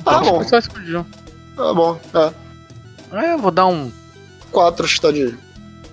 Tá 0.05 0.19
bom, 0.19 0.35
Foi 0.37 0.43
só 0.47 0.57
escondidinho. 0.59 1.05
tá 1.55 1.73
bom. 1.73 1.99
É. 2.13 2.33
É, 3.25 3.33
eu 3.33 3.39
vou 3.39 3.51
dar 3.51 3.65
um. 3.67 3.91
Quatro, 4.51 4.85
acho 4.85 4.95
que 4.95 5.01
tá 5.01 5.11
de 5.11 5.35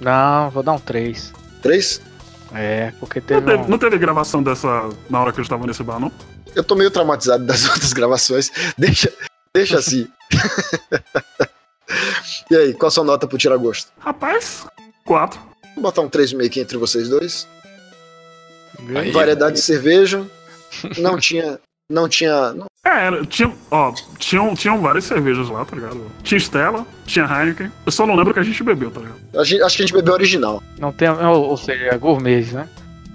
Não, 0.01 0.51
vou 0.51 0.63
dar 0.63 0.73
um 0.73 0.79
3. 0.79 1.33
três. 1.63 2.01
É, 2.55 2.93
porque 3.01 3.19
Não 3.21 3.27
teve. 3.27 3.47
teve, 3.47 3.63
Um... 3.63 3.69
não 3.69 3.79
teve 3.79 3.99
gravação 3.99 4.43
dessa 4.43 4.91
na 5.09 5.21
hora 5.21 5.33
que 5.33 5.41
eu 5.41 5.43
estava 5.43 5.67
nesse 5.67 5.83
bar, 5.83 5.99
não? 5.99 6.13
Eu 6.55 6.63
tô 6.63 6.75
meio 6.75 6.91
traumatizado 6.91 7.45
das 7.47 7.65
outras 7.69 7.93
gravações. 7.95 8.51
Deixa, 8.77 9.11
deixa 9.55 9.79
assim. 9.79 10.07
e 12.51 12.57
aí, 12.57 12.75
qual 12.75 12.89
a 12.89 12.91
sua 12.91 13.05
nota 13.05 13.27
pro 13.27 13.39
tirar 13.39 13.57
gosto? 13.57 13.91
Rapaz, 13.99 14.67
quatro. 15.05 15.41
Vou 15.75 15.83
botar 15.85 16.03
um 16.03 16.09
3,5 16.11 16.47
aqui 16.47 16.61
entre 16.61 16.77
vocês 16.77 17.09
dois. 17.09 17.49
Aí, 18.97 19.11
Variedade 19.11 19.57
de 19.57 19.63
cerveja. 19.63 20.27
Não 20.99 21.19
tinha. 21.19 21.59
Não 21.91 22.09
tinha. 22.09 22.53
não- 22.53 22.67
É, 22.85 23.07
era- 23.07 23.25
tinha, 23.27 23.53
ó, 23.71 23.93
tinham, 24.19 24.55
tinham 24.55 24.81
várias 24.81 25.05
cervejas 25.05 25.49
lá, 25.49 25.65
tá 25.65 25.77
ligado? 25.77 26.01
Tinha 26.23 26.39
Stella, 26.39 26.87
tinha 27.07 27.25
Heineken. 27.25 27.71
Eu 27.87 27.93
só 27.93 28.07
não 28.07 28.15
lembro 28.15 28.31
o 28.31 28.35
que 28.35 28.41
a 28.41 28.43
gente 28.43 28.63
bebeu, 28.63 28.91
tá 28.91 29.01
ligado? 29.01 29.19
a 29.39 29.45
gente- 29.45 29.63
acho 29.63 29.77
que 29.77 29.83
a 29.83 29.87
gente 29.87 29.95
bebeu 29.95 30.15
original. 30.15 30.63
Não 30.79 30.91
tem. 30.93 31.09
Ou, 31.09 31.51
ou 31.51 31.57
seja, 31.57 31.97
gourmet, 31.99 32.43
né? 32.53 32.69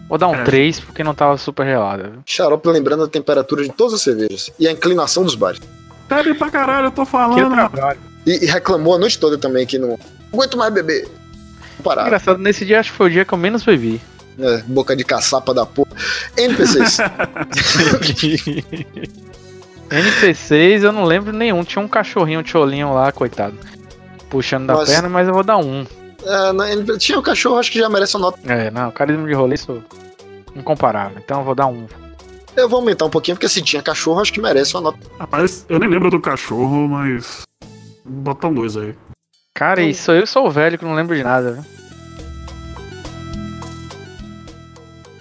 Vou 0.07 0.17
dar 0.17 0.27
um 0.29 0.35
É. 0.35 0.43
3 0.43 0.79
porque 0.79 1.03
não 1.03 1.13
tava 1.13 1.37
super 1.37 1.65
gelada, 1.65 2.03
viu? 2.03 2.21
Xarope 2.25 2.67
lembrando 2.69 3.03
a 3.03 3.07
temperatura 3.09 3.63
de 3.63 3.69
todas 3.73 3.95
as 3.95 4.01
cervejas. 4.01 4.49
E 4.57 4.65
a 4.67 4.71
inclinação 4.71 5.23
dos 5.23 5.35
bares. 5.35 5.59
Bebe 6.07 6.33
pra 6.33 6.49
caralho, 6.49 6.87
eu 6.87 6.91
tô 6.91 7.03
falando. 7.05 7.53
E, 8.25 8.45
e 8.45 8.47
reclamou 8.47 8.95
a 8.95 8.97
noite 8.99 9.19
toda 9.19 9.37
também 9.37 9.65
que 9.65 9.77
não, 9.77 9.89
não 9.89 9.97
aguento 10.33 10.57
mais 10.57 10.73
beber. 10.73 11.09
Parar. 11.83 12.03
Engraçado, 12.07 12.37
nesse 12.39 12.63
dia 12.65 12.79
acho 12.79 12.91
que 12.91 12.97
foi 12.97 13.07
o 13.07 13.11
dia 13.11 13.25
que 13.25 13.33
eu 13.33 13.37
menos 13.37 13.63
bebi. 13.65 13.99
É, 14.39 14.57
boca 14.67 14.95
de 14.95 15.03
caçapa 15.03 15.53
da 15.53 15.65
porra. 15.65 15.89
NPCs. 16.37 16.97
NPCs 19.89 20.83
eu 20.83 20.91
não 20.91 21.05
lembro 21.05 21.33
nenhum. 21.33 21.63
Tinha 21.63 21.83
um 21.83 21.87
cachorrinho, 21.87 22.41
um 22.41 22.43
tcholinho 22.43 22.93
lá, 22.93 23.11
coitado. 23.11 23.57
Puxando 24.29 24.67
da 24.67 24.73
Nossa. 24.73 24.91
perna, 24.91 25.09
mas 25.09 25.27
eu 25.27 25.33
vou 25.33 25.43
dar 25.43 25.57
um. 25.57 25.85
É, 26.23 26.51
na 26.51 26.65
tinha 26.97 27.17
um 27.17 27.21
cachorro, 27.21 27.57
acho 27.57 27.71
que 27.71 27.79
já 27.79 27.89
merece 27.89 28.15
uma 28.15 28.31
nota. 28.31 28.39
É, 28.51 28.69
não, 28.69 28.91
carisma 28.91 29.25
de 29.27 29.33
rolê 29.33 29.55
isso 29.55 29.83
incomparável. 30.55 31.17
Então 31.23 31.39
eu 31.39 31.45
vou 31.45 31.55
dar 31.55 31.67
um. 31.67 31.87
Eu 32.55 32.67
vou 32.67 32.79
aumentar 32.79 33.05
um 33.05 33.09
pouquinho, 33.09 33.35
porque 33.35 33.47
se 33.47 33.61
tinha 33.61 33.81
cachorro, 33.81 34.19
acho 34.19 34.33
que 34.33 34.41
merece 34.41 34.75
uma 34.75 34.81
nota. 34.81 34.99
Rapaz, 35.19 35.65
eu 35.69 35.79
nem 35.79 35.89
lembro 35.89 36.09
do 36.09 36.19
cachorro, 36.19 36.87
mas. 36.87 37.43
Bota 38.03 38.47
um 38.47 38.53
dois 38.53 38.75
aí. 38.75 38.95
Cara, 39.55 39.81
isso 39.81 40.11
eu 40.11 40.27
sou 40.27 40.47
o 40.47 40.51
velho 40.51 40.77
que 40.77 40.85
não 40.85 40.93
lembro 40.93 41.15
de 41.15 41.23
nada, 41.23 41.53
viu? 41.53 41.63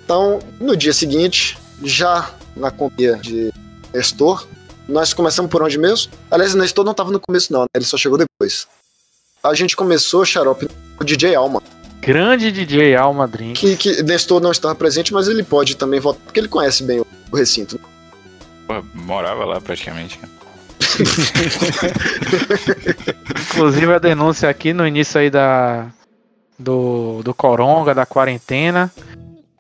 Então, 0.07 0.39
no 0.61 0.77
dia 0.77 0.93
seguinte, 0.93 1.59
já 1.83 2.31
na 2.57 2.71
companhia 2.71 3.17
de 3.17 3.53
Nestor, 3.93 4.47
nós 4.89 5.13
começamos 5.13 5.51
por 5.51 5.65
onde 5.65 5.77
mesmo? 5.77 6.13
Aliás, 6.31 6.55
o 6.55 6.59
Nestor 6.59 6.85
não 6.85 6.95
tava 6.95 7.11
no 7.11 7.19
começo, 7.19 7.53
não, 7.53 7.63
né? 7.63 7.67
ele 7.75 7.85
só 7.85 7.97
chegou 7.97 8.17
depois. 8.17 8.69
A 9.43 9.53
gente 9.53 9.75
começou, 9.75 10.25
Xarope, 10.25 10.69
com 10.97 11.03
o 11.03 11.05
DJ 11.05 11.35
Alma. 11.35 11.61
Grande 12.01 12.53
DJ 12.53 12.95
Alma 12.95 13.27
Drink. 13.27 13.59
Que, 13.59 13.77
que 13.77 14.01
Nestor 14.05 14.41
não 14.41 14.53
estava 14.53 14.77
presente, 14.77 15.13
mas 15.13 15.27
ele 15.27 15.43
pode 15.43 15.77
também 15.77 15.99
votar, 15.99 16.23
porque 16.23 16.39
ele 16.39 16.47
conhece 16.47 16.85
bem 16.85 17.01
o, 17.01 17.07
o 17.33 17.37
recinto. 17.37 17.81
Pô, 18.69 18.75
morava 18.95 19.45
lá 19.45 19.61
praticamente. 19.61 20.21
Inclusive 23.51 23.93
a 23.93 23.99
denúncia 23.99 24.49
aqui 24.49 24.73
no 24.73 24.87
início 24.87 25.19
aí 25.19 25.31
da 25.31 25.91
do, 26.57 27.23
do 27.25 27.35
Coronga, 27.35 27.93
da 27.93 28.07
quarentena. 28.07 28.89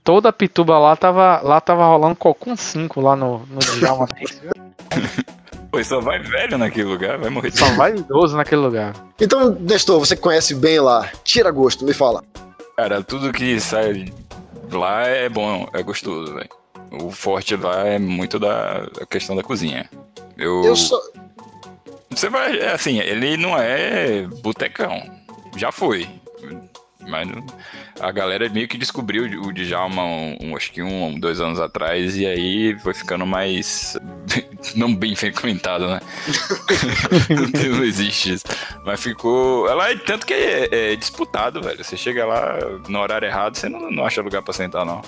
Toda 0.06 0.28
a 0.28 0.32
pituba 0.32 0.78
lá 0.78 0.94
tava, 0.94 1.40
lá 1.42 1.60
tava 1.60 1.84
rolando 1.84 2.14
Cocum 2.14 2.56
5 2.56 3.00
lá 3.00 3.16
no, 3.16 3.40
no 3.50 3.58
Djalma. 3.58 4.06
Pô, 5.68 5.82
só 5.82 6.00
vai 6.00 6.20
velho 6.20 6.56
naquele 6.56 6.86
lugar, 6.86 7.18
vai 7.18 7.28
morrer 7.28 7.50
de 7.50 7.58
Só 7.58 7.66
vai 7.70 7.96
idoso 7.96 8.36
naquele 8.36 8.60
lugar. 8.60 8.94
Então, 9.20 9.50
Nestor, 9.58 9.98
você 9.98 10.14
que 10.14 10.22
conhece 10.22 10.54
bem 10.54 10.78
lá, 10.78 11.10
tira 11.24 11.50
gosto, 11.50 11.84
me 11.84 11.92
fala. 11.92 12.22
Cara, 12.76 13.02
tudo 13.02 13.32
que 13.32 13.58
sai 13.58 14.04
lá 14.70 15.08
é 15.08 15.28
bom, 15.28 15.68
é 15.72 15.82
gostoso, 15.82 16.32
velho. 16.34 16.50
O 17.02 17.10
forte 17.10 17.56
lá 17.56 17.84
é 17.84 17.98
muito 17.98 18.38
da 18.38 18.86
questão 19.10 19.34
da 19.34 19.42
cozinha. 19.42 19.90
Eu, 20.38 20.62
Eu 20.66 20.76
só. 20.76 21.00
Você 22.10 22.28
vai, 22.30 22.56
é 22.60 22.72
assim, 22.72 23.00
ele 23.00 23.36
não 23.36 23.58
é 23.58 24.22
botecão. 24.40 25.02
Já 25.56 25.72
foi. 25.72 26.08
Mas 27.00 27.28
a 28.00 28.10
galera 28.10 28.48
meio 28.48 28.66
que 28.66 28.78
descobriu 28.78 29.24
o 29.42 29.52
Djalma, 29.52 30.02
um, 30.02 30.36
um, 30.40 30.56
acho 30.56 30.72
que 30.72 30.82
um, 30.82 31.18
dois 31.18 31.40
anos 31.40 31.60
atrás, 31.60 32.16
e 32.16 32.26
aí 32.26 32.78
foi 32.78 32.94
ficando 32.94 33.26
mais. 33.26 33.96
não 34.74 34.94
bem 34.94 35.14
frequentado, 35.14 35.86
né? 35.86 36.00
não 37.70 37.84
existe 37.84 38.34
isso. 38.34 38.44
Mas 38.84 39.00
ficou. 39.00 39.68
Ela 39.68 39.90
é 39.90 39.96
tanto 39.96 40.26
que 40.26 40.34
é, 40.34 40.92
é 40.92 40.96
disputado, 40.96 41.62
velho. 41.62 41.82
Você 41.84 41.96
chega 41.96 42.24
lá 42.24 42.58
no 42.88 42.98
horário 42.98 43.26
errado, 43.26 43.56
você 43.56 43.68
não, 43.68 43.90
não 43.90 44.04
acha 44.04 44.22
lugar 44.22 44.42
pra 44.42 44.52
sentar, 44.54 44.84
não. 44.84 45.02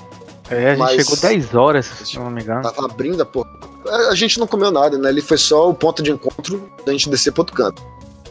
É, 0.50 0.68
a 0.68 0.70
gente 0.70 0.78
Mas- 0.78 0.96
chegou 0.96 1.16
10 1.16 1.54
horas, 1.54 1.86
se 1.86 2.16
eu 2.16 2.24
não 2.24 2.30
me 2.30 2.42
engano. 2.42 2.62
Tava 2.62 2.84
abrindo 2.86 3.22
a 3.22 3.26
porra. 3.26 3.50
A 3.86 4.12
a 4.12 4.14
gente 4.14 4.38
não 4.38 4.46
comeu 4.46 4.70
nada, 4.70 4.96
né? 4.98 5.08
Ele 5.08 5.20
foi 5.20 5.36
só 5.36 5.68
o 5.68 5.74
ponto 5.74 6.02
de 6.02 6.10
encontro 6.10 6.70
da 6.84 6.92
gente 6.92 7.08
descer 7.10 7.32
pro 7.32 7.42
outro 7.42 7.54
canto. 7.54 7.82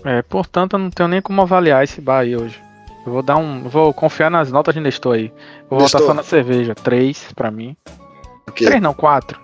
É, 0.04 0.22
portanto, 0.22 0.74
eu 0.74 0.80
não 0.80 0.90
tenho 0.90 1.10
nem 1.10 1.22
como 1.22 1.42
avaliar 1.42 1.84
esse 1.84 2.00
bar 2.00 2.20
aí 2.20 2.36
hoje. 2.36 2.67
Eu 3.08 3.14
vou 3.14 3.22
dar 3.24 3.38
um. 3.38 3.68
Vou 3.70 3.94
confiar 3.94 4.30
nas 4.30 4.52
notas 4.52 4.74
de 4.74 4.82
Nestor 4.82 5.16
aí. 5.16 5.34
Vou 5.70 5.80
voltar 5.80 6.00
Nestor. 6.00 6.08
só 6.08 6.14
na 6.14 6.24
cerveja. 6.24 6.76
3 6.76 7.32
pra 7.36 7.50
mim. 7.50 7.76
O 8.48 8.52
quê? 8.52 8.66
3 8.66 8.82
não, 8.82 8.94
4. 8.94 9.40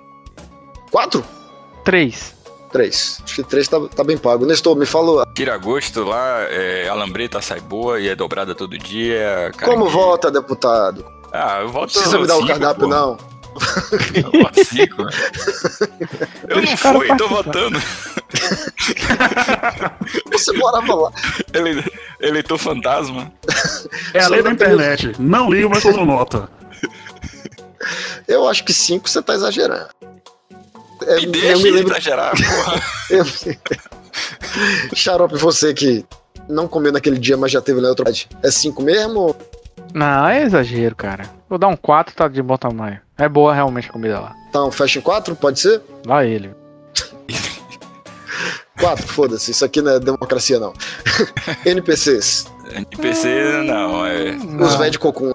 Quatro? 0.91 1.23
3. 1.85 2.43
Três. 2.71 3.21
Acho 3.23 3.35
que 3.35 3.43
três 3.43 3.67
tá, 3.67 3.79
tá 3.95 4.03
bem 4.03 4.17
pago. 4.17 4.47
Nestor, 4.47 4.75
me 4.75 4.85
falou. 4.85 5.23
Tira 5.35 5.55
gosto 5.57 6.03
lá, 6.03 6.39
é, 6.49 6.89
a 6.89 6.93
lambreta 6.95 7.39
sai 7.39 7.59
boa 7.61 7.99
e 7.99 8.09
é 8.09 8.15
dobrada 8.15 8.55
todo 8.55 8.75
dia. 8.79 9.51
Como 9.53 9.65
caranguejo. 9.67 9.89
vota, 9.91 10.31
deputado? 10.31 11.05
Ah, 11.31 11.59
eu 11.59 11.65
Não 11.65 11.71
voto 11.71 11.93
precisa 11.93 12.17
me 12.19 12.25
dar 12.25 12.33
o 12.33 12.37
cinco, 12.37 12.47
cardápio, 12.47 12.83
pô. 12.83 12.87
não. 12.89 13.17
Eu 14.13 15.05
né? 15.05 15.11
Eu 16.47 16.61
não 16.61 16.77
fui, 16.77 17.07
tô 17.17 17.27
votando. 17.27 17.79
Você 20.31 20.51
morava 20.53 20.95
lá. 20.95 21.11
Ele, 21.53 21.83
eleitor 22.19 22.57
fantasma. 22.57 23.31
É 24.13 24.21
a 24.21 24.27
lei 24.27 24.41
da 24.41 24.51
internet. 24.51 25.13
Não 25.19 25.49
ligo, 25.51 25.69
mas 25.69 25.83
eu 25.83 26.05
nota. 26.05 26.49
Eu 28.27 28.47
acho 28.47 28.63
que 28.63 28.73
cinco 28.73 29.09
você 29.09 29.21
tá 29.21 29.33
exagerando. 29.33 29.87
É, 31.05 31.15
Me 31.17 31.25
eu 31.25 31.31
deixa 31.31 31.57
me 31.57 31.71
lembro. 31.71 31.91
exagerar, 31.91 32.31
porra. 32.37 32.81
Eu... 33.09 33.25
Xarope, 34.95 35.37
você 35.37 35.73
que 35.73 36.05
não 36.47 36.67
comeu 36.67 36.91
naquele 36.91 37.17
dia, 37.17 37.35
mas 37.35 37.51
já 37.51 37.61
teve 37.61 37.81
na 37.81 37.89
outra. 37.89 38.11
É 38.41 38.51
cinco 38.51 38.81
mesmo? 38.81 39.35
Não, 39.93 40.27
é 40.27 40.43
exagero, 40.43 40.95
cara. 40.95 41.29
Vou 41.49 41.59
dar 41.59 41.67
um 41.67 41.75
4, 41.75 42.15
tá 42.15 42.27
de 42.27 42.41
bom 42.41 42.57
tamanho. 42.57 42.99
É 43.17 43.29
boa 43.29 43.53
realmente 43.53 43.89
a 43.89 43.93
comida 43.93 44.19
lá. 44.19 44.35
Então, 44.49 44.71
fecha 44.71 44.99
em 44.99 45.01
quatro? 45.01 45.35
Pode 45.35 45.59
ser? 45.59 45.81
Vai 46.05 46.29
ele. 46.29 46.51
Quatro, 48.79 49.07
foda-se. 49.07 49.51
Isso 49.51 49.63
aqui 49.63 49.81
não 49.81 49.91
é 49.93 49.99
democracia, 49.99 50.59
não. 50.59 50.73
NPCs. 51.65 52.47
NPC, 52.73 53.63
não, 53.65 54.05
é. 54.05 54.31
Os 54.59 54.75
velhos 54.75 54.91
de 54.93 54.99
cocum. 54.99 55.31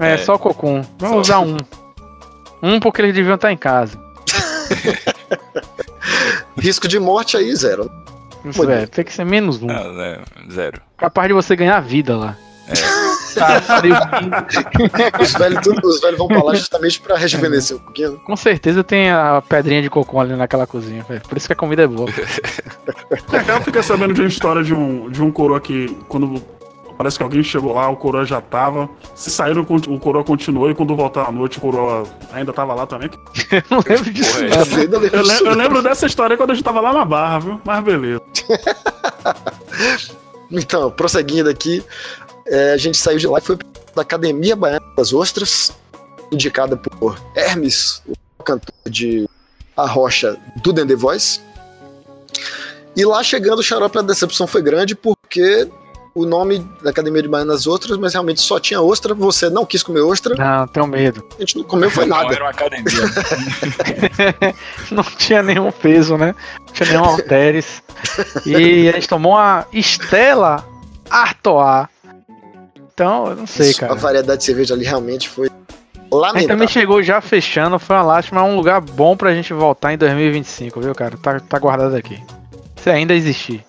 É, 0.00 0.14
É. 0.14 0.18
só 0.18 0.38
cocum. 0.38 0.82
Vamos 0.98 1.26
Só. 1.26 1.40
usar 1.40 1.40
um. 1.40 1.56
Um 2.62 2.80
porque 2.80 3.02
eles 3.02 3.14
deviam 3.14 3.34
estar 3.36 3.52
em 3.52 3.56
casa. 3.56 3.98
Risco 6.58 6.88
de 6.88 6.98
morte 6.98 7.36
aí, 7.36 7.54
zero. 7.54 7.90
Isso, 8.44 8.68
é, 8.70 8.86
tem 8.86 9.04
que 9.04 9.12
ser 9.12 9.24
menos 9.24 9.62
um. 9.62 9.66
Não, 9.66 9.92
né, 9.94 10.22
zero. 10.50 10.80
Capaz 10.96 11.28
de 11.28 11.34
você 11.34 11.54
ganhar 11.54 11.78
vida 11.80 12.16
lá. 12.16 12.36
Tá. 13.38 15.20
Os 15.20 15.32
velhos, 15.34 15.60
tudo- 15.62 15.86
os 15.88 16.00
velhos 16.00 16.18
vão 16.18 16.28
pra 16.28 16.42
lá 16.42 16.54
justamente 16.54 17.00
pra 17.00 17.16
rejuvenescer 17.16 17.76
um 17.76 17.80
pouquinho. 17.80 18.18
Com 18.24 18.36
certeza 18.36 18.82
tem 18.84 19.10
a 19.10 19.42
pedrinha 19.46 19.82
de 19.82 19.90
cocum 19.90 20.20
ali 20.20 20.34
naquela 20.34 20.66
cozinha, 20.66 21.04
velho. 21.08 21.20
Por 21.22 21.36
isso 21.36 21.46
que 21.46 21.52
a 21.52 21.56
comida 21.56 21.82
é 21.82 21.86
boa. 21.86 22.08
É, 22.10 23.52
eu 23.56 23.60
fiquei 23.62 23.82
sabendo 23.82 24.14
de 24.14 24.20
uma 24.22 24.28
história 24.28 24.62
de 24.62 24.74
um, 24.74 25.08
de 25.10 25.22
um 25.22 25.30
coroa 25.30 25.60
que, 25.60 25.96
quando 26.08 26.42
parece 26.96 27.16
que 27.16 27.22
alguém 27.22 27.42
chegou 27.44 27.72
lá, 27.74 27.88
o 27.88 27.96
coroa 27.96 28.24
já 28.24 28.40
tava. 28.40 28.88
Se 29.14 29.30
saíram, 29.30 29.62
o 29.62 30.00
coroa 30.00 30.24
continuou 30.24 30.68
e 30.70 30.74
quando 30.74 30.96
voltar 30.96 31.28
à 31.28 31.32
noite, 31.32 31.58
o 31.58 31.60
coroa 31.60 32.02
ainda 32.32 32.52
tava 32.52 32.74
lá 32.74 32.86
também. 32.86 33.08
Eu 33.52 33.62
não 33.70 33.78
lembro 33.88 34.10
disso. 34.12 34.38
É. 34.42 34.48
Eu 34.48 34.76
lembro 34.76 34.96
Eu, 34.96 35.22
le- 35.22 35.28
disso. 35.28 35.44
eu 35.46 35.54
lembro 35.54 35.82
dessa 35.82 36.06
história 36.06 36.36
quando 36.36 36.50
a 36.50 36.54
gente 36.54 36.64
tava 36.64 36.80
lá 36.80 36.92
na 36.92 37.04
barra, 37.04 37.38
viu? 37.38 37.60
Mas 37.64 37.84
beleza. 37.84 38.20
Então, 40.50 40.90
prosseguindo 40.90 41.50
aqui, 41.50 41.84
é, 42.48 42.72
a 42.72 42.76
gente 42.76 42.98
saiu 42.98 43.18
de 43.18 43.26
lá 43.26 43.38
e 43.38 43.42
foi 43.42 43.56
da 43.94 44.02
Academia 44.02 44.56
Baiana 44.56 44.84
das 44.96 45.12
Ostras, 45.12 45.72
indicada 46.32 46.76
por 46.76 47.18
Hermes, 47.34 48.02
o 48.38 48.42
cantor 48.42 48.74
de 48.88 49.28
A 49.76 49.86
Rocha 49.86 50.36
do 50.62 50.72
The 50.72 50.94
Voice. 50.94 51.40
E 52.96 53.04
lá 53.04 53.22
chegando, 53.22 53.60
o 53.60 53.62
xarope, 53.62 53.98
a 53.98 54.02
decepção 54.02 54.46
foi 54.46 54.62
grande 54.62 54.94
porque 54.94 55.68
o 56.14 56.26
nome 56.26 56.58
da 56.82 56.90
Academia 56.90 57.22
de 57.22 57.28
Baiana 57.28 57.52
das 57.52 57.66
Ostras, 57.66 57.96
mas 57.96 58.12
realmente 58.12 58.40
só 58.40 58.58
tinha 58.58 58.80
ostra, 58.80 59.14
você 59.14 59.48
não 59.48 59.64
quis 59.64 59.84
comer 59.84 60.00
ostra, 60.00 60.34
Não, 60.34 60.66
tenho 60.66 60.86
medo. 60.86 61.24
a 61.36 61.40
gente 61.40 61.56
não 61.56 61.64
comeu 61.64 61.90
foi 61.90 62.06
Não, 62.06 62.16
nada. 62.16 62.34
era 62.34 62.44
uma 62.44 62.50
academia. 62.50 62.84
Não 64.90 65.04
tinha 65.04 65.42
nenhum 65.42 65.70
peso, 65.70 66.16
né? 66.16 66.34
Não 66.66 66.72
tinha 66.72 66.88
nenhum 66.88 67.04
halteres. 67.04 67.82
E 68.44 68.88
a 68.88 68.92
gente 68.92 69.08
tomou 69.08 69.32
uma 69.32 69.66
Estela 69.72 70.64
Artois. 71.08 71.86
Então, 72.98 73.28
eu 73.28 73.36
não 73.36 73.46
sei, 73.46 73.70
Isso, 73.70 73.78
cara. 73.78 73.92
A 73.92 73.94
variedade 73.94 74.38
de 74.40 74.44
cerveja 74.44 74.74
ali 74.74 74.84
realmente 74.84 75.28
foi 75.28 75.46
A 75.46 75.50
gente 75.50 76.10
também 76.10 76.20
lamentável. 76.20 76.66
chegou 76.68 77.00
já 77.00 77.20
fechando, 77.20 77.78
foi 77.78 77.94
uma 77.94 78.02
lástima, 78.02 78.40
é 78.40 78.42
um 78.42 78.56
lugar 78.56 78.80
bom 78.80 79.16
pra 79.16 79.32
gente 79.32 79.52
voltar 79.52 79.92
em 79.92 79.96
2025, 79.98 80.80
viu, 80.80 80.92
cara? 80.96 81.16
Tá, 81.16 81.38
tá 81.38 81.58
guardado 81.60 81.94
aqui. 81.94 82.20
Se 82.82 82.90
ainda 82.90 83.14
existir. 83.14 83.64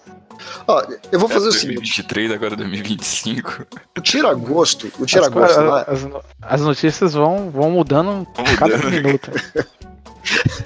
Ó, 0.67 0.81
eu 1.11 1.19
vou 1.19 1.29
É 1.29 1.33
fazer 1.33 1.47
o 1.49 1.51
seguinte, 1.51 1.75
2023, 1.75 2.31
agora 2.31 2.55
2025. 2.55 3.67
o 3.95 4.01
tira-gosto, 4.01 4.91
o 4.97 5.03
As, 5.03 5.11
tira-gosto 5.11 5.59
lá, 5.61 5.81
as, 5.87 6.07
as 6.41 6.61
notícias 6.61 7.13
vão, 7.13 7.51
vão 7.51 7.69
mudando 7.69 8.25
Vamos 8.35 8.55
cada 8.55 8.77
minuto. 8.77 9.29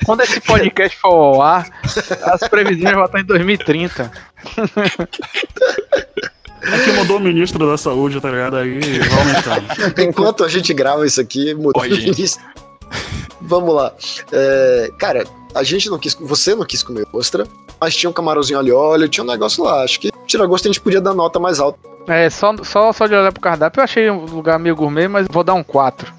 Quando 0.05 0.21
esse 0.21 0.39
podcast 0.39 0.97
for 0.99 1.09
ao 1.09 1.41
ar, 1.41 1.69
as 2.23 2.47
previsões 2.47 2.95
vão 2.95 3.03
estar 3.03 3.19
em 3.19 3.25
2030. 3.25 4.09
É 6.63 6.83
que 6.83 6.91
mudou 6.93 7.17
o 7.17 7.19
ministro 7.19 7.67
da 7.69 7.77
saúde, 7.77 8.19
tá 8.21 8.31
ligado? 8.31 8.57
Aí 8.57 8.79
vai 8.99 9.19
aumentando. 9.19 9.65
Enquanto 10.01 10.43
a 10.43 10.47
gente 10.47 10.73
grava 10.73 11.05
isso 11.05 11.19
aqui, 11.19 11.53
mudou 11.53 11.81
Oi, 11.81 11.89
o 11.91 11.95
gente. 11.95 12.11
ministro. 12.11 12.43
Vamos 13.41 13.75
lá. 13.75 13.93
É, 14.31 14.89
cara, 14.97 15.25
a 15.53 15.63
gente 15.63 15.89
não 15.89 15.99
quis. 15.99 16.13
Você 16.13 16.55
não 16.55 16.65
quis 16.65 16.81
comer 16.81 17.05
ostra, 17.11 17.45
mas 17.79 17.95
tinha 17.95 18.09
um 18.09 18.13
camarãozinho 18.13 18.59
ali, 18.59 18.71
olha, 18.71 19.07
tinha 19.07 19.23
um 19.23 19.27
negócio 19.27 19.63
lá. 19.63 19.83
Acho 19.83 19.99
que 19.99 20.09
tira-gosto 20.25 20.65
a 20.67 20.69
gente 20.69 20.79
podia 20.79 21.01
dar 21.01 21.13
nota 21.13 21.39
mais 21.39 21.59
alta. 21.59 21.77
É, 22.07 22.29
só, 22.29 22.53
só, 22.63 22.91
só 22.91 23.07
de 23.07 23.15
olhar 23.15 23.31
pro 23.31 23.41
cardápio 23.41 23.79
eu 23.79 23.83
achei 23.83 24.09
um 24.09 24.25
lugar 24.25 24.59
meio 24.59 24.75
gourmet, 24.75 25.07
mas 25.07 25.25
vou 25.29 25.43
dar 25.43 25.53
um 25.53 25.63
4. 25.63 26.13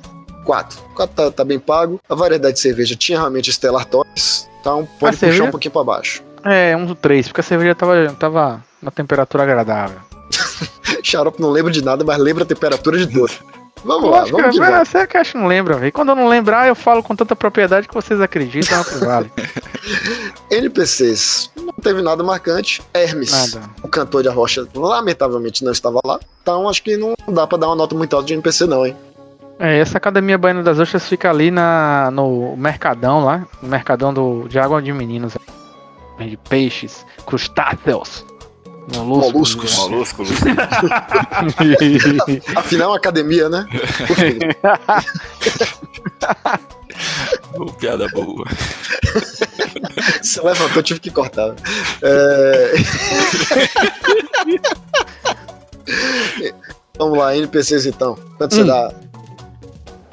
4. 0.44 0.78
4 0.94 1.14
tá, 1.14 1.30
tá 1.30 1.44
bem 1.44 1.58
pago. 1.58 2.00
A 2.08 2.14
variedade 2.14 2.54
de 2.54 2.60
cerveja 2.60 2.94
tinha 2.94 3.18
realmente 3.18 3.52
Stellar 3.52 3.84
Toys, 3.86 4.48
então 4.60 4.86
pode 4.98 5.16
A 5.16 5.18
puxar 5.18 5.18
cerveja? 5.18 5.44
um 5.44 5.50
pouquinho 5.50 5.72
pra 5.72 5.84
baixo. 5.84 6.22
É, 6.44 6.76
um 6.76 6.94
3, 6.94 7.28
porque 7.28 7.40
a 7.40 7.44
cerveja 7.44 7.74
tava, 7.74 8.14
tava 8.18 8.62
na 8.82 8.90
temperatura 8.90 9.42
agradável. 9.42 9.98
Xarope 11.02 11.40
não 11.40 11.50
lembra 11.50 11.72
de 11.72 11.82
nada, 11.82 12.04
mas 12.04 12.18
lembra 12.18 12.44
a 12.44 12.46
temperatura 12.46 12.98
de 12.98 13.06
tudo. 13.06 13.32
Vamos 13.84 14.10
lá, 14.10 14.24
vamos 14.24 14.56
que, 14.56 14.58
que 14.58 14.64
é. 14.64 14.84
Você 14.84 15.06
que 15.06 15.16
acha 15.16 15.32
que 15.32 15.38
não 15.38 15.46
lembra, 15.46 15.76
velho. 15.76 15.92
Quando 15.92 16.08
eu 16.08 16.14
não 16.14 16.26
lembrar, 16.26 16.66
eu 16.66 16.74
falo 16.74 17.02
com 17.02 17.14
tanta 17.14 17.36
propriedade 17.36 17.86
que 17.86 17.94
vocês 17.94 18.18
acreditam, 18.20 18.78
não 18.78 18.84
que 18.84 19.04
vale. 19.04 19.30
NPCs. 20.50 21.50
Não 21.56 21.72
teve 21.74 22.00
nada 22.00 22.22
marcante. 22.22 22.82
Hermes, 22.94 23.52
Nada. 23.52 23.70
o 23.82 23.88
cantor 23.88 24.22
de 24.22 24.28
Arrocha, 24.28 24.66
lamentavelmente 24.74 25.62
não 25.62 25.72
estava 25.72 26.00
lá. 26.04 26.18
Então 26.42 26.68
acho 26.68 26.82
que 26.82 26.96
não 26.96 27.14
dá 27.28 27.46
pra 27.46 27.58
dar 27.58 27.66
uma 27.66 27.76
nota 27.76 27.94
muito 27.94 28.16
alta 28.16 28.26
de 28.26 28.34
NPC, 28.34 28.66
não, 28.66 28.86
hein? 28.86 28.96
É, 29.58 29.78
essa 29.78 29.98
academia 29.98 30.36
Baiana 30.36 30.62
das 30.62 30.78
Ostras 30.78 31.06
fica 31.06 31.30
ali 31.30 31.50
na, 31.50 32.10
no 32.10 32.56
Mercadão 32.56 33.24
lá, 33.24 33.46
no 33.62 33.68
Mercadão 33.68 34.12
do, 34.12 34.48
de 34.48 34.58
Água 34.58 34.82
de 34.82 34.92
Meninos. 34.92 35.36
Vende 36.18 36.36
peixes, 36.48 37.04
crustáceos, 37.26 38.24
moluscos. 38.92 39.76
Moluscos. 39.76 40.28
Afinal, 42.56 42.88
é 42.88 42.90
uma 42.92 42.96
academia, 42.96 43.48
né? 43.48 43.66
Ô, 47.54 47.66
piada 47.72 48.08
boa. 48.08 48.44
Você 50.22 50.40
levantou, 50.42 50.76
eu 50.76 50.82
tive 50.82 51.00
que 51.00 51.10
cortar. 51.10 51.54
É... 52.02 52.74
Vamos 56.98 57.18
lá, 57.18 57.36
NPCs 57.36 57.86
então. 57.86 58.16
Quanto 58.38 58.54
você 58.54 58.62
Hum. 58.62 58.66
dá? 58.66 58.92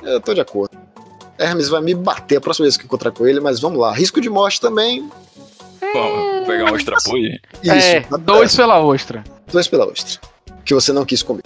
Eu 0.03 0.19
tô 0.19 0.34
de 0.34 0.41
acordo. 0.41 0.76
Hermes 1.38 1.69
vai 1.69 1.82
me 1.82 1.93
bater 1.95 2.38
a 2.38 2.41
próxima 2.41 2.65
vez 2.65 2.76
que 2.78 2.84
eu 2.84 2.88
encontrar 2.88 3.11
com 3.11 3.26
ele, 3.26 3.39
mas 3.39 3.59
vamos 3.59 3.80
lá. 3.80 3.91
Risco 3.93 4.19
de 4.22 4.30
morte 4.30 4.59
também. 4.59 5.09
Bom, 5.93 6.35
vou 6.37 6.45
pegar 6.45 6.71
um 6.71 6.75
extra 6.75 6.95
pui. 7.03 7.39
Isso, 7.61 7.71
é, 7.73 8.05
dois 8.21 8.55
pela 8.55 8.79
ostra. 8.83 9.23
dois 9.51 9.67
pela 9.67 9.85
ostra. 9.85 10.19
Que 10.63 10.73
você 10.73 10.93
não 10.93 11.05
quis 11.05 11.21
comer. 11.21 11.43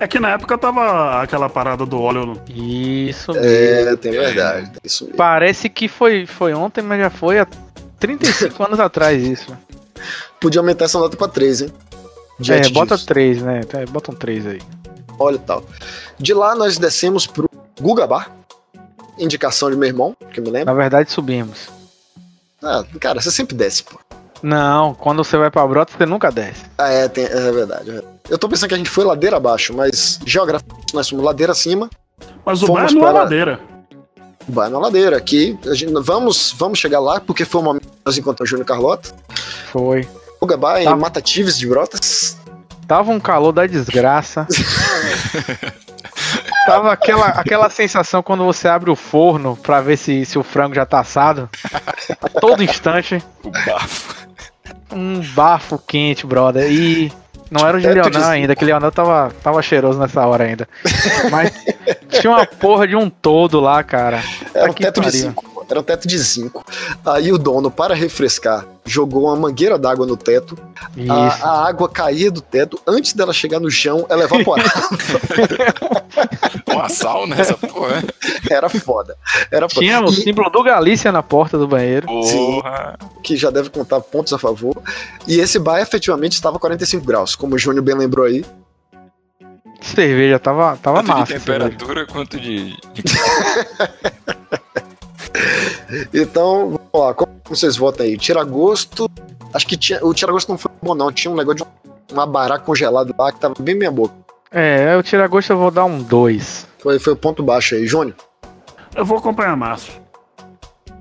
É 0.00 0.06
que 0.06 0.20
na 0.20 0.30
época 0.30 0.56
tava 0.58 1.20
aquela 1.22 1.48
parada 1.48 1.84
do 1.84 2.00
óleo. 2.00 2.26
no- 2.26 2.40
Isso 2.48 3.32
É, 3.36 3.96
tem 3.96 4.12
verdade. 4.12 4.70
Tem 4.70 4.80
isso 4.84 5.04
mesmo. 5.04 5.16
Parece 5.16 5.68
que 5.68 5.88
foi, 5.88 6.26
foi 6.26 6.54
ontem, 6.54 6.82
mas 6.82 7.00
já 7.00 7.10
foi 7.10 7.38
há 7.40 7.46
35 7.98 8.62
anos 8.62 8.78
atrás 8.78 9.22
isso. 9.22 9.56
Podia 10.40 10.60
aumentar 10.60 10.84
essa 10.84 10.98
nota 10.98 11.16
pra 11.16 11.26
3, 11.26 11.62
hein? 11.62 11.72
É, 12.38 12.42
Diante 12.42 12.72
bota 12.72 12.94
disso. 12.94 13.06
3, 13.08 13.42
né? 13.42 13.60
É, 13.72 13.86
Bota 13.86 14.12
um 14.12 14.14
3 14.14 14.46
aí. 14.46 14.60
Olha 15.18 15.34
e 15.34 15.40
tal. 15.40 15.64
De 16.16 16.32
lá 16.32 16.54
nós 16.54 16.78
descemos 16.78 17.26
pro 17.26 17.50
Guga 17.80 18.06
Bar. 18.06 18.30
Indicação 19.18 19.68
de 19.68 19.76
meu 19.76 19.88
irmão, 19.88 20.16
que 20.32 20.38
eu 20.38 20.44
me 20.44 20.50
lembro. 20.50 20.66
Na 20.72 20.80
verdade, 20.80 21.10
subimos. 21.10 21.68
Ah, 22.62 22.84
cara, 23.00 23.20
você 23.20 23.30
sempre 23.30 23.56
desce, 23.56 23.84
pô. 23.84 23.98
Não, 24.42 24.94
quando 24.94 25.22
você 25.24 25.36
vai 25.36 25.50
pra 25.50 25.66
Brota, 25.66 25.92
você 25.96 26.06
nunca 26.06 26.30
desce. 26.30 26.64
Ah, 26.78 26.88
é, 26.88 27.08
tem- 27.08 27.24
é 27.24 27.52
verdade. 27.52 27.90
é 27.90 27.92
verdade. 27.94 28.06
Eu 28.30 28.38
tô 28.38 28.48
pensando 28.48 28.68
que 28.68 28.74
a 28.74 28.78
gente 28.78 28.90
foi 28.90 29.04
ladeira 29.04 29.36
abaixo, 29.36 29.74
mas 29.74 30.18
geograficamente 30.24 30.94
nós 30.94 31.08
fomos 31.08 31.24
ladeira 31.24 31.52
acima, 31.52 31.88
Mas 32.44 32.62
o 32.62 32.72
bar 32.72 32.92
não 32.92 33.06
é 33.08 33.10
ladeira. 33.12 33.60
vai 34.48 34.68
na 34.68 34.78
ladeira. 34.78 35.16
Aqui, 35.16 35.58
a 35.66 35.74
gente, 35.74 35.92
vamos, 36.02 36.54
vamos 36.56 36.78
chegar 36.78 37.00
lá, 37.00 37.20
porque 37.20 37.44
foi 37.44 37.60
o 37.60 37.64
momento 37.64 37.88
que 37.88 37.94
nós 38.04 38.16
encontramos 38.18 38.48
Júnior 38.50 38.64
e 38.64 38.68
Carlota. 38.68 39.10
Foi. 39.72 40.06
Guga 40.40 40.56
Bar 40.56 40.74
Tá. 40.84 40.92
em 40.92 40.96
Mata 40.96 41.20
Tives 41.20 41.58
de 41.58 41.66
Brotas. 41.66 42.36
Tava 42.86 43.10
um 43.10 43.18
calor 43.20 43.52
da 43.52 43.66
desgraça. 43.66 44.46
Tava 46.68 46.92
aquela, 46.92 47.26
aquela 47.28 47.70
sensação 47.70 48.22
quando 48.22 48.44
você 48.44 48.68
abre 48.68 48.90
o 48.90 48.96
forno 48.96 49.56
pra 49.56 49.80
ver 49.80 49.96
se, 49.96 50.24
se 50.24 50.38
o 50.38 50.42
frango 50.42 50.74
já 50.74 50.84
tá 50.84 51.00
assado. 51.00 51.48
A 52.22 52.28
todo 52.28 52.62
instante. 52.62 53.22
O 53.42 53.50
bafo. 53.50 54.28
Um 54.92 55.20
bafo 55.34 55.78
quente, 55.78 56.26
brother. 56.26 56.70
E 56.70 57.12
não 57.50 57.66
era 57.66 57.76
o 57.76 57.80
de 57.80 57.86
Teto 57.86 58.10
de 58.10 58.18
Leonel 58.18 58.30
ainda, 58.30 58.54
que 58.54 58.64
Leonel 58.64 58.92
tava, 58.92 59.32
tava 59.42 59.62
cheiroso 59.62 59.98
nessa 59.98 60.26
hora 60.26 60.44
ainda. 60.44 60.68
Mas 61.30 61.52
tinha 62.20 62.30
uma 62.30 62.46
porra 62.46 62.86
de 62.86 62.94
um 62.94 63.08
todo 63.08 63.60
lá, 63.60 63.82
cara. 63.82 64.22
Era 64.54 64.68
um 64.68 64.70
Aqui 64.72 64.82
teto 64.82 65.00
de 65.00 65.22
pariu. 65.22 65.57
Era 65.70 65.80
um 65.80 65.82
teto 65.82 66.08
de 66.08 66.16
zinco. 66.18 66.64
Aí 67.04 67.30
o 67.32 67.36
dono, 67.38 67.70
para 67.70 67.94
refrescar, 67.94 68.66
jogou 68.86 69.24
uma 69.24 69.36
mangueira 69.36 69.78
d'água 69.78 70.06
no 70.06 70.16
teto. 70.16 70.56
Isso. 70.96 71.12
A, 71.12 71.26
a 71.42 71.68
água 71.68 71.88
caía 71.88 72.30
do 72.30 72.40
teto. 72.40 72.80
Antes 72.86 73.12
dela 73.12 73.32
chegar 73.32 73.60
no 73.60 73.70
chão, 73.70 74.06
ela 74.08 74.24
evaporava. 74.24 74.70
Uma 76.68 76.88
sauna 76.88 77.36
essa 77.40 77.54
porra. 77.56 78.02
Era 78.50 78.68
foda. 78.68 79.16
Era 79.50 79.68
foda. 79.68 79.80
Tinha 79.80 80.00
o 80.00 80.06
E- 80.08 80.12
símbolo 80.12 80.48
do 80.50 80.62
Galícia 80.62 81.10
na 81.10 81.22
porta 81.22 81.58
do 81.58 81.66
banheiro. 81.66 82.06
Porra. 82.06 82.96
que 83.22 83.36
já 83.36 83.50
deve 83.50 83.68
contar 83.70 84.00
pontos 84.00 84.32
a 84.32 84.38
favor. 84.38 84.76
E 85.26 85.38
esse 85.40 85.58
bar 85.58 85.80
efetivamente 85.80 86.32
estava 86.32 86.56
a 86.56 86.60
45 86.60 87.04
graus, 87.04 87.34
como 87.34 87.54
o 87.54 87.58
Júnior 87.58 87.84
bem 87.84 87.94
lembrou 87.96 88.24
aí. 88.26 88.44
Cerveja, 89.80 90.38
tava, 90.38 90.76
tava 90.76 90.98
Tanto 90.98 91.06
de 91.06 91.12
massa. 91.20 91.26
cerveja. 91.32 91.58
temperatura 91.60 92.06
quanto 92.06 92.38
de. 92.40 92.70
de- 92.92 93.02
Então, 96.12 96.70
vamos 96.70 96.80
lá, 96.94 97.14
como 97.14 97.32
vocês 97.48 97.76
votam 97.76 98.04
aí? 98.06 98.16
Tiragosto. 98.16 99.10
Acho 99.54 99.66
que 99.66 99.76
tinha, 99.76 100.04
o 100.04 100.12
tiragosto 100.12 100.50
não 100.50 100.58
foi 100.58 100.70
bom, 100.82 100.94
não. 100.94 101.10
Tinha 101.10 101.32
um 101.32 101.36
negócio 101.36 101.66
de 102.06 102.12
uma 102.14 102.26
bará 102.26 102.58
congelado 102.58 103.14
lá 103.18 103.32
que 103.32 103.40
tava 103.40 103.54
bem 103.58 103.74
minha 103.74 103.90
boca. 103.90 104.14
É, 104.50 104.94
eu 104.94 105.02
tiragosto 105.02 105.52
eu 105.52 105.58
vou 105.58 105.70
dar 105.70 105.84
um 105.84 106.02
2. 106.02 106.66
Foi, 106.78 106.98
foi 106.98 107.12
o 107.12 107.16
ponto 107.16 107.42
baixo 107.42 107.74
aí. 107.74 107.86
Júnior, 107.86 108.14
Eu 108.94 109.04
vou 109.04 109.18
acompanhar 109.18 109.56
Márcio. 109.56 109.92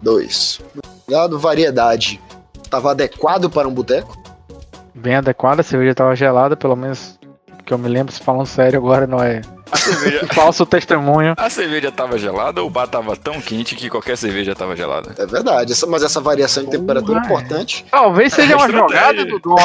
dois. 0.01 0.59
Obrigado, 1.05 1.39
variedade. 1.39 2.21
Tava 2.69 2.91
adequado 2.91 3.49
para 3.49 3.67
um 3.67 3.73
boteco. 3.73 4.17
Bem 4.93 5.15
adequada, 5.15 5.61
a 5.61 5.63
cerveja 5.63 5.93
tava 5.95 6.15
gelada, 6.15 6.57
pelo 6.57 6.75
menos 6.75 7.17
que 7.65 7.73
eu 7.73 7.77
me 7.77 7.87
lembro, 7.87 8.11
se 8.13 8.19
falando 8.21 8.45
sério 8.47 8.79
agora, 8.79 9.05
não 9.05 9.21
é 9.21 9.41
A 9.71 9.77
cerveja. 9.77 10.27
falso 10.33 10.65
testemunho. 10.65 11.33
A 11.37 11.49
cerveja 11.49 11.91
tava 11.91 12.17
gelada 12.17 12.61
ou 12.61 12.67
o 12.67 12.69
bar 12.69 12.87
tava 12.87 13.15
tão 13.15 13.41
quente 13.41 13.75
que 13.75 13.89
qualquer 13.89 14.17
cerveja 14.17 14.55
tava 14.55 14.75
gelada? 14.75 15.13
É 15.17 15.25
verdade, 15.25 15.71
essa- 15.73 15.87
mas 15.87 16.03
essa 16.03 16.19
variação 16.21 16.63
de 16.63 16.71
temperatura 16.71 17.19
é 17.19 17.21
é. 17.21 17.25
importante. 17.25 17.85
Talvez 17.91 18.33
seja 18.33 18.55
uma 18.55 18.65
Estratégia. 18.65 18.97
jogada 18.99 19.25
do 19.25 19.39
dono. 19.39 19.57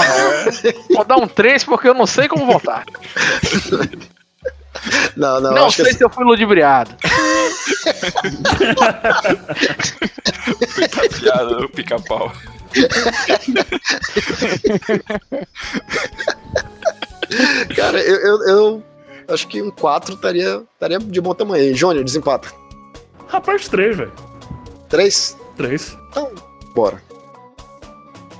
Vou 0.94 1.04
dar 1.04 1.16
um 1.16 1.26
3 1.26 1.64
porque 1.64 1.88
eu 1.88 1.94
não 1.94 2.06
sei 2.06 2.28
como 2.28 2.46
votar. 2.46 2.84
Não, 5.14 5.38
não, 5.40 5.52
Não 5.52 5.66
acho 5.66 5.76
que 5.76 5.84
sei 5.84 5.92
se 5.92 6.02
eu 6.02 6.08
fui 6.10 6.24
ludibriado. 6.24 6.90
Puta 10.74 11.08
piada 11.20 11.54
do 11.56 11.68
pica-pau. 11.68 12.32
Cara, 17.76 18.00
eu, 18.00 18.16
eu, 18.16 18.42
eu 18.48 18.82
acho 19.32 19.48
que 19.48 19.62
um 19.62 19.70
4 19.70 20.14
estaria, 20.14 20.62
estaria 20.74 20.98
de 20.98 21.20
bom 21.20 21.34
tamanho. 21.34 21.62
aí. 21.62 21.74
Júnior, 21.74 22.04
desempata. 22.04 22.48
Rapaz, 23.26 23.68
três, 23.68 23.96
velho. 23.96 24.12
3? 24.88 25.36
Três. 25.56 25.96
Bora. 26.74 27.02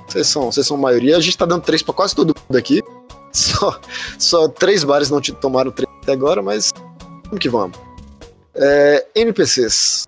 Vocês 0.07 0.27
são, 0.27 0.51
vocês 0.51 0.67
são 0.67 0.77
maioria. 0.77 1.17
A 1.17 1.19
gente 1.19 1.37
tá 1.37 1.45
dando 1.45 1.63
3 1.63 1.81
pra 1.81 1.93
quase 1.93 2.15
todo 2.15 2.35
mundo 2.35 2.57
aqui. 2.57 2.81
Só, 3.33 3.79
só 4.19 4.47
três 4.47 4.83
bares 4.83 5.09
não 5.09 5.19
te 5.19 5.31
tomaram 5.31 5.71
3 5.71 5.89
até 6.03 6.11
agora, 6.11 6.39
mas 6.43 6.71
vamos 7.25 7.39
que 7.39 7.49
vamos. 7.49 7.75
É, 8.53 9.07
NPCs. 9.15 10.07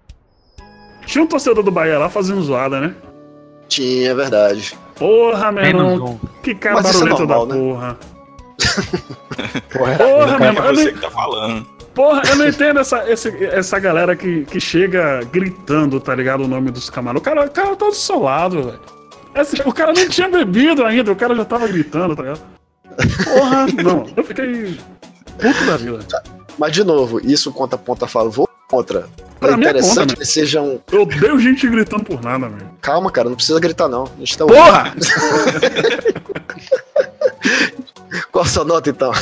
Tinha 1.08 1.24
um 1.24 1.28
torcedor 1.28 1.64
do 1.64 1.72
Bahia 1.72 1.98
lá 1.98 2.08
fazendo 2.08 2.44
zoada, 2.44 2.80
né? 2.80 2.96
Tinha, 3.68 4.12
é 4.12 4.14
verdade. 4.14 4.78
Porra, 4.94 5.52
meu 5.52 5.64
irmão. 5.66 6.20
Que 6.44 6.54
cara 6.54 6.80
isso 6.82 6.90
é 6.90 6.94
barulhento 6.94 7.26
normal, 7.26 7.48
da 7.48 7.56
né? 7.56 7.60
porra. 7.60 8.00
Porra, 9.72 9.96
Porra, 9.98 10.40
meu 10.40 10.48
É 10.48 10.54
irmão. 10.54 10.76
Você 10.76 10.92
que 10.94 11.00
tá 11.02 11.12
falando. 11.12 11.66
porra, 11.94 12.22
eu 12.30 12.36
não 12.38 12.48
entendo 12.48 12.80
essa, 12.80 13.10
esse- 13.12 13.46
essa 13.46 13.80
galera 13.80 14.16
que, 14.16 14.46
que 14.46 14.60
chega 14.60 15.22
gritando, 15.32 16.00
tá 16.00 16.16
ligado? 16.16 16.44
O 16.44 16.48
nome 16.48 16.72
dos 16.72 16.90
camarões. 16.90 17.22
O 17.22 17.24
cara, 17.24 17.46
o 17.46 17.50
cara 17.50 17.76
tá 17.76 17.86
do 17.88 17.94
seu 17.94 18.20
lado, 18.22 18.64
velho. 18.64 18.80
Esse- 19.36 19.62
O 19.66 19.74
cara 19.74 19.92
nem 19.94 20.08
tinha 20.08 20.30
bebido 20.30 20.86
ainda, 20.86 21.12
o 21.12 21.16
cara 21.16 21.36
já 21.36 21.46
tava 21.46 21.68
gritando, 21.68 22.16
tá 22.16 22.22
ligado? 22.24 22.42
Porra, 23.24 23.66
não. 23.84 24.06
Eu 24.16 24.24
fiquei 24.24 24.80
puto 25.40 25.66
da 25.66 25.78
vida. 25.78 26.00
Mas, 26.58 26.72
de 26.72 26.84
novo, 26.84 27.20
isso 27.22 27.52
conta 27.52 27.78
ponto 27.78 28.06
a 28.06 28.08
favor 28.08 28.48
contra? 28.70 29.10
Pra 29.40 29.50
é 29.50 29.54
é 29.54 29.58
interessante 29.58 30.00
contra, 30.00 30.16
que 30.18 30.26
sejam. 30.26 30.80
Eu 30.90 31.02
odeio 31.02 31.38
gente 31.40 31.68
gritando 31.68 32.06
por 32.06 32.22
nada, 32.24 32.48
velho. 32.48 32.70
Calma, 32.82 33.12
cara, 33.12 33.28
não 33.28 33.36
precisa 33.36 33.60
gritar, 33.60 33.90
não. 33.90 34.06
A 34.06 34.20
gente 34.20 34.38
tá 34.38 34.46
Porra! 34.46 34.94
Qual 38.36 38.44
a 38.44 38.48
sua 38.50 38.66
nota, 38.66 38.90
então? 38.90 39.14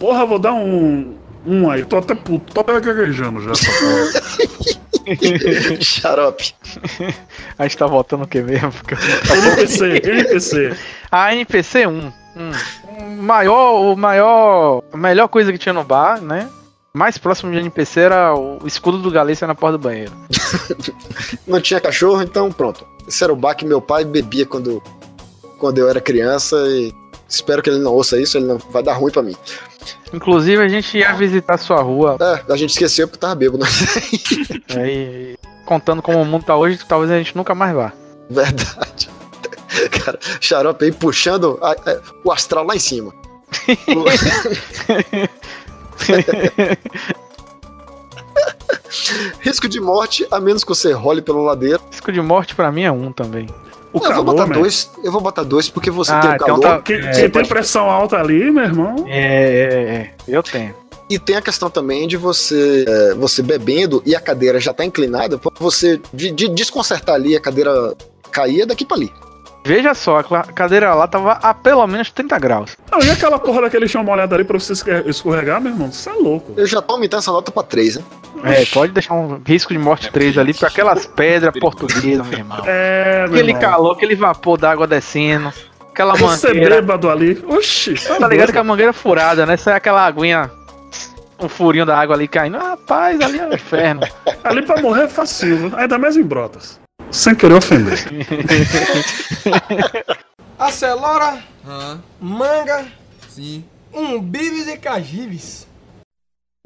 Porra, 0.00 0.26
vou 0.26 0.40
dar 0.40 0.52
um. 0.52 1.14
Um 1.46 1.70
aí. 1.70 1.84
Tô 1.84 1.98
até 1.98 2.12
puto, 2.12 2.52
tô 2.52 2.60
até 2.60 2.80
gaguejando 2.80 3.40
já. 3.40 3.52
Xarope. 5.80 6.52
A 7.56 7.62
gente 7.62 7.78
tá 7.78 7.86
voltando 7.86 8.24
o 8.24 8.26
que 8.26 8.42
mesmo? 8.42 8.72
NPC, 9.30 10.02
NPC. 10.02 10.76
A 11.08 11.32
NPC 11.36 11.86
1. 11.86 11.92
Hum. 11.92 12.12
O 12.98 13.22
maior, 13.22 13.92
o 13.92 13.96
maior. 13.96 14.82
A 14.92 14.96
melhor 14.96 15.28
coisa 15.28 15.52
que 15.52 15.58
tinha 15.58 15.72
no 15.72 15.84
bar, 15.84 16.20
né? 16.20 16.48
Mais 16.92 17.16
próximo 17.18 17.52
de 17.52 17.58
NPC 17.58 18.00
era 18.00 18.34
o 18.34 18.66
escudo 18.66 18.98
do 18.98 19.08
Galícia 19.08 19.46
na 19.46 19.54
porta 19.54 19.78
do 19.78 19.84
banheiro. 19.84 20.10
Não 21.46 21.60
tinha 21.60 21.80
cachorro, 21.80 22.22
então 22.22 22.50
pronto. 22.50 22.84
Esse 23.06 23.22
era 23.22 23.32
o 23.32 23.36
bar 23.36 23.54
que 23.54 23.64
meu 23.64 23.80
pai 23.80 24.04
bebia 24.04 24.46
quando, 24.46 24.82
quando 25.60 25.78
eu 25.78 25.88
era 25.88 26.00
criança 26.00 26.56
e 26.66 26.92
espero 27.28 27.62
que 27.62 27.70
ele 27.70 27.78
não 27.78 27.92
ouça 27.92 28.20
isso, 28.20 28.36
ele 28.38 28.46
não 28.46 28.58
vai 28.58 28.82
dar 28.82 28.94
ruim 28.94 29.12
pra 29.12 29.22
mim. 29.22 29.36
Inclusive, 30.12 30.62
a 30.62 30.68
gente 30.68 30.98
ia 30.98 31.12
visitar 31.12 31.58
sua 31.58 31.80
rua. 31.82 32.16
É, 32.20 32.52
a 32.52 32.56
gente 32.56 32.70
esqueceu 32.70 33.06
porque 33.08 33.18
tava 33.20 33.34
bêbado. 33.34 33.64
né? 33.64 33.68
Aí, 34.76 35.36
contando 35.64 36.02
como 36.02 36.20
o 36.20 36.24
mundo 36.24 36.44
tá 36.44 36.56
hoje, 36.56 36.78
talvez 36.88 37.10
a 37.10 37.18
gente 37.18 37.36
nunca 37.36 37.54
mais 37.54 37.74
vá. 37.74 37.92
Verdade. 38.30 39.08
Cara, 40.04 40.18
xarope 40.40 40.84
aí 40.84 40.92
puxando 40.92 41.58
a- 41.60 41.72
a- 41.72 42.00
o 42.24 42.32
astral 42.32 42.64
lá 42.64 42.74
em 42.74 42.78
cima. 42.78 43.12
Risco 49.40 49.68
de 49.68 49.80
morte, 49.80 50.26
a 50.30 50.40
menos 50.40 50.62
que 50.62 50.68
você 50.68 50.92
role 50.92 51.22
pela 51.22 51.40
ladeira. 51.40 51.80
Risco 51.90 52.12
de 52.12 52.20
morte 52.20 52.54
pra 52.54 52.70
mim 52.72 52.82
é 52.82 52.92
um 52.92 53.12
também. 53.12 53.48
O 53.96 53.98
eu 53.98 54.02
vou 54.02 54.10
calor, 54.10 54.24
botar 54.24 54.46
man. 54.46 54.54
dois. 54.54 54.90
Eu 55.02 55.12
vou 55.12 55.20
botar 55.20 55.42
dois 55.42 55.68
porque 55.68 55.90
você 55.90 56.12
Ah, 56.12 56.20
tem 56.20 56.30
o 56.30 56.34
então 56.34 56.46
calor. 56.46 56.60
tá- 56.62 56.82
Quem, 56.82 56.96
É, 56.96 57.10
quem 57.12 57.30
tem 57.30 57.44
pressão 57.44 57.90
alta 57.90 58.16
ali, 58.16 58.50
meu 58.50 58.64
irmão. 58.64 59.04
É, 59.08 59.18
é, 59.18 59.94
é. 59.94 60.10
Eu 60.28 60.42
tenho. 60.42 60.74
E 61.08 61.18
tem 61.20 61.36
a 61.36 61.42
questão 61.42 61.70
também 61.70 62.08
de 62.08 62.16
você 62.16 62.84
é, 62.86 63.14
você 63.14 63.40
bebendo 63.42 64.02
e 64.04 64.14
a 64.16 64.20
cadeira 64.20 64.58
já 64.58 64.72
tá 64.72 64.84
inclinada, 64.84 65.38
pra 65.38 65.50
você 65.60 66.00
de, 66.12 66.30
de 66.32 66.48
desconcertar 66.48 67.14
ali 67.14 67.36
a 67.36 67.40
cadeira 67.40 67.94
cair 68.32 68.66
daqui 68.66 68.84
pra 68.84 68.96
ali. 68.96 69.12
Veja 69.66 69.94
só, 69.94 70.18
a 70.20 70.42
cadeira 70.44 70.94
lá 70.94 71.08
tava 71.08 71.32
a 71.32 71.52
pelo 71.52 71.84
menos 71.88 72.10
30 72.12 72.38
graus. 72.38 72.76
Não, 72.90 73.00
e 73.00 73.10
aquela 73.10 73.36
porra 73.38 73.62
daquele 73.62 73.88
chão 73.88 74.04
molhado 74.04 74.32
ali 74.34 74.44
pra 74.44 74.58
você 74.58 74.72
escorregar, 75.06 75.60
meu 75.60 75.72
irmão? 75.72 75.90
Você 75.90 76.08
é 76.08 76.12
louco. 76.12 76.52
Eu 76.56 76.66
já 76.66 76.80
tô 76.80 76.94
aumentando 76.94 77.18
essa 77.18 77.32
nota 77.32 77.50
pra 77.50 77.64
três, 77.64 77.96
né? 77.96 78.02
É, 78.44 78.64
pode 78.66 78.92
deixar 78.92 79.14
um 79.14 79.40
risco 79.44 79.72
de 79.72 79.78
morte 79.78 80.08
3 80.12 80.38
ali, 80.38 80.52
porque 80.52 80.66
aquelas 80.66 81.04
pedras 81.06 81.52
portuguesas, 81.58 82.24
meu 82.26 82.38
irmão. 82.38 82.62
É, 82.64 83.24
meu 83.24 83.34
Aquele 83.34 83.48
irmão. 83.50 83.60
calor, 83.60 83.92
aquele 83.96 84.14
vapor 84.14 84.56
d'água 84.56 84.86
descendo. 84.86 85.52
Aquela 85.90 86.14
Você 86.14 86.48
mangueira. 86.48 86.74
bêbado 86.76 87.10
ali. 87.10 87.42
Oxi. 87.48 87.94
Tá 88.18 88.28
ligado 88.28 88.52
que 88.52 88.58
a 88.58 88.62
mangueira 88.62 88.90
é 88.90 88.92
furada, 88.92 89.44
né? 89.46 89.56
Sai 89.56 89.74
aquela 89.74 90.06
aguinha. 90.06 90.48
Um 91.40 91.48
furinho 91.48 91.84
da 91.84 91.98
água 91.98 92.14
ali 92.14 92.28
caindo. 92.28 92.56
Rapaz, 92.58 93.20
ali 93.20 93.38
é 93.38 93.46
o 93.48 93.54
inferno. 93.54 94.02
Ali 94.44 94.62
pra 94.62 94.80
morrer 94.80 95.04
é 95.04 95.08
fácil, 95.08 95.72
ainda 95.76 95.98
mais 95.98 96.16
em 96.16 96.22
brotas. 96.22 96.78
Sem 97.10 97.34
querer 97.34 97.54
ofender. 97.54 97.98
Acelora, 100.58 101.42
manga, 102.20 102.86
um 103.92 104.20
bibis 104.20 104.66
e 104.66 104.76
cajibes. 104.76 105.66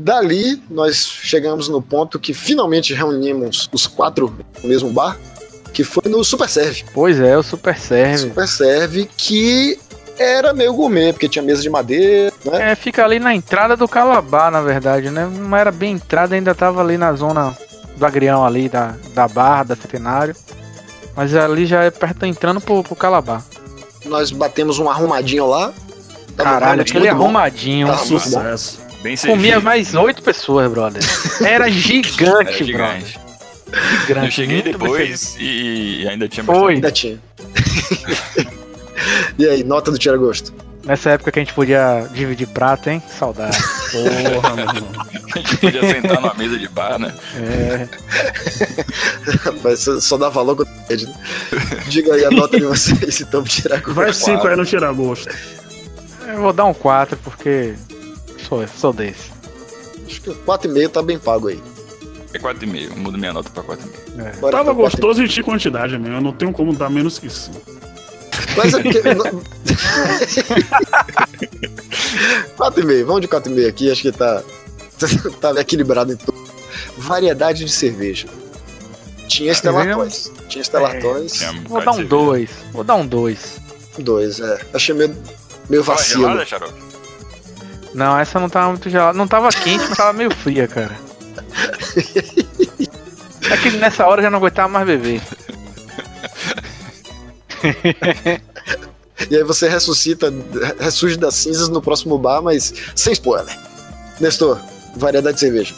Dali, 0.01 0.63
nós 0.71 1.07
chegamos 1.07 1.69
no 1.69 1.83
ponto 1.83 2.19
que 2.19 2.33
finalmente 2.33 2.95
reunimos 2.95 3.69
os 3.73 3.87
quatro 3.87 4.35
no 4.63 4.69
mesmo 4.69 4.91
bar, 4.91 5.19
que 5.75 5.85
foi 5.85 6.11
no 6.11 6.25
Super 6.25 6.49
Serve. 6.49 6.85
Pois 6.95 7.21
é, 7.21 7.37
o 7.37 7.43
Super 7.43 7.79
Serve. 7.79 8.19
Super 8.19 8.49
Serve, 8.49 9.11
que 9.17 9.79
era 10.19 10.55
meio 10.55 10.73
gourmet, 10.73 11.13
porque 11.13 11.29
tinha 11.29 11.43
mesa 11.43 11.63
de 11.63 11.69
madeira, 11.69 12.33
né? 12.45 12.73
É, 12.73 12.75
fica 12.75 13.05
ali 13.05 13.19
na 13.19 13.35
entrada 13.35 13.77
do 13.77 13.89
Calabar, 13.89 14.51
na 14.51 14.61
verdade, 14.61 15.11
né? 15.11 15.31
Não 15.31 15.57
era 15.57 15.71
bem 15.71 15.93
entrada, 15.93 16.35
ainda 16.35 16.55
tava 16.55 16.81
ali 16.81 16.97
na 16.97 17.13
zona 17.15 17.57
do 18.01 18.07
agrião 18.07 18.45
ali, 18.45 18.69
da, 18.69 18.95
da 19.15 19.29
barra, 19.29 19.63
da 19.65 19.77
centenário. 19.77 20.35
Mas 21.15 21.35
ali 21.37 21.67
já 21.67 21.85
é 21.85 21.91
perto, 21.91 22.25
entrando 22.27 22.61
pro, 22.61 22.83
pro 22.83 22.97
Calabar. 22.97 23.45
Nós 24.07 24.31
batemos 24.31 24.79
um 24.79 24.89
arrumadinho 24.89 25.47
lá. 25.47 25.73
Tava 26.37 26.51
Caralho, 26.51 26.65
realmente 26.65 26.91
aquele 26.91 27.09
arrumadinho. 27.09 27.87
Bom. 27.87 27.97
Sucesso. 27.99 28.81
Bem 29.03 29.17
Comia 29.17 29.37
servido. 29.37 29.63
mais 29.63 29.95
oito 29.95 30.23
pessoas, 30.23 30.71
brother. 30.71 31.03
Era 31.45 31.69
gigante, 31.71 32.23
Era 32.25 32.33
brother. 32.33 32.65
gigante. 32.65 33.21
Grande, 34.09 34.27
Eu 34.27 34.33
cheguei 34.33 34.63
depois 34.63 35.37
e 35.39 36.07
ainda 36.09 36.29
tinha 36.29 36.43
Foi. 36.45 36.75
Ainda 36.75 36.91
tinha. 36.91 37.21
e 39.39 39.47
aí, 39.47 39.63
nota 39.63 39.91
do 39.91 39.99
Tira 39.99 40.17
Gosto? 40.17 40.53
Nessa 40.85 41.11
época 41.11 41.31
que 41.31 41.39
a 41.39 41.43
gente 41.43 41.55
podia 41.55 42.09
dividir 42.13 42.49
prato, 42.49 42.89
hein? 42.91 43.03
Saudade. 43.19 43.57
Porra, 43.93 44.55
meu 44.57 44.65
irmão. 44.67 44.91
A 45.35 45.39
gente 45.39 45.57
podia 45.59 45.81
sentar 45.89 46.21
numa 46.21 46.35
mesa 46.35 46.59
de 46.59 46.69
bar, 46.69 46.99
né? 46.99 47.15
É. 47.37 47.89
Rapaz, 49.45 49.87
só- 50.01 50.17
dá 50.17 50.29
valor 50.29 50.57
quando 50.57 50.69
pede, 50.87 51.07
né? 51.07 51.15
Diga 51.89 52.15
aí 52.15 52.25
a 52.25 52.31
nota 52.31 52.59
de 52.59 52.65
vocês, 52.67 53.21
então, 53.21 53.43
pro 53.43 53.51
Tira 53.53 53.77
Gosto. 53.77 53.95
Vai 53.95 54.13
cinco 54.13 54.47
aí 54.49 54.57
no 54.57 54.65
tirar 54.67 54.93
gosto. 54.93 55.29
Eu 56.27 56.41
vou 56.41 56.53
dar 56.53 56.65
um 56.65 56.75
4 56.75 57.17
porque 57.19 57.75
sou, 58.49 58.67
sou 58.69 58.93
desse. 58.93 59.31
Acho 60.07 60.21
que 60.21 60.31
4,5 60.31 60.89
tá 60.89 61.03
bem 61.03 61.19
pago 61.19 61.49
aí. 61.49 61.61
É 62.35 62.39
4,5. 62.39 62.97
Mudo 62.97 63.17
minha 63.19 63.33
nota 63.33 63.51
pra 63.51 63.63
4,5. 63.63 63.79
É. 64.19 64.33
Bora 64.37 64.57
Tava 64.57 64.73
gostoso 64.73 65.23
e 65.23 65.29
tinha 65.29 65.45
quantidade, 65.45 65.97
meu. 65.99 66.13
Eu 66.15 66.21
não 66.21 66.33
tenho 66.33 66.53
como 66.53 66.73
dar 66.75 66.91
menos 66.91 67.19
que 67.19 67.27
isso. 67.29 67.51
Mas 68.57 68.75
é 68.75 68.83
porque. 68.83 69.03
4,5, 72.59 73.05
vamos 73.05 73.21
de 73.21 73.29
4,5 73.29 73.69
aqui, 73.69 73.91
acho 73.91 74.03
que 74.03 74.13
tá, 74.13 74.43
tá 75.41 75.61
equilibrado 75.61 76.13
em 76.13 76.17
tudo. 76.17 76.39
Variedade 76.97 77.65
de 77.65 77.73
cerveja. 77.73 78.29
Tinha 79.29 79.53
estelatões. 79.53 80.33
Tinha 80.49 80.63
estelatões. 80.63 81.43
Um 81.43 81.65
Vou 81.65 81.81
dar 81.83 81.93
um 81.93 81.95
cerveja. 81.95 82.09
2. 82.09 82.51
Vou 82.73 82.85
dar 82.85 82.95
um 82.97 83.07
2. 83.07 83.61
Dois, 83.99 84.41
é. 84.41 84.61
Achei 84.73 84.95
meio, 84.95 85.17
meio 85.69 85.83
vacilo. 85.83 86.45
gelada? 86.45 86.69
Não, 87.95 88.19
essa 88.19 88.39
não 88.39 88.49
tava 88.49 88.69
muito 88.71 88.89
gelada. 88.89 89.17
Não 89.17 89.27
tava 89.27 89.49
quente, 89.51 89.85
mas 89.89 89.97
tava 89.97 90.13
meio 90.13 90.35
fria, 90.35 90.67
cara. 90.69 90.97
É 93.51 93.57
que 93.57 93.71
nessa 93.73 94.07
hora 94.07 94.21
eu 94.21 94.25
já 94.25 94.31
não 94.31 94.39
aguentava 94.39 94.69
mais 94.69 94.87
beber. 94.87 95.21
E 99.29 99.37
aí 99.37 99.45
você 99.45 99.69
ressuscita, 99.69 100.33
ressurge 100.79 101.19
das 101.19 101.35
cinzas 101.35 101.69
no 101.69 101.83
próximo 101.83 102.17
bar, 102.17 102.41
mas 102.41 102.73
sem 102.95 103.13
spoiler. 103.13 103.55
Nestor, 104.19 104.59
variedade 104.97 105.35
de 105.35 105.41
cerveja. 105.41 105.75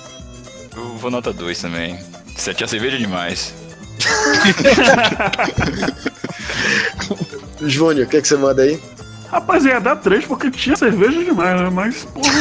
Eu 0.77 0.97
vou 0.99 1.11
nota 1.11 1.33
2 1.33 1.61
também. 1.61 1.99
Você 2.37 2.55
tinha 2.55 2.69
cerveja 2.69 2.97
demais. 2.99 3.53
Júnior, 7.63 8.07
o 8.07 8.09
que, 8.09 8.23
que 8.23 8.29
você 8.29 8.37
manda 8.37 8.63
aí? 8.63 8.81
Rapaz, 9.29 9.65
ia 9.65 9.81
dar 9.81 9.97
três 9.97 10.25
porque 10.25 10.49
tinha 10.51 10.77
cerveja 10.77 11.25
demais, 11.25 11.61
né? 11.61 11.71
Mas, 11.71 12.05
porra. 12.05 12.33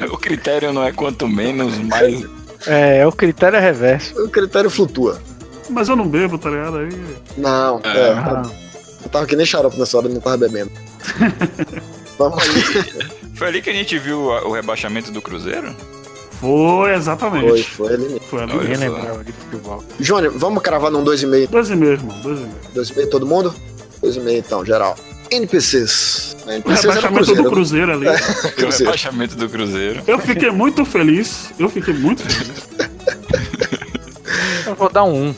É, 0.00 0.04
o 0.06 0.16
critério 0.16 0.72
não 0.72 0.84
é 0.84 0.92
quanto 0.92 1.28
menos, 1.28 1.76
mais. 1.78 2.24
É, 2.66 3.06
o 3.06 3.12
critério 3.12 3.56
é 3.56 3.60
reverso. 3.60 4.14
O 4.22 4.28
critério 4.28 4.70
flutua. 4.70 5.20
Mas 5.70 5.88
eu 5.88 5.96
não 5.96 6.06
bebo, 6.06 6.36
tá 6.38 6.50
ligado? 6.50 6.78
Aí. 6.78 6.88
Não, 7.36 7.80
É. 7.84 7.98
é. 7.98 8.12
Ah, 8.12 8.42
Eu 9.04 9.10
tava 9.10 9.26
que 9.26 9.36
nem 9.36 9.44
xarope 9.46 9.78
nessa 9.78 9.98
hora, 9.98 10.08
não 10.08 10.20
tava 10.20 10.36
bebendo. 10.38 10.70
Vamos 12.18 12.38
aí. 12.42 13.04
Foi 13.34 13.48
ali 13.48 13.60
que 13.62 13.70
a 13.70 13.72
gente 13.72 13.98
viu 13.98 14.30
a- 14.32 14.46
o 14.46 14.52
rebaixamento 14.52 15.10
do 15.10 15.20
Cruzeiro? 15.20 15.74
Foi, 16.40 16.94
exatamente. 16.94 17.48
Foi, 17.48 17.62
foi 17.62 17.94
ali 17.94 18.02
mesmo. 18.04 18.20
Foi 18.28 18.42
ali. 18.42 18.76
Lembrava 18.76 19.24
de 19.24 19.32
futebol. 19.32 19.84
Júnior, 19.98 20.32
vamos 20.36 20.62
cravar 20.62 20.90
num 20.90 21.02
2,5. 21.04 21.48
Dois 21.50 21.70
e 21.70 21.76
meio, 21.76 21.92
irmão. 21.92 22.18
Dois 22.22 22.38
e 22.38 22.42
meio. 22.42 22.54
2,5 23.06 23.10
todo 23.10 23.26
mundo? 23.26 23.54
2,5 24.02 24.30
então, 24.38 24.64
geral. 24.64 24.96
NPCs. 25.30 26.36
O 26.46 26.50
NPCs 26.50 26.84
era 26.84 26.94
rebaixamento 27.08 27.14
Cruzeiro. 27.24 27.42
do 27.42 27.50
Cruzeiro 27.50 27.92
ali. 27.92 28.06
O 28.08 28.52
Cruzeiro. 28.52 28.76
rebaixamento 28.84 29.36
do 29.36 29.48
Cruzeiro. 29.48 30.02
Eu 30.06 30.18
fiquei 30.18 30.50
muito 30.50 30.84
feliz. 30.84 31.50
Eu 31.58 31.68
fiquei 31.68 31.94
muito 31.94 32.22
feliz. 32.22 32.62
Eu 34.66 34.74
vou 34.74 34.90
dar 34.90 35.04
um 35.04 35.28
1. 35.30 35.34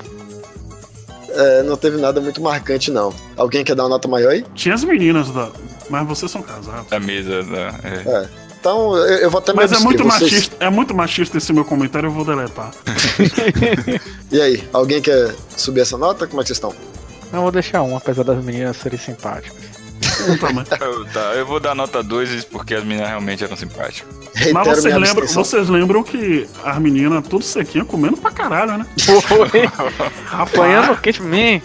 É, 1.36 1.62
não 1.62 1.76
teve 1.76 1.96
nada 1.98 2.20
muito 2.20 2.40
marcante, 2.42 2.90
não. 2.90 3.12
Alguém 3.36 3.62
quer 3.64 3.74
dar 3.74 3.84
uma 3.84 3.90
nota 3.90 4.08
maior 4.08 4.30
aí? 4.30 4.44
Tinha 4.54 4.74
as 4.74 4.82
meninas, 4.84 5.30
da... 5.30 5.50
mas 5.90 6.06
vocês 6.06 6.30
são 6.30 6.42
casados. 6.42 6.88
Da 6.88 6.98
mesa 7.00 7.42
da. 7.44 7.74
é. 7.84 8.02
É. 8.24 8.28
Então, 8.58 8.96
eu, 8.96 9.18
eu 9.18 9.30
vou 9.30 9.38
até 9.38 9.52
me 9.52 9.58
Mas 9.58 9.70
é 9.70 9.78
muito 9.78 10.02
vocês- 10.02 10.22
machista, 10.32 10.56
é 10.58 10.68
muito 10.68 10.92
machista 10.94 11.38
esse 11.38 11.52
meu 11.52 11.64
comentário, 11.64 12.08
eu 12.08 12.10
vou 12.12 12.24
deletar. 12.24 12.72
E 14.32 14.40
aí, 14.40 14.68
alguém 14.72 15.00
quer 15.00 15.32
subir 15.56 15.80
essa 15.82 15.96
nota? 15.96 16.26
Como 16.26 16.40
é 16.40 16.42
que 16.44 16.48
vocês 16.48 16.56
estão? 16.56 16.74
Eu 17.32 17.42
vou 17.42 17.52
deixar 17.52 17.82
um, 17.82 17.96
apesar 17.96 18.24
das 18.24 18.42
meninas 18.44 18.76
serem 18.76 18.98
simpáticas. 18.98 19.56
Um 20.28 20.64
tá, 21.12 21.34
eu 21.34 21.46
vou 21.46 21.60
dar 21.60 21.74
nota 21.74 22.02
2 22.02 22.44
porque 22.44 22.74
as 22.74 22.84
meninas 22.84 23.08
realmente 23.08 23.42
eram 23.44 23.56
simpáticas. 23.56 24.08
Reitero 24.34 24.54
Mas 24.54 24.68
vocês 24.68 24.94
lembram, 24.94 25.10
abstenção. 25.10 25.44
vocês 25.44 25.68
lembram 25.68 26.02
que 26.02 26.46
as 26.64 26.78
meninas 26.78 27.26
tudo 27.26 27.44
sequinha 27.44 27.84
comendo 27.84 28.16
pra 28.16 28.30
caralho, 28.30 28.78
né? 28.78 28.86
Foi. 29.22 29.68
Apanhando 30.30 30.96
quente, 31.00 31.22
man. 31.22 31.60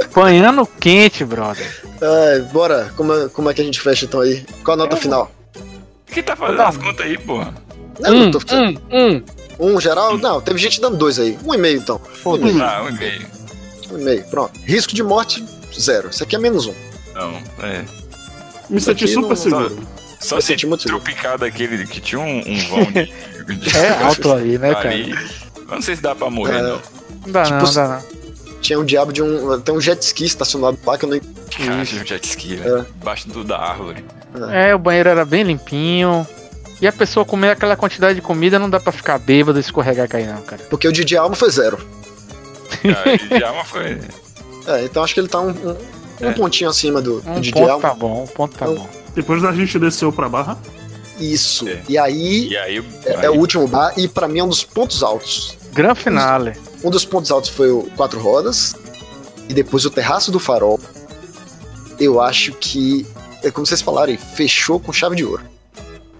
Apanhando 0.00 0.66
quente, 0.66 1.24
brother. 1.24 1.66
Ai, 2.00 2.40
bora, 2.52 2.92
como 2.96 3.12
é, 3.12 3.28
como 3.28 3.50
é 3.50 3.54
que 3.54 3.60
a 3.60 3.64
gente 3.64 3.80
fecha 3.80 4.04
então 4.04 4.20
aí? 4.20 4.44
Qual 4.64 4.74
a 4.74 4.78
nota 4.78 4.96
final? 4.96 5.30
Quem 6.06 6.22
tá 6.22 6.36
fazendo 6.36 6.62
as 6.62 6.76
contas 6.76 7.04
aí, 7.04 7.18
porra? 7.18 7.52
Não, 8.00 8.10
Um, 8.12 8.24
eu 8.24 8.30
tô... 8.30 8.38
um, 8.54 8.78
um. 8.92 9.22
Um 9.74 9.80
geral? 9.80 10.16
Não, 10.16 10.40
teve 10.40 10.58
gente 10.58 10.80
dando 10.80 10.96
dois 10.96 11.18
aí. 11.18 11.36
Um 11.44 11.52
e 11.54 11.58
meio 11.58 11.78
então. 11.78 12.00
Um 12.24 12.36
e 12.36 12.40
meio. 12.40 12.62
Ah, 12.62 12.82
um 12.84 12.88
e-mail. 12.90 13.26
Um 13.90 13.98
e 13.98 14.04
meio, 14.04 14.24
pronto. 14.30 14.52
Risco 14.64 14.94
de 14.94 15.02
morte, 15.02 15.44
zero. 15.78 16.08
Isso 16.10 16.22
aqui 16.22 16.36
é 16.36 16.38
menos 16.38 16.66
um. 16.66 16.74
Não, 17.18 17.66
é. 17.66 17.84
Me 18.70 18.80
senti 18.80 19.04
Aqui 19.04 19.12
super 19.14 19.28
não- 19.30 19.36
seguro. 19.36 19.78
Só 20.20 20.36
Eu 20.36 20.40
se 20.40 20.48
senti 20.48 20.66
muito 20.66 20.82
seguro. 20.82 21.02
tropicar 21.02 21.38
daquele 21.38 21.86
que 21.86 22.00
tinha 22.00 22.20
um, 22.20 22.38
um 22.38 22.58
vão 22.68 22.84
de, 22.84 23.54
de- 23.56 23.76
É 23.76 24.02
alto 24.02 24.32
ali, 24.32 24.58
né, 24.58 24.74
cara? 24.74 24.90
ali. 24.90 25.10
Eu 25.56 25.64
Não 25.74 25.82
sei 25.82 25.94
se 25.96 26.02
dá 26.02 26.14
pra 26.14 26.28
morrer, 26.28 26.58
É. 26.58 26.62
não. 26.62 26.80
Não 27.26 27.32
dá 27.32 27.42
Tipo, 27.44 27.56
não, 27.62 27.72
dá 27.74 27.88
não. 27.88 28.18
Tinha 28.60 28.78
um 28.80 28.84
diabo 28.84 29.12
de 29.12 29.22
um. 29.22 29.60
Tem 29.60 29.74
um 29.74 29.80
jet 29.80 30.02
ski 30.02 30.24
estacionado 30.24 30.76
lá 30.84 30.98
que 30.98 31.04
eu 31.04 31.08
não. 31.10 31.20
Tinha 31.48 31.72
um 31.72 31.84
jet 31.84 32.24
ski, 32.26 32.56
né? 32.56 32.66
É. 32.66 32.84
Embaixo 33.00 33.28
do, 33.28 33.44
da 33.44 33.56
árvore. 33.58 34.04
É, 34.52 34.74
o 34.74 34.78
banheiro 34.78 35.08
era 35.08 35.24
bem 35.24 35.44
limpinho. 35.44 36.26
E 36.80 36.86
a 36.86 36.92
pessoa 36.92 37.24
comer 37.24 37.50
aquela 37.50 37.76
quantidade 37.76 38.16
de 38.16 38.20
comida 38.20 38.58
não 38.58 38.68
dá 38.70 38.78
pra 38.80 38.92
ficar 38.92 39.18
bêbado, 39.18 39.58
escorregar 39.58 40.06
e 40.06 40.08
cair 40.08 40.26
não, 40.26 40.42
cara. 40.42 40.62
Porque 40.68 40.86
o 40.86 40.92
de 40.92 41.04
de 41.04 41.16
alma 41.16 41.34
foi 41.34 41.50
zero. 41.50 41.78
Cara, 42.82 43.14
e 43.36 43.40
já 43.40 43.50
uma 43.52 43.64
foi. 43.64 43.98
É, 44.66 44.84
então 44.84 45.02
acho 45.02 45.14
que 45.14 45.20
ele 45.20 45.28
tá 45.28 45.40
um, 45.40 45.50
um, 45.50 45.76
um 46.20 46.28
É. 46.28 46.32
pontinho 46.32 46.68
acima 46.70 47.00
do, 47.02 47.22
Um 47.26 47.34
do 47.34 47.40
de 47.40 47.52
ponto 47.52 47.80
tá 47.80 47.94
bom, 47.94 48.22
um 48.24 48.26
ponto 48.26 48.56
tá 48.56 48.66
Então, 48.66 48.82
bom. 48.84 48.88
Depois 49.14 49.42
da 49.42 49.52
gente 49.52 49.78
desceu 49.78 50.12
pra 50.12 50.28
barra. 50.28 50.58
Isso. 51.18 51.68
É. 51.68 51.82
E 51.88 51.98
aí 51.98 52.48
E 52.48 52.56
aí, 52.56 52.84
é, 53.04 53.26
é 53.26 53.30
o 53.30 53.34
último 53.34 53.66
bar, 53.66 53.92
e 53.96 54.06
pra 54.06 54.28
mim 54.28 54.38
é 54.38 54.44
um 54.44 54.48
dos 54.48 54.62
pontos 54.64 55.02
altos. 55.02 55.56
Gran 55.72 55.94
finale. 55.94 56.52
Um 56.84 56.90
dos 56.90 57.04
pontos 57.04 57.30
altos 57.30 57.50
foi 57.50 57.70
o 57.70 57.82
Quatro 57.96 58.20
Rodas, 58.20 58.74
e 59.48 59.54
depois 59.54 59.84
o 59.84 59.90
Terraço 59.90 60.30
do 60.30 60.38
Farol. 60.38 60.78
Eu 61.98 62.20
acho 62.20 62.52
que, 62.52 63.04
é 63.42 63.50
como 63.50 63.66
vocês 63.66 63.82
falaram, 63.82 64.12
aí, 64.12 64.16
fechou 64.18 64.78
com 64.78 64.92
chave 64.92 65.16
de 65.16 65.24
ouro. 65.24 65.42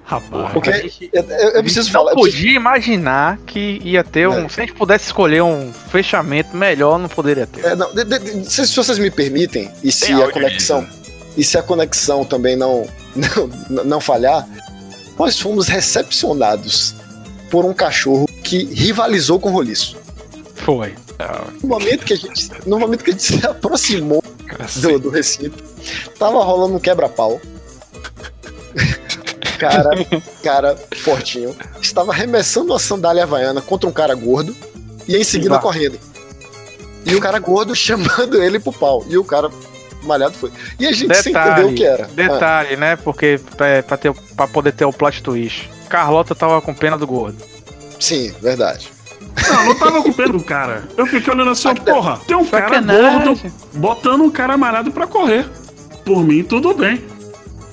Rapaz. 0.09 0.53
Porque 0.55 0.71
eu, 0.71 0.75
gente- 0.75 1.11
eu- 1.13 1.23
eu 1.23 1.63
preciso 1.63 1.87
não 1.89 1.93
falar. 1.93 2.13
eu 2.13 2.15
preciso- 2.17 2.37
podia 2.39 2.57
imaginar 2.57 3.37
que 3.47 3.79
ia 3.85 4.03
ter 4.03 4.27
um. 4.27 4.47
É. 4.47 4.49
Se 4.49 4.59
a 4.59 4.65
gente 4.65 4.75
pudesse 4.75 5.05
escolher 5.05 5.43
um 5.43 5.71
fechamento 5.91 6.57
melhor, 6.57 6.99
não 6.99 7.11
poderia 7.11 7.47
ter. 7.47 7.63
É, 7.63 7.77
não, 7.77 7.93
de- 7.95 8.05
de- 8.05 8.19
de- 8.19 8.51
se, 8.51 8.67
se 8.67 8.75
vocês 8.75 8.99
me 8.99 9.11
permitem, 9.11 9.71
e 9.85 9.93
se 9.93 10.07
Tem 10.07 10.23
a 10.23 10.33
conexão. 10.33 10.87
E 11.37 11.45
se 11.45 11.59
a 11.59 11.63
conexão 11.63 12.25
também 12.25 12.57
não, 12.57 12.89
não, 13.69 13.85
não 13.85 14.01
falhar, 14.01 14.49
nós 15.19 15.39
fomos 15.39 15.69
recepcionados 15.69 16.95
por 17.51 17.67
um 17.67 17.75
cachorro 17.75 18.27
que 18.43 18.65
rivalizou 18.73 19.39
com 19.39 19.51
o 19.51 19.53
roliço. 19.53 19.95
Foi. 20.55 20.95
No 21.63 21.69
momento 21.69 22.07
que 22.07 22.15
a 22.15 22.17
gente, 22.17 22.49
no 22.67 22.79
momento 22.79 23.05
que 23.05 23.11
a 23.11 23.13
gente 23.13 23.23
se 23.25 23.47
aproximou 23.47 24.25
do, 24.77 24.99
do 24.99 25.11
recinto, 25.11 25.63
tava 26.19 26.43
rolando 26.43 26.77
um 26.77 26.79
quebra-pau. 26.79 27.39
Cara, 29.59 29.91
cara 30.43 30.77
fortinho, 30.97 31.55
estava 31.81 32.13
arremessando 32.13 32.73
uma 32.73 32.79
sandália 32.79 33.25
havaiana 33.25 33.61
contra 33.61 33.89
um 33.89 33.93
cara 33.93 34.15
gordo 34.15 34.55
e 35.07 35.17
em 35.17 35.25
seguida 35.25 35.59
correndo. 35.59 35.99
E 37.05 37.15
o 37.15 37.21
cara 37.21 37.39
gordo 37.39 37.75
chamando 37.77 38.43
ele 38.43 38.59
pro 38.59 38.73
pau. 38.73 39.05
E 39.09 39.17
o 39.17 39.25
cara 39.25 39.51
malhado 40.03 40.35
foi. 40.35 40.53
E 40.79 40.87
a 40.87 40.93
gente 40.93 41.15
sem 41.17 41.33
entender 41.35 41.65
o 41.65 41.75
que 41.75 41.85
era. 41.85 42.05
Ah, 42.05 42.09
Detalhe, 42.15 42.77
né? 42.77 42.97
Porque 42.97 43.41
é, 43.61 43.83
pra, 43.83 43.97
ter, 43.97 44.13
pra 44.37 44.47
poder 44.47 44.73
ter 44.73 44.85
o 44.85 44.93
plot 44.93 45.23
twist. 45.23 45.71
Carlota 45.89 46.35
tava 46.35 46.61
com 46.61 46.75
pena 46.75 46.99
do 46.99 47.07
gordo. 47.07 47.43
sim, 47.99 48.33
verdade. 48.41 48.93
Não, 49.49 49.67
não 49.67 49.75
tava 49.79 50.03
com 50.03 50.13
pena 50.13 50.33
do 50.33 50.43
cara. 50.43 50.85
Eu 50.97 51.07
fiquei 51.07 51.33
olhando 51.33 51.51
assim, 51.51 51.69
ó, 51.69 51.75
porra, 51.75 52.21
tem 52.27 52.37
um 52.37 52.45
cara 52.45 52.81
gordo 52.81 53.41
botando 53.75 54.23
um 54.23 54.31
cara 54.31 54.57
malhado 54.57 54.91
pra 54.91 55.07
correr. 55.07 55.49
Por 56.05 56.25
mim, 56.25 56.43
tudo 56.43 56.75
bem. 56.75 57.03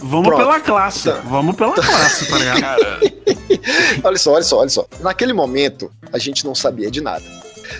Vamos 0.08 0.28
Pronto. 0.28 0.38
pela 0.40 0.60
classe. 0.60 1.10
Vamos 1.26 1.56
pela 1.56 1.74
classe, 1.74 2.28
tá 2.30 2.38
ligado? 2.38 2.60
Cara, 2.62 3.00
Olha 4.04 4.18
só, 4.18 4.34
olha 4.34 4.44
só, 4.44 4.60
olha 4.60 4.70
só. 4.70 4.86
Naquele 5.00 5.34
momento, 5.34 5.92
a 6.14 6.18
gente 6.20 6.46
não 6.46 6.54
sabia 6.54 6.92
de 6.92 7.02
nada. 7.02 7.24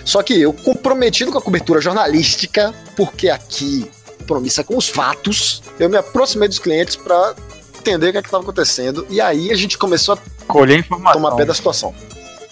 Só 0.04 0.22
que 0.22 0.40
eu, 0.40 0.52
comprometido 0.52 1.30
com 1.30 1.38
a 1.38 1.42
cobertura 1.42 1.80
jornalística, 1.80 2.74
porque 2.96 3.28
aqui, 3.28 3.88
compromisso 4.18 4.60
é 4.60 4.64
com 4.64 4.76
os 4.76 4.88
fatos, 4.88 5.62
eu 5.78 5.88
me 5.88 5.96
aproximei 5.96 6.48
dos 6.48 6.58
clientes 6.58 6.96
pra 6.96 7.34
entender 7.78 8.08
o 8.08 8.12
que 8.12 8.18
é 8.18 8.20
estava 8.20 8.42
acontecendo. 8.42 9.06
E 9.08 9.20
aí 9.20 9.52
a 9.52 9.56
gente 9.56 9.78
começou 9.78 10.14
a 10.14 10.18
Colher 10.52 10.80
informação. 10.80 11.20
tomar 11.20 11.36
pé 11.36 11.44
da 11.44 11.54
situação. 11.54 11.94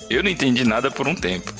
eu 0.08 0.22
não 0.22 0.30
entendi 0.30 0.64
nada 0.64 0.90
por 0.90 1.08
um 1.08 1.14
tempo. 1.14 1.52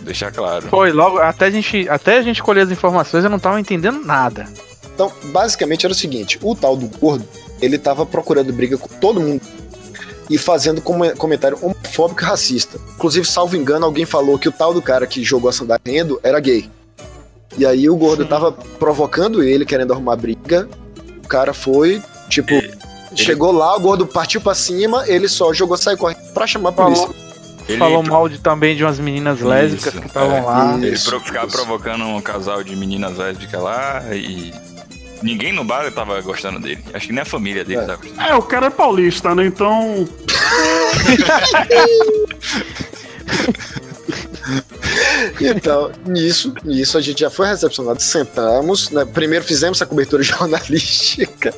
Deixar 0.00 0.30
claro. 0.30 0.68
Foi, 0.68 0.92
logo, 0.92 1.18
até 1.18 1.46
a 1.46 1.50
gente, 1.50 1.88
até 1.88 2.18
a 2.18 2.22
gente 2.22 2.40
colher 2.42 2.62
as 2.64 2.70
informações, 2.70 3.24
eu 3.24 3.30
não 3.30 3.38
tava 3.40 3.58
entendendo 3.58 4.04
nada. 4.04 4.46
Então, 4.94 5.12
basicamente 5.32 5.84
era 5.84 5.92
o 5.92 5.96
seguinte: 5.96 6.38
o 6.42 6.54
tal 6.54 6.76
do 6.76 6.86
gordo, 6.98 7.28
ele 7.60 7.78
tava 7.78 8.04
procurando 8.06 8.52
briga 8.52 8.76
com 8.78 8.88
todo 8.88 9.20
mundo 9.20 9.40
e 10.30 10.36
fazendo 10.36 10.80
come- 10.82 11.12
comentário 11.12 11.58
homofóbico 11.62 12.22
e 12.22 12.24
racista. 12.24 12.78
Inclusive, 12.94 13.26
salvo 13.26 13.56
engano, 13.56 13.86
alguém 13.86 14.04
falou 14.04 14.38
que 14.38 14.48
o 14.48 14.52
tal 14.52 14.74
do 14.74 14.82
cara 14.82 15.06
que 15.06 15.24
jogou 15.24 15.48
a 15.48 15.52
sandália 15.52 15.80
rendo 15.86 16.20
era 16.22 16.38
gay. 16.40 16.68
E 17.56 17.64
aí 17.66 17.88
o 17.88 17.96
gordo 17.96 18.24
tava 18.26 18.52
provocando 18.52 19.42
ele, 19.42 19.64
querendo 19.64 19.92
arrumar 19.92 20.16
briga. 20.16 20.68
O 21.24 21.28
cara 21.28 21.52
foi, 21.54 22.02
tipo, 22.28 22.52
chegou 23.16 23.50
lá, 23.52 23.74
o 23.76 23.80
gordo 23.80 24.06
partiu 24.06 24.40
pra 24.40 24.54
cima, 24.54 25.04
ele 25.08 25.28
só 25.28 25.52
jogou, 25.52 25.76
saiu 25.76 25.96
correndo 25.98 26.18
pra 26.32 26.46
chamar 26.46 26.68
a 26.70 26.72
polícia. 26.72 27.06
Falou, 27.06 27.16
Ele 27.68 27.78
falou 27.78 28.02
pro- 28.02 28.12
mal 28.12 28.28
de, 28.28 28.38
também 28.38 28.76
de 28.76 28.84
umas 28.84 28.98
meninas 28.98 29.40
lésbicas 29.40 29.92
Isso, 29.92 30.00
que 30.02 30.06
estavam 30.08 30.36
é. 30.36 30.40
lá. 30.40 30.74
Ele 30.76 30.90
Isso, 30.94 31.20
ficava 31.20 31.46
isso. 31.46 31.56
provocando 31.56 32.04
um 32.04 32.20
casal 32.20 32.62
de 32.62 32.76
meninas 32.76 33.16
lésbicas 33.16 33.62
lá 33.62 34.04
e. 34.14 34.52
Ninguém 35.22 35.52
no 35.52 35.64
bar 35.64 35.90
tava 35.92 36.20
gostando 36.20 36.60
dele. 36.60 36.82
Acho 36.94 37.06
que 37.08 37.12
nem 37.12 37.22
a 37.22 37.24
família 37.24 37.64
dele 37.64 37.80
É. 37.80 37.86
tava 37.86 38.02
gostando. 38.02 38.20
É, 38.20 38.34
o 38.34 38.42
cara 38.42 38.66
é 38.66 38.70
paulista, 38.70 39.34
né? 39.34 39.46
Então. 39.46 40.08
Então, 45.40 45.90
nisso, 46.06 46.54
nisso 46.64 46.96
a 46.96 47.00
gente 47.00 47.20
já 47.20 47.30
foi 47.30 47.48
recepcionado, 47.48 48.00
sentamos, 48.00 48.90
né? 48.90 49.04
primeiro 49.04 49.44
fizemos 49.44 49.80
a 49.82 49.86
cobertura 49.86 50.22
jornalística, 50.22 51.52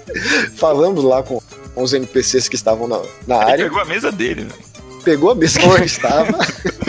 falamos 0.56 1.04
lá 1.04 1.22
com, 1.22 1.40
com 1.74 1.82
os 1.82 1.92
NPCs 1.92 2.48
que 2.48 2.56
estavam 2.56 2.88
na, 2.88 3.00
na 3.26 3.36
Ele 3.42 3.50
área, 3.52 3.64
pegou 3.64 3.80
a 3.80 3.84
mesa 3.84 4.10
dele, 4.10 4.44
né? 4.44 4.50
pegou 5.04 5.30
a 5.30 5.34
mesa 5.34 5.58
que 5.60 5.66
ele 5.66 5.84
estava, 5.84 6.38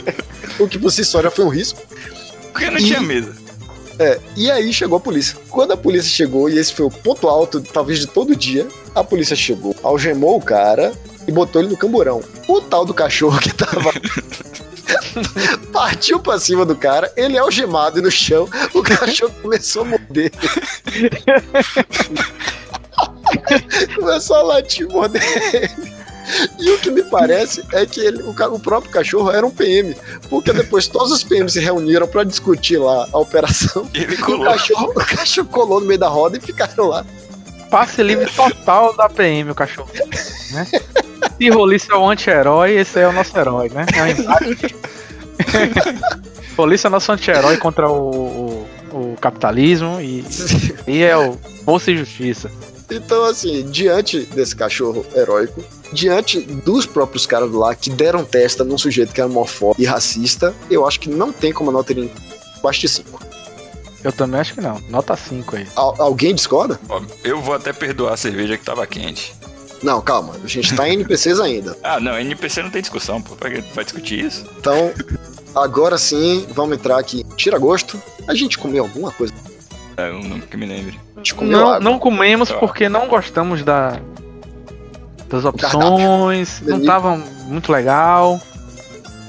o 0.60 0.68
que 0.68 0.80
por 0.80 0.92
si 0.92 1.06
só 1.06 1.22
já 1.22 1.32
foi 1.32 1.46
um 1.46 1.50
risco. 1.50 1.82
Porque 2.52 2.70
não 2.70 2.78
E- 2.80 2.86
tinha 2.86 3.02
mesa. 3.02 3.34
É, 4.02 4.20
e 4.36 4.50
aí 4.50 4.74
chegou 4.74 4.98
a 4.98 5.00
polícia. 5.00 5.38
Quando 5.48 5.74
a 5.74 5.78
polícia 5.78 6.10
chegou, 6.10 6.50
e 6.50 6.58
esse 6.58 6.74
foi 6.74 6.88
o 6.88 6.90
ponto 6.90 7.30
alto, 7.30 7.62
talvez 7.62 8.00
de 8.00 8.08
todo 8.08 8.36
dia, 8.36 8.68
a 8.96 9.04
polícia 9.04 9.36
chegou, 9.36 9.76
algemou 9.84 10.38
o 10.38 10.42
cara 10.42 10.92
e 11.28 11.32
botou 11.32 11.62
ele 11.62 11.70
no 11.70 11.78
camburão. 11.78 12.24
O 12.48 12.60
tal 12.60 12.84
do 12.84 12.96
cachorro 12.96 13.40
que 13.40 13.54
tava. 13.54 13.92
Partiu 15.72 16.20
pra 16.20 16.40
cima 16.40 16.66
do 16.66 16.76
cara, 16.76 17.14
ele 17.16 17.38
é 17.38 17.40
algemado 17.40 18.00
e 18.00 18.02
no 18.02 18.10
chão, 18.10 18.50
o 18.74 18.82
cachorro 18.82 19.36
começou 19.40 19.84
a 19.84 19.86
morder. 19.86 20.32
começou 23.96 24.38
a 24.38 24.42
latir, 24.42 24.90
morder 24.90 25.22
ele. 25.54 26.01
E 26.60 26.72
o 26.72 26.80
que 26.80 26.90
me 26.92 27.04
parece 27.04 27.64
é 27.74 27.86
que 27.86 28.00
ele, 28.00 28.22
o, 28.24 28.30
o 28.32 28.60
próprio 28.60 28.92
cachorro 28.92 29.32
era 29.32 29.46
um 29.46 29.52
PM, 29.52 29.96
porque 30.30 30.54
depois 30.54 30.88
todos 30.88 31.12
os 31.12 31.24
PMs 31.24 31.54
se 31.54 31.60
reuniram 31.60 32.08
pra 32.08 32.24
discutir 32.24 32.78
lá 32.78 33.08
a 33.12 33.18
operação. 33.18 33.88
Ele 33.94 34.16
E 34.16 34.22
o 34.22 34.26
colou. 34.26 34.46
cachorro, 34.46 34.92
o 34.92 34.94
cachorro 35.06 35.48
colou 35.50 35.80
no 35.82 35.88
meio 35.88 36.00
da 36.00 36.08
roda 36.08 36.38
e 36.38 36.42
ficaram 36.42 36.88
lá. 36.88 37.06
Passe 37.70 38.04
livre 38.04 38.30
total 38.36 38.96
da 38.96 39.08
PM, 39.10 39.52
o 39.52 39.56
cachorro. 39.56 39.90
Né? 40.52 40.68
Se 41.38 41.50
Roliça 41.50 41.94
é 41.94 41.96
o 41.96 42.10
anti-herói, 42.10 42.72
esse 42.78 43.00
aí 43.00 43.06
é 43.06 43.08
o 43.08 43.14
nosso 43.14 43.38
herói, 43.38 43.70
né? 43.70 43.86
É 43.96 44.04
um 44.04 44.08
embate. 44.08 44.76
Roliça 46.58 46.88
é 46.88 46.92
nosso 46.92 47.12
anti-herói 47.12 47.58
contra 47.58 47.90
o, 47.90 48.68
o, 48.92 49.04
o 49.14 49.18
capitalismo 49.20 50.00
e, 50.02 50.24
e 50.88 51.02
é 51.02 51.16
o 51.18 51.38
Força 51.64 51.92
e 51.92 51.98
Justiça. 51.98 52.52
Então, 52.90 53.24
assim, 53.26 53.64
diante 53.70 54.20
desse 54.26 54.56
cachorro 54.56 55.06
heróico, 55.16 55.64
diante 55.94 56.40
dos 56.42 56.86
próprios 56.86 57.26
caras 57.26 57.52
lá 57.52 57.74
que 57.76 57.90
deram 57.90 58.24
testa 58.24 58.64
num 58.64 58.78
sujeito 58.78 59.14
que 59.14 59.22
era 59.22 59.30
homofóbico 59.30 59.82
e 59.82 59.86
racista, 59.86 60.54
eu 60.70 60.88
acho 60.88 61.00
que 61.00 61.10
não 61.10 61.32
tem 61.32 61.52
como 61.54 61.70
a 61.70 61.74
nota 61.74 61.94
ir 61.94 62.12
abaixo 62.60 62.82
de 62.82 62.90
5. 62.90 63.20
Eu 64.04 64.12
também 64.12 64.40
acho 64.40 64.54
que 64.56 64.62
não. 64.62 64.82
Nota 64.90 65.16
5 65.16 65.56
aí. 65.58 65.68
Al- 65.76 65.96
alguém 66.00 66.34
discorda? 66.34 66.80
Ó, 66.90 67.02
Eu 67.24 67.40
vou 67.42 67.54
até 67.54 67.72
perdoar 67.72 68.14
a 68.14 68.18
cerveja 68.18 68.58
que 68.58 68.64
tava 68.66 68.86
quente. 68.88 69.34
Não, 69.84 70.00
calma, 70.02 70.36
a 70.44 70.48
gente 70.48 70.76
tá 70.76 70.88
em 70.88 70.94
NPCs 70.94 71.40
ainda. 71.40 71.76
Ah, 71.84 72.00
não, 72.00 72.18
NPC 72.20 72.62
não 72.64 72.70
tem 72.70 72.82
discussão, 72.82 73.22
pô. 73.22 73.36
Pra 73.36 73.50
que 73.50 73.62
vai 73.74 73.84
discutir 73.84 74.24
isso? 74.26 74.46
Então, 74.60 74.92
agora 75.56 75.98
sim, 75.98 76.46
vamos 76.54 76.78
entrar 76.78 77.00
aqui. 77.00 77.24
Tira 77.36 77.58
gosto. 77.58 78.00
A 78.28 78.34
gente 78.36 78.58
comeu 78.60 78.84
alguma 78.84 79.12
coisa? 79.12 79.34
É, 79.98 80.10
Eu 80.10 80.20
não 80.24 80.40
que 80.40 80.56
me 80.56 80.66
lembre. 80.68 81.00
A 81.16 81.20
gente 81.20 81.34
comeu 81.36 81.60
Não, 81.60 81.68
água. 81.68 81.80
não 81.80 82.00
comemos 82.00 82.50
Tá. 82.50 82.58
porque 82.58 82.88
não 82.90 83.08
gostamos 83.08 83.64
da, 83.64 84.00
das 85.32 85.46
opções, 85.46 86.62
não 86.66 86.84
tava 86.84 87.16
muito 87.48 87.72
legal. 87.72 88.40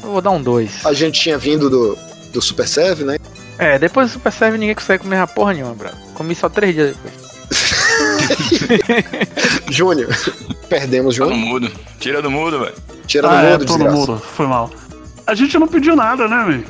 Eu 0.03 0.11
vou 0.11 0.20
dar 0.20 0.30
um 0.30 0.42
2. 0.42 0.84
A 0.84 0.92
gente 0.92 1.20
tinha 1.20 1.38
vindo 1.38 1.70
do, 1.70 1.96
do 2.32 2.42
Super 2.42 2.66
Serve, 2.66 3.05
né? 3.05 3.18
É, 3.59 3.78
depois 3.78 4.11
do 4.11 4.14
Super 4.14 4.32
Serve 4.32 4.59
ninguém 4.59 4.74
consegue 4.74 5.03
comer 5.05 5.18
a 5.18 5.26
porra 5.26 5.53
nenhuma, 5.55 5.74
bro. 5.74 5.90
Comi 6.14 6.34
só 6.34 6.48
3 6.48 6.74
dias 6.74 6.96
depois. 6.96 7.22
Júnior. 9.70 10.09
Perdemos 10.68 11.16
Tá 11.16 11.24
no 11.24 11.30
Júnior. 11.30 11.48
mudo. 11.48 11.70
Tira 11.98 12.20
do 12.22 12.30
mudo, 12.30 12.61
velho. 12.61 12.74
Tira 13.07 13.28
ah, 13.28 13.40
do 13.42 13.46
é, 13.46 13.53
mundo, 13.53 13.66
tô 13.66 13.72
no 13.78 13.84
desgraça. 13.84 14.12
mudo. 14.12 14.22
Foi 14.34 14.46
mal. 14.46 14.70
A 15.26 15.34
gente 15.34 15.59
não 15.59 15.68
pediu 15.68 15.94
nada, 15.94 16.26
né, 16.26 16.44
velho? 16.46 16.66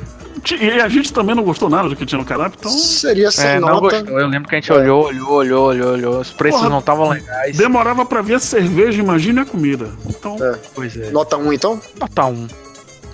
E 0.51 0.81
a 0.81 0.89
gente 0.89 1.13
também 1.13 1.35
não 1.35 1.43
gostou 1.43 1.69
nada 1.69 1.87
do 1.89 1.95
que 1.95 2.05
tinha 2.05 2.19
no 2.19 2.25
cardápio, 2.25 2.57
então. 2.59 2.71
Seria 2.71 3.31
sem 3.31 3.45
É, 3.45 3.59
não 3.59 3.69
nota. 3.69 4.01
gostou. 4.01 4.19
Eu 4.19 4.27
lembro 4.27 4.49
que 4.49 4.55
a 4.55 4.59
gente 4.59 4.71
olhou, 4.73 5.05
olhou, 5.05 5.31
olhou, 5.31 5.65
olhou, 5.67 5.91
olhou. 5.93 6.19
Os 6.19 6.31
preços 6.31 6.59
Porra, 6.59 6.69
não 6.69 6.79
estavam 6.79 7.09
legais. 7.09 7.55
Demorava 7.57 8.05
pra 8.05 8.21
ver 8.21 8.35
a 8.35 8.39
cerveja, 8.39 8.99
imagina 9.01 9.43
a 9.43 9.45
comida. 9.45 9.89
Então, 10.07 10.37
É. 10.43 10.57
Pois 10.75 10.95
é. 10.97 11.09
Nota 11.11 11.37
1 11.37 11.53
então? 11.53 11.79
Nota 11.99 12.25
1. 12.25 12.47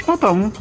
nota 0.08 0.32
um. 0.32 0.52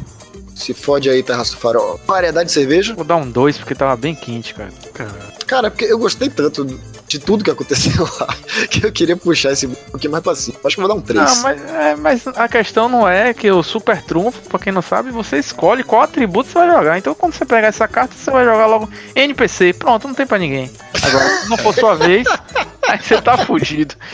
Se 0.53 0.73
fode 0.73 1.09
aí, 1.09 1.23
Terraço 1.23 1.53
do 1.53 1.59
Farol. 1.59 1.99
Variedade 2.05 2.47
de 2.47 2.51
cerveja? 2.53 2.93
Vou 2.93 3.05
dar 3.05 3.15
um 3.15 3.29
2 3.31 3.57
porque 3.57 3.73
tava 3.73 3.95
bem 3.95 4.13
quente, 4.13 4.53
cara. 4.53 4.69
Cara, 4.93 5.09
Cara, 5.47 5.67
é 5.67 5.69
porque 5.69 5.85
eu 5.85 5.97
gostei 5.97 6.29
tanto 6.29 6.79
de 7.09 7.17
tudo 7.17 7.43
que 7.43 7.49
aconteceu 7.49 8.07
lá 8.19 8.27
que 8.69 8.85
eu 8.85 8.91
queria 8.91 9.17
puxar 9.17 9.51
esse 9.51 9.65
um 9.65 9.73
pouquinho 9.73 10.11
mais 10.11 10.23
pra 10.23 10.35
cima. 10.35 10.57
Acho 10.63 10.75
que 10.75 10.81
vou 10.81 10.87
dar 10.87 10.95
um 10.95 11.01
3. 11.01 11.19
Não, 11.19 11.41
mas, 11.41 11.61
é, 11.73 11.95
mas 11.95 12.27
a 12.27 12.47
questão 12.47 12.87
não 12.87 13.09
é 13.09 13.33
que 13.33 13.49
o 13.51 13.63
super 13.63 14.01
trunfo, 14.03 14.47
pra 14.47 14.59
quem 14.59 14.71
não 14.71 14.81
sabe, 14.81 15.09
você 15.09 15.39
escolhe 15.39 15.83
qual 15.83 16.03
atributo 16.03 16.49
você 16.49 16.59
vai 16.59 16.69
jogar. 16.69 16.97
Então 16.99 17.15
quando 17.15 17.33
você 17.33 17.45
pegar 17.45 17.67
essa 17.67 17.87
carta, 17.87 18.13
você 18.15 18.29
vai 18.29 18.45
jogar 18.45 18.67
logo 18.67 18.87
NPC. 19.15 19.73
Pronto, 19.73 20.07
não 20.07 20.13
tem 20.13 20.27
pra 20.27 20.37
ninguém. 20.37 20.71
Agora, 21.01 21.29
se 21.41 21.49
não 21.49 21.57
for 21.57 21.73
sua 21.73 21.95
vez, 21.95 22.27
aí 22.87 22.99
você 23.01 23.19
tá 23.19 23.37
fudido. 23.39 23.95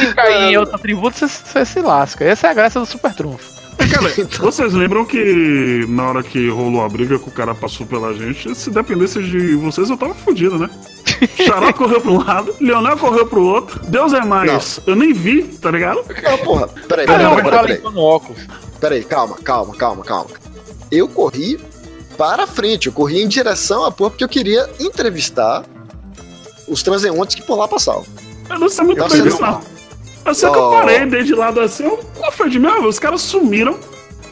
Se 0.00 0.14
cair 0.14 0.50
em 0.50 0.56
outro 0.56 0.74
atributo, 0.74 1.16
você, 1.16 1.26
você 1.26 1.64
se 1.64 1.80
lasca. 1.80 2.24
Essa 2.24 2.48
é 2.48 2.50
a 2.50 2.54
graça 2.54 2.78
do 2.80 2.84
super 2.84 3.14
trunfo. 3.14 3.59
Cara, 3.88 4.28
vocês 4.40 4.72
lembram 4.72 5.04
que 5.04 5.84
na 5.88 6.08
hora 6.08 6.22
que 6.22 6.48
rolou 6.48 6.84
a 6.84 6.88
briga 6.88 7.18
que 7.18 7.28
o 7.28 7.32
cara 7.32 7.54
passou 7.54 7.86
pela 7.86 8.12
gente, 8.14 8.54
se 8.54 8.70
dependesse 8.70 9.22
de 9.22 9.54
vocês, 9.54 9.88
eu 9.88 9.96
tava 9.96 10.14
fudido, 10.14 10.58
né? 10.58 10.68
Xará 11.46 11.72
correu 11.72 12.00
pra 12.00 12.10
um 12.10 12.18
lado, 12.18 12.54
Leonel 12.60 12.96
correu 12.96 13.26
pro 13.26 13.42
outro, 13.42 13.80
Deus 13.86 14.12
é 14.12 14.20
mais. 14.24 14.80
Eu 14.86 14.96
nem 14.96 15.12
vi, 15.12 15.42
tá 15.44 15.70
ligado? 15.70 16.04
Não, 16.22 16.38
porra, 16.38 16.68
peraí, 16.68 17.06
Cara, 17.06 17.18
peraí, 17.18 17.42
peraí, 17.42 17.60
peraí, 17.60 17.76
limpando 17.76 18.00
óculos. 18.00 18.40
peraí, 18.80 19.04
calma, 19.04 19.36
calma, 19.42 19.74
calma, 19.74 20.04
calma. 20.04 20.30
Eu 20.90 21.08
corri 21.08 21.58
para 22.16 22.46
frente, 22.46 22.86
eu 22.86 22.92
corri 22.92 23.22
em 23.22 23.28
direção 23.28 23.84
à 23.84 23.90
porra 23.90 24.10
porque 24.10 24.24
eu 24.24 24.28
queria 24.28 24.68
entrevistar 24.78 25.64
os 26.68 26.82
transeuntes 26.82 27.34
que 27.34 27.42
por 27.42 27.56
lá 27.56 27.66
passavam. 27.66 28.04
Eu 28.48 28.58
não 28.58 28.68
sei 28.68 28.84
muito 28.84 29.08
bem 29.08 29.22
disso, 29.22 29.40
não. 29.40 29.60
Eu 30.24 30.34
sei 30.34 30.50
que 30.50 30.56
eu 30.56 30.70
parei 30.70 31.06
dei 31.06 31.22
de 31.22 31.34
lado 31.34 31.60
assim, 31.60 31.84
eu, 31.84 31.96
qual 32.16 32.30
foi 32.32 32.48
de 32.50 32.58
meu? 32.58 32.84
Os 32.86 32.98
caras 32.98 33.20
sumiram, 33.22 33.78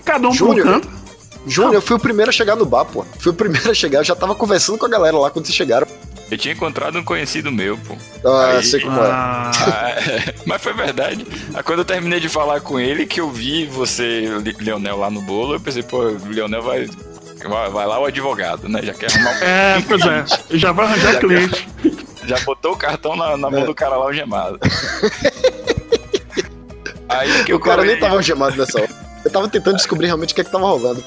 cada 0.05 0.27
um 0.29 0.31
pro 0.31 0.39
Júnior, 0.39 0.67
canto. 0.67 0.89
Júnior, 1.47 1.75
eu 1.75 1.83
fui 1.83 1.97
o 1.97 1.99
primeiro 1.99 2.29
a 2.31 2.33
chegar 2.33 2.57
no 2.57 2.67
bar, 2.67 2.85
pô. 2.85 3.05
Fui 3.19 3.33
o 3.33 3.35
primeiro 3.35 3.71
a 3.71 3.75
chegar, 3.75 4.01
eu 4.01 4.05
já 4.05 4.15
tava 4.15 4.35
conversando 4.35 4.77
com 4.79 4.87
a 4.87 4.89
galera 4.89 5.17
lá 5.17 5.31
quando 5.31 5.47
vocês 5.47 5.57
chegaram. 5.57 5.87
Eu 6.31 6.37
tinha 6.37 6.53
encontrado 6.53 6.99
um 6.99 7.03
conhecido 7.05 7.51
meu, 7.51 7.79
pô. 7.79 7.97
Ah, 8.23 8.57
Aí- 8.59 8.65
sei 8.65 8.81
como 8.81 9.01
é. 9.01 9.07
Ah, 9.11 9.51
Ah, 9.67 9.91
é. 9.99 10.35
Mas 10.45 10.61
foi 10.63 10.75
verdade. 10.75 11.27
Aí 11.55 11.63
quando 11.63 11.79
eu 11.79 11.85
terminei 11.87 12.21
de 12.21 12.29
falar 12.29 12.61
com 12.61 12.79
ele, 12.79 13.07
que 13.07 13.19
eu 13.19 13.31
vi 13.31 13.65
você, 13.65 14.29
Le- 14.45 14.57
Leonel, 14.61 14.99
lá 14.99 15.11
no 15.11 15.23
bolo, 15.23 15.55
eu 15.55 15.61
pensei, 15.61 15.83
pô, 15.83 16.01
o 16.03 16.29
Leonel 16.29 16.63
vai, 16.63 16.87
vai, 17.71 17.87
lá 17.87 17.99
o 17.99 18.05
advogado, 18.05 18.69
né? 18.69 18.83
Já 18.83 18.93
quer 18.93 19.11
arrumar 19.11 19.31
um... 19.31 19.35
é, 19.43 19.83
pois 19.89 20.03
é, 20.03 20.25
já 20.59 20.71
vai 20.71 20.85
arranjar 20.87 21.13
Já 21.15 21.19
cliente. 21.21 21.69
Já 22.27 22.39
botou 22.41 22.73
o 22.73 22.77
cartão 22.77 23.17
na, 23.17 23.39
na 23.39 23.49
mão 23.51 23.65
do 23.65 23.75
cara 23.75 23.97
lá 23.97 24.05
algemado. 24.05 24.59
Aí 27.09 27.45
que 27.45 27.53
o 27.53 27.57
eu 27.57 27.61
cara 27.61 27.85
nem 27.85 27.99
tava 27.99 28.15
algemado 28.15 28.57
nessa 28.57 28.81
hora. 28.81 28.91
Eu 29.25 29.31
tava 29.31 29.49
tentando 29.49 29.77
descobrir 29.77 30.07
realmente 30.07 30.33
o 30.33 30.35
que 30.35 30.41
é 30.41 30.45
que 30.45 30.51
tava 30.51 30.67
rolando. 30.67 31.03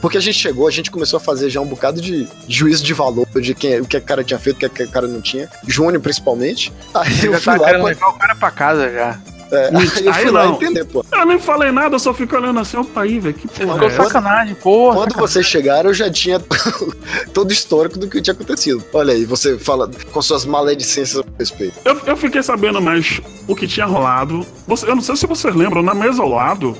Porque 0.00 0.18
a 0.18 0.20
gente 0.20 0.38
chegou, 0.38 0.66
a 0.66 0.70
gente 0.70 0.90
começou 0.90 1.16
a 1.16 1.20
fazer 1.20 1.48
já 1.48 1.60
um 1.60 1.66
bocado 1.66 2.00
de 2.00 2.28
juízo 2.48 2.84
de 2.84 2.92
valor 2.92 3.26
de 3.40 3.54
quem, 3.54 3.80
o 3.80 3.86
que 3.86 3.96
o 3.96 4.02
cara 4.02 4.22
tinha 4.22 4.38
feito, 4.38 4.56
o 4.56 4.58
que, 4.58 4.68
que 4.68 4.82
o 4.84 4.90
cara 4.90 5.06
não 5.06 5.20
tinha. 5.20 5.48
Júnior, 5.66 6.00
principalmente. 6.00 6.72
Aí 6.94 7.24
eu 7.24 7.32
Já 7.32 7.40
fui 7.40 7.54
tá 7.54 7.60
lá 7.60 7.68
pra, 7.68 7.84
levar 7.84 8.08
o 8.08 8.12
cara 8.14 8.34
pra 8.34 8.50
casa 8.50 8.92
já. 8.92 9.18
É, 9.52 9.66
aí 9.76 10.04
eu 10.06 10.12
Aí 10.12 10.22
fui 10.22 10.30
lá 10.30 10.46
não. 10.46 10.54
entender, 10.54 10.84
pô. 10.86 11.04
Eu 11.12 11.26
nem 11.26 11.38
falei 11.38 11.70
nada, 11.70 11.94
eu 11.94 11.98
só 11.98 12.12
fico 12.14 12.34
olhando 12.36 12.58
assim, 12.58 12.76
opa 12.76 13.02
aí, 13.02 13.18
velho, 13.20 13.34
que 13.34 13.46
porra 13.46 13.74
Ficou 13.74 13.88
é 13.88 13.92
essa? 13.92 14.04
sacanagem, 14.04 14.54
porra. 14.56 14.96
Quando 14.96 15.14
vocês 15.16 15.46
chegaram, 15.46 15.90
eu 15.90 15.94
já 15.94 16.10
tinha 16.10 16.40
todo 17.32 17.50
o 17.50 17.52
histórico 17.52 17.98
do 17.98 18.08
que 18.08 18.20
tinha 18.20 18.34
acontecido. 18.34 18.82
Olha 18.92 19.12
aí, 19.12 19.24
você 19.24 19.58
fala 19.58 19.90
com 20.10 20.22
suas 20.22 20.44
maledicências 20.44 21.18
a 21.22 21.24
respeito. 21.38 21.74
Eu, 21.84 21.98
eu 22.06 22.16
fiquei 22.16 22.42
sabendo 22.42 22.80
mais 22.80 23.20
o 23.46 23.54
que 23.54 23.66
tinha 23.68 23.86
rolado. 23.86 24.44
Você- 24.66 24.86
eu 24.88 24.94
não 24.94 25.02
sei 25.02 25.16
se 25.16 25.26
vocês 25.26 25.54
lembram, 25.54 25.82
na 25.82 25.94
mesa 25.94 26.22
ao 26.22 26.28
lado 26.28 26.76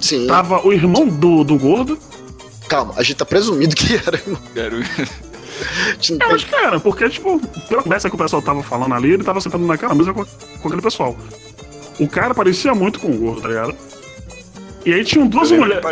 Sim, 0.00 0.26
tava 0.26 0.66
o 0.66 0.72
irmão 0.72 1.06
do, 1.08 1.44
do 1.44 1.56
gordo. 1.58 1.98
calma, 2.68 2.94
a 2.96 3.02
gente 3.02 3.16
tá 3.16 3.24
presumindo 3.24 3.74
que 3.74 3.94
era. 3.94 4.20
Quero- 4.52 4.76
A 4.78 5.92
gente 5.94 6.14
não 6.14 6.26
Eu 6.30 6.34
acho 6.34 6.46
que 6.46 6.54
era, 6.56 6.80
porque, 6.80 7.08
tipo, 7.08 7.40
pela 7.68 7.82
conversa 7.82 8.08
que 8.10 8.14
o 8.16 8.18
pessoal 8.18 8.42
tava 8.42 8.60
falando 8.62 8.92
ali, 8.92 9.12
ele 9.12 9.22
tava 9.22 9.40
sentado 9.40 9.64
naquela 9.64 9.94
mesa 9.94 10.12
com, 10.12 10.24
com 10.24 10.68
aquele 10.68 10.82
pessoal. 10.82 11.16
O 11.98 12.08
cara 12.08 12.34
parecia 12.34 12.74
muito 12.74 13.00
com 13.00 13.08
o 13.08 13.16
gordo, 13.16 13.42
tá 13.42 13.48
ligado? 13.48 13.74
E 14.84 14.92
aí 14.92 15.02
tinham 15.02 15.26
duas 15.26 15.50
mulheres. 15.50 15.82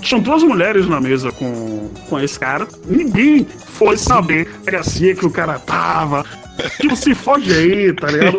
Tinham 0.00 0.20
duas 0.20 0.42
mulheres 0.42 0.86
na 0.86 1.00
mesa 1.00 1.32
com, 1.32 1.88
com 2.08 2.20
esse 2.20 2.38
cara. 2.38 2.68
Ninguém 2.84 3.44
foi 3.44 3.96
saber 3.96 4.48
a 4.66 4.70
gracia 4.70 5.14
que 5.14 5.24
o 5.24 5.30
cara 5.30 5.58
tava. 5.58 6.24
Tipo, 6.80 6.96
se 6.96 7.14
foge 7.14 7.52
aí, 7.52 7.92
tá 7.92 8.06
ligado? 8.08 8.38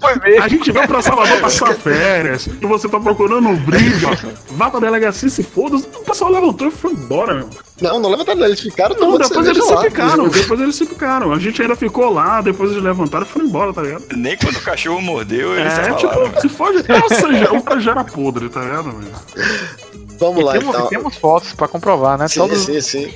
Foi 0.00 0.14
mesmo. 0.16 0.42
A 0.42 0.48
gente 0.48 0.70
veio 0.70 0.86
pra 0.86 1.00
Salvador 1.02 1.40
passar 1.40 1.74
férias 1.74 2.46
e 2.46 2.66
você 2.66 2.88
tá 2.88 3.00
procurando 3.00 3.48
um 3.48 3.56
briga. 3.56 4.08
Vá 4.50 4.70
pra 4.70 4.80
delegacia, 4.80 5.28
se 5.28 5.42
foda. 5.42 5.76
O 5.76 6.04
pessoal 6.04 6.30
levantou 6.30 6.68
e 6.68 6.70
foi 6.70 6.92
embora, 6.92 7.34
meu. 7.34 7.48
Não, 7.80 8.00
não 8.00 8.10
leva 8.10 8.24
nada, 8.24 8.46
eles 8.46 8.60
ficaram 8.60 8.96
Não, 8.96 9.16
depois 9.16 9.46
eles 9.46 9.64
se 9.64 9.72
lá. 9.72 9.82
ficaram. 9.82 10.28
Depois 10.28 10.60
eles 10.60 10.74
se 10.76 10.84
ficaram. 10.86 11.32
A 11.32 11.38
gente 11.38 11.62
ainda 11.62 11.76
ficou 11.76 12.12
lá, 12.12 12.40
depois 12.40 12.72
eles 12.72 12.82
levantaram 12.82 13.24
e 13.24 13.28
foram 13.28 13.46
embora, 13.46 13.72
tá 13.72 13.82
ligado? 13.82 14.04
Nem 14.16 14.36
quando 14.36 14.56
o 14.56 14.60
cachorro 14.62 15.00
mordeu, 15.00 15.56
eles 15.58 15.72
É, 15.72 15.76
falaram. 15.94 15.96
tipo, 15.96 16.40
se 16.40 16.48
foge. 16.48 16.84
Nossa, 16.88 17.32
já, 17.32 17.52
o 17.52 17.62
cara 17.62 17.80
já 17.80 17.90
era 17.92 18.04
podre, 18.04 18.48
tá 18.48 18.60
ligado, 18.62 18.90
velho? 18.92 19.12
Vamos 20.18 20.40
E 20.40 20.44
lá, 20.44 20.52
temos, 20.52 20.74
então. 20.74 20.86
temos 20.88 21.16
fotos 21.16 21.52
pra 21.52 21.68
comprovar, 21.68 22.18
né? 22.18 22.26
Sim, 22.28 22.40
Todos- 22.40 22.58
sim, 22.64 22.80
sim. 22.80 23.14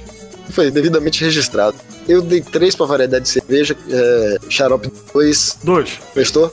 Foi 0.50 0.70
devidamente 0.70 1.24
registrado. 1.24 1.76
Eu 2.08 2.20
dei 2.22 2.40
três 2.40 2.74
pra 2.74 2.86
variedade 2.86 3.24
de 3.24 3.30
cerveja, 3.30 3.76
é, 3.90 4.38
xarope 4.50 4.92
dois. 5.12 5.58
Dois. 5.62 5.98
Prestou? 6.12 6.52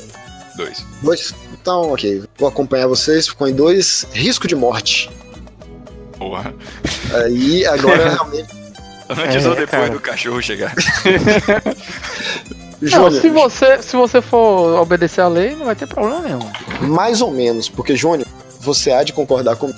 Dois. 0.56 0.86
Dois? 1.02 1.34
Então, 1.54 1.92
ok. 1.94 2.24
Vou 2.38 2.48
acompanhar 2.48 2.88
vocês. 2.88 3.28
Ficou 3.28 3.48
em 3.48 3.54
dois. 3.54 4.06
Risco 4.14 4.48
de 4.48 4.56
morte. 4.56 5.10
Porra. 6.18 6.54
Aí, 7.26 7.66
agora 7.66 8.10
realmente. 8.12 8.50
Antes 9.10 9.44
É, 9.46 9.50
ou 9.50 9.56
depois 9.56 9.70
cara. 9.70 9.90
do 9.90 10.00
cachorro 10.00 10.42
chegar. 10.42 10.74
Não, 12.82 12.88
Júnior, 12.88 13.22
se 13.22 13.30
você, 13.30 13.82
se 13.82 13.96
você 13.96 14.22
for 14.22 14.80
obedecer 14.80 15.20
a 15.22 15.28
lei, 15.28 15.54
não 15.54 15.66
vai 15.66 15.76
ter 15.76 15.86
problema 15.86 16.22
nenhum. 16.22 16.40
mais 16.88 17.22
ou 17.22 17.30
menos, 17.30 17.68
porque, 17.68 17.94
Júnior, 17.94 18.26
você 18.62 18.92
há 18.92 19.04
de 19.04 19.12
concordar 19.12 19.58
comigo. 19.58 19.78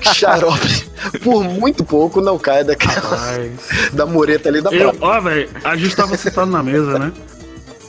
Xarope, 0.00 0.84
por 1.22 1.42
muito 1.44 1.84
pouco, 1.84 2.20
não 2.20 2.38
cai 2.38 2.64
daquela 2.64 3.18
da 3.92 4.06
mureta 4.06 4.48
ali 4.48 4.60
da 4.60 4.70
praia. 4.70 4.94
ó, 5.00 5.20
velho, 5.20 5.48
a 5.64 5.76
gente 5.76 5.94
tava 5.96 6.16
sentado 6.16 6.50
na 6.50 6.62
mesa, 6.62 6.98
né? 6.98 7.12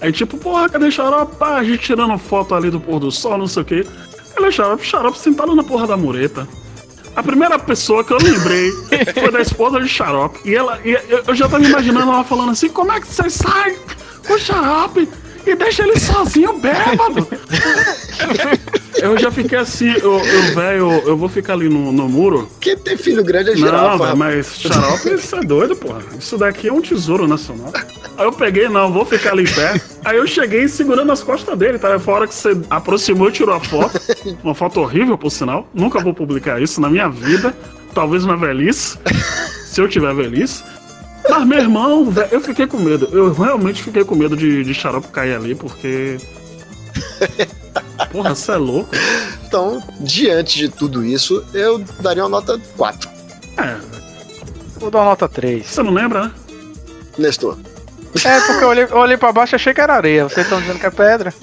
Aí, 0.02 0.12
tipo, 0.12 0.38
porra, 0.38 0.68
cadê 0.70 0.92
xarope? 0.92 1.36
Pá, 1.38 1.58
a 1.58 1.64
gente 1.64 1.80
tirando 1.80 2.18
foto 2.18 2.54
ali 2.54 2.70
do 2.70 2.80
pôr 2.80 3.00
do 3.00 3.10
sol, 3.12 3.38
não 3.38 3.48
sei 3.48 3.62
o 3.62 3.66
quê. 3.66 3.88
Cadê 4.36 4.52
xarope? 4.52 4.86
Xarope 4.86 5.18
sentado 5.18 5.56
na 5.56 5.64
porra 5.64 5.88
da 5.88 5.96
mureta. 5.96 6.46
A 7.16 7.22
primeira 7.24 7.58
pessoa 7.60 8.04
que 8.04 8.12
eu 8.12 8.18
lembrei 8.18 8.70
foi 9.14 9.32
da 9.32 9.40
esposa 9.40 9.80
de 9.80 9.88
xarope. 9.88 10.40
E 10.44 10.56
ela, 10.56 10.80
e 10.84 10.92
eu- 11.28 11.34
já 11.36 11.48
tava 11.48 11.64
imaginando 11.64 12.12
ela 12.12 12.24
falando 12.24 12.52
assim: 12.52 12.68
como 12.70 12.92
é 12.92 13.00
que 13.00 13.08
você 13.08 13.30
sai 13.30 13.78
com 14.28 14.34
o 14.34 14.40
xarope 14.40 15.08
e 15.46 15.56
deixa 15.56 15.84
ele 15.84 16.00
sozinho 16.00 16.54
bêbado? 16.60 17.28
Eu 18.96 19.18
já 19.18 19.30
fiquei 19.30 19.58
assim, 19.58 19.89
eu, 20.02 20.18
eu 20.20 20.56
velho, 20.56 20.89
eu 21.06 21.18
vou 21.18 21.28
ficar 21.28 21.54
ali 21.54 21.68
no, 21.68 21.91
no 21.91 22.08
muro. 22.08 22.48
Quem 22.62 22.78
tem 22.78 22.96
filho 22.96 23.22
grande 23.22 23.50
é 23.50 23.54
Não, 23.54 23.60
girafa. 23.60 23.89
velho, 23.89 24.00
rapaz. 24.00 24.18
mas 24.18 24.48
xarope, 24.60 25.14
isso 25.16 25.36
é 25.36 25.41
doido, 25.41 25.76
porra. 25.76 26.02
Isso 26.18 26.38
daqui 26.38 26.70
é 26.70 26.74
um 26.74 26.80
tesouro 26.80 27.28
nacional. 27.28 27.74
Aí 28.18 28.26
eu 28.26 28.32
peguei, 28.32 28.70
não, 28.70 28.94
vou 28.94 29.04
ficar 29.04 29.32
ali 29.32 29.44
em 29.44 29.54
pé. 29.54 29.82
Aí 30.06 30.16
eu 30.16 30.26
cheguei 30.26 30.70
segurando 30.70 31.12
as 31.12 31.22
costas 31.22 31.58
dele, 31.58 31.78
tá? 31.80 32.00
Fora 32.00 32.26
que 32.28 32.34
você 32.34 32.58
aproximou 32.70 33.28
e 33.28 33.32
tirou 33.34 33.56
a 33.56 33.60
foto. 33.60 34.00
Uma 34.41 34.56
foto 34.56 34.80
horrível, 34.80 35.18
por 35.18 35.32
sinal. 35.32 35.68
Nunca 35.74 36.00
vou 36.00 36.14
publicar 36.14 36.62
isso 36.62 36.80
na 36.80 36.89
minha 36.89 37.10
vida. 37.10 37.54
Talvez 37.94 38.24
na 38.26 38.38
velhice. 38.38 38.98
Se 39.66 39.82
eu 39.82 39.89
tiver 39.89 40.14
velhice. 40.16 40.64
Mas, 41.30 41.48
meu 41.48 41.60
irmão, 41.60 42.10
velho, 42.10 42.28
eu 42.32 42.42
fiquei 42.42 42.68
com 42.68 42.78
medo. 42.78 43.08
Eu 43.12 43.34
realmente 43.34 43.82
fiquei 43.82 44.04
com 44.04 44.16
medo 44.16 44.36
de, 44.36 44.64
de 44.64 44.74
xarope 44.74 45.08
cair 45.08 45.36
ali, 45.36 45.56
porque. 45.56 46.18
Porra, 48.12 48.36
você 48.36 48.52
é 48.52 48.58
louco. 48.58 48.90
Então, 49.48 49.82
diante 50.00 50.58
de 50.58 50.70
tudo 50.70 51.04
isso, 51.04 51.44
eu 51.54 51.80
daria 52.00 52.24
uma 52.24 52.30
nota 52.30 52.60
4. 52.78 53.10
É, 53.58 53.78
Vou 54.84 54.92
dar 54.92 55.00
uma 55.00 55.06
nota 55.12 55.30
3. 55.30 55.66
você 55.66 55.82
não 55.82 55.94
lembra, 55.94 56.26
né? 56.26 56.32
Nestor. 57.18 57.58
É, 58.26 58.40
porque 58.42 58.64
eu 58.64 58.68
olhei, 58.68 58.84
eu 58.84 58.98
olhei 58.98 59.18
pra 59.18 59.32
baixo 59.32 59.56
e 59.56 59.58
achei 59.58 59.74
que 59.74 59.82
era 59.82 59.96
areia. 59.96 60.28
Vocês 60.28 60.46
estão 60.46 60.60
dizendo 60.60 60.80
que 60.80 60.86
é 60.86 60.92
pedra. 60.92 61.34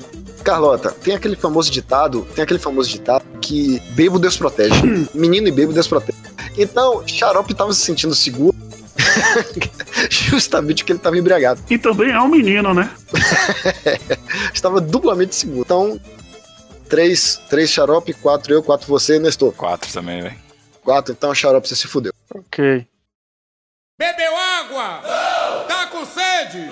Carlota, 0.45 0.91
tem 0.91 1.15
aquele 1.15 1.37
famoso 1.37 1.71
ditado, 1.71 2.27
tem 2.35 2.43
aquele 2.43 2.59
famoso 2.59 2.89
ditado 2.91 3.25
que 3.41 3.81
bebo 3.91 4.19
Deus 4.19 4.37
protege. 4.37 4.75
Menino 5.15 5.49
e 5.49 5.51
bebo 5.51 5.73
Deus 5.73 5.89
protege. 5.89 6.19
Então, 6.59 7.03
Xarope 7.07 7.55
tava 7.55 7.73
se 7.73 7.81
sentindo 7.81 8.15
seguro. 8.15 8.57
Justamente 10.11 10.83
porque 10.83 10.93
ele 10.93 10.99
tava 10.99 11.19
embriagado. 11.19 11.63
E 11.71 11.79
também 11.79 12.11
é 12.11 12.21
um 12.21 12.29
menino, 12.29 12.75
né? 12.75 12.91
Estava 14.53 14.81
duplamente 14.81 15.35
seguro. 15.35 15.61
Então, 15.61 16.01
três, 16.89 17.41
três 17.49 17.71
xarope, 17.71 18.13
quatro 18.15 18.53
eu, 18.53 18.63
quatro 18.63 18.87
você 18.87 19.17
e 19.17 19.19
Nestor. 19.19 19.53
Quatro 19.53 19.93
também, 19.93 20.23
velho. 20.23 20.37
Quatro, 20.83 21.13
então 21.13 21.35
xarope 21.35 21.69
você 21.69 21.77
se 21.77 21.87
fudeu. 21.87 22.13
Ok. 22.35 22.87
Bebeu 23.99 24.37
água? 24.37 25.03
Tá 25.69 25.87
com 25.87 26.05
sede? 26.07 26.71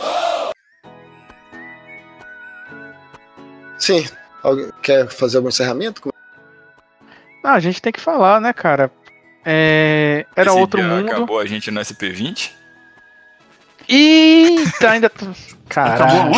Sim. 3.79 4.07
Alguém 4.43 4.71
quer 4.83 5.09
fazer 5.09 5.37
algum 5.37 5.49
encerramento? 5.49 6.09
Ah, 7.45 7.55
a 7.55 7.61
gente 7.61 7.83
tem 7.83 7.93
que 7.93 8.01
falar, 8.01 8.41
né, 8.41 8.53
cara? 8.53 8.91
É, 9.51 10.27
Era 10.37 10.51
Esse 10.51 10.61
outro 10.61 10.83
mundo. 10.83 11.09
Acabou 11.09 11.41
a 11.41 11.47
gente 11.47 11.71
no 11.71 11.81
SP20. 11.81 12.51
Eita, 13.89 14.91
ainda. 14.93 15.11
Caralho. 15.71 16.35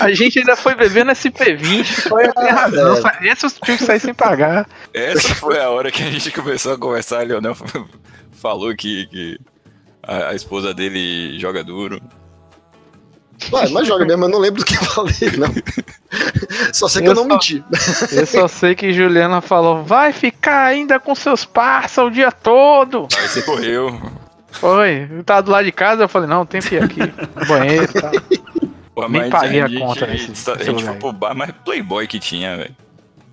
A 0.00 0.10
gente 0.12 0.38
ainda 0.38 0.56
foi 0.56 0.74
beber 0.74 1.04
no 1.04 1.12
SP20. 1.12 2.08
Foi 2.08 2.24
a 2.24 2.52
razão. 2.54 2.96
Esse 3.20 3.44
eu 3.44 3.50
tive 3.50 3.76
que 3.76 3.84
sair 3.84 4.00
sem 4.00 4.14
pagar. 4.14 4.66
Essa 4.94 5.34
foi 5.34 5.60
a 5.60 5.68
hora 5.68 5.92
que 5.92 6.02
a 6.02 6.10
gente 6.10 6.30
começou 6.30 6.72
a 6.72 6.78
conversar. 6.78 7.26
Leonel 7.26 7.54
falou 8.32 8.74
que, 8.74 9.06
que 9.08 9.38
a, 10.02 10.28
a 10.28 10.34
esposa 10.34 10.72
dele 10.72 11.38
joga 11.38 11.62
duro. 11.62 12.00
Ué, 13.52 13.68
mas 13.70 13.86
joga 13.88 14.04
mesmo, 14.04 14.24
eu 14.24 14.28
não 14.28 14.38
lembro 14.38 14.60
do 14.60 14.64
que 14.66 14.74
eu 14.74 14.82
falei, 14.84 15.14
não. 15.38 15.48
Só 16.72 16.88
sei 16.88 17.02
que 17.02 17.08
eu, 17.08 17.12
Eu 17.12 17.16
não 17.16 17.22
só- 17.24 17.28
menti. 17.34 17.64
Eu 18.12 18.26
só 18.26 18.46
sei 18.48 18.74
que 18.74 18.92
Juliana 18.92 19.40
falou: 19.40 19.82
vai 19.84 20.12
ficar 20.12 20.64
ainda 20.66 21.00
com 21.00 21.14
seus 21.14 21.44
parça 21.44 22.04
o 22.04 22.10
dia 22.10 22.30
todo. 22.30 23.08
Aí 23.16 23.28
você 23.28 23.42
correu. 23.42 24.00
Foi. 24.50 25.08
Eu 25.10 25.24
tava 25.24 25.42
do 25.42 25.50
lado 25.50 25.64
de 25.64 25.72
casa, 25.72 26.02
eu 26.04 26.08
falei: 26.08 26.28
não, 26.28 26.44
tem 26.44 26.60
que 26.60 26.74
ir 26.74 26.82
aqui 26.82 27.00
no 27.00 27.46
banheiro 27.46 27.84
e 27.84 28.00
tal. 28.00 28.10
Pô, 28.94 29.08
Nem 29.08 29.30
paguei 29.30 29.62
a 29.62 29.66
gente- 29.68 29.80
conta 29.80 30.04
A 30.04 30.08
nesse 30.08 30.26
gente, 30.26 30.50
a 30.50 30.62
gente 30.62 30.84
foi 30.84 30.94
pro 30.96 31.12
bar, 31.12 31.34
mas 31.34 31.50
Playboy 31.64 32.06
que 32.06 32.18
tinha, 32.18 32.56
velho. 32.58 32.76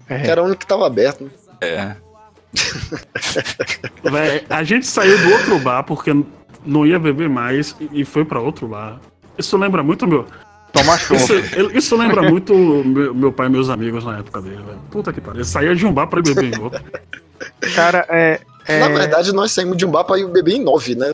É. 0.07 0.20
Que 0.20 0.32
era 0.32 0.41
o 0.41 0.45
único 0.45 0.60
que 0.62 0.66
tava 0.68 0.88
aberto. 0.88 1.26
Né? 1.26 1.30
É. 1.62 1.95
Véi, 4.03 4.43
a 4.49 4.64
gente 4.64 4.88
saiu 4.88 5.18
do 5.18 5.32
outro 5.34 5.60
bar 5.60 5.84
porque 5.84 6.16
não 6.66 6.86
ia 6.86 6.97
beber 6.99 7.30
mais 7.30 7.76
e 7.80 8.01
e 8.01 8.05
foi 8.05 8.24
pra 8.26 8.39
outro 8.39 8.68
bar. 8.68 8.99
Isso 9.40 9.58
lembra 9.58 9.82
muito 9.82 10.06
meu. 10.06 10.28
Toma 10.72 10.96
Isso, 10.96 11.34
ele- 11.34 11.76
isso 11.78 11.98
lembra 11.98 12.22
muito 12.22 12.54
meu, 12.54 13.14
meu 13.16 13.32
pai 13.34 13.48
e 13.48 13.50
meus 13.50 13.70
amigos 13.70 14.06
na 14.06 14.20
época 14.20 14.40
dele, 14.42 14.58
velho. 14.58 14.80
Puta 14.92 15.12
que 15.12 15.20
pariu. 15.20 15.44
Saía 15.44 15.74
de 15.76 15.86
um 15.86 15.92
bar 15.92 16.06
pra 16.08 16.22
beber 16.22 16.54
em 16.54 16.62
outro. 16.62 16.84
Cara, 17.74 18.06
é. 18.10 18.40
é- 18.68 18.80
Na 18.80 18.90
verdade, 18.90 19.34
nós 19.34 19.52
saímos 19.52 19.78
de 19.78 19.86
um 19.86 19.90
bar 19.92 20.04
pra 20.04 20.20
ir 20.20 20.28
beber 20.28 20.54
em 20.56 20.64
nove, 20.64 20.94
né? 20.94 21.12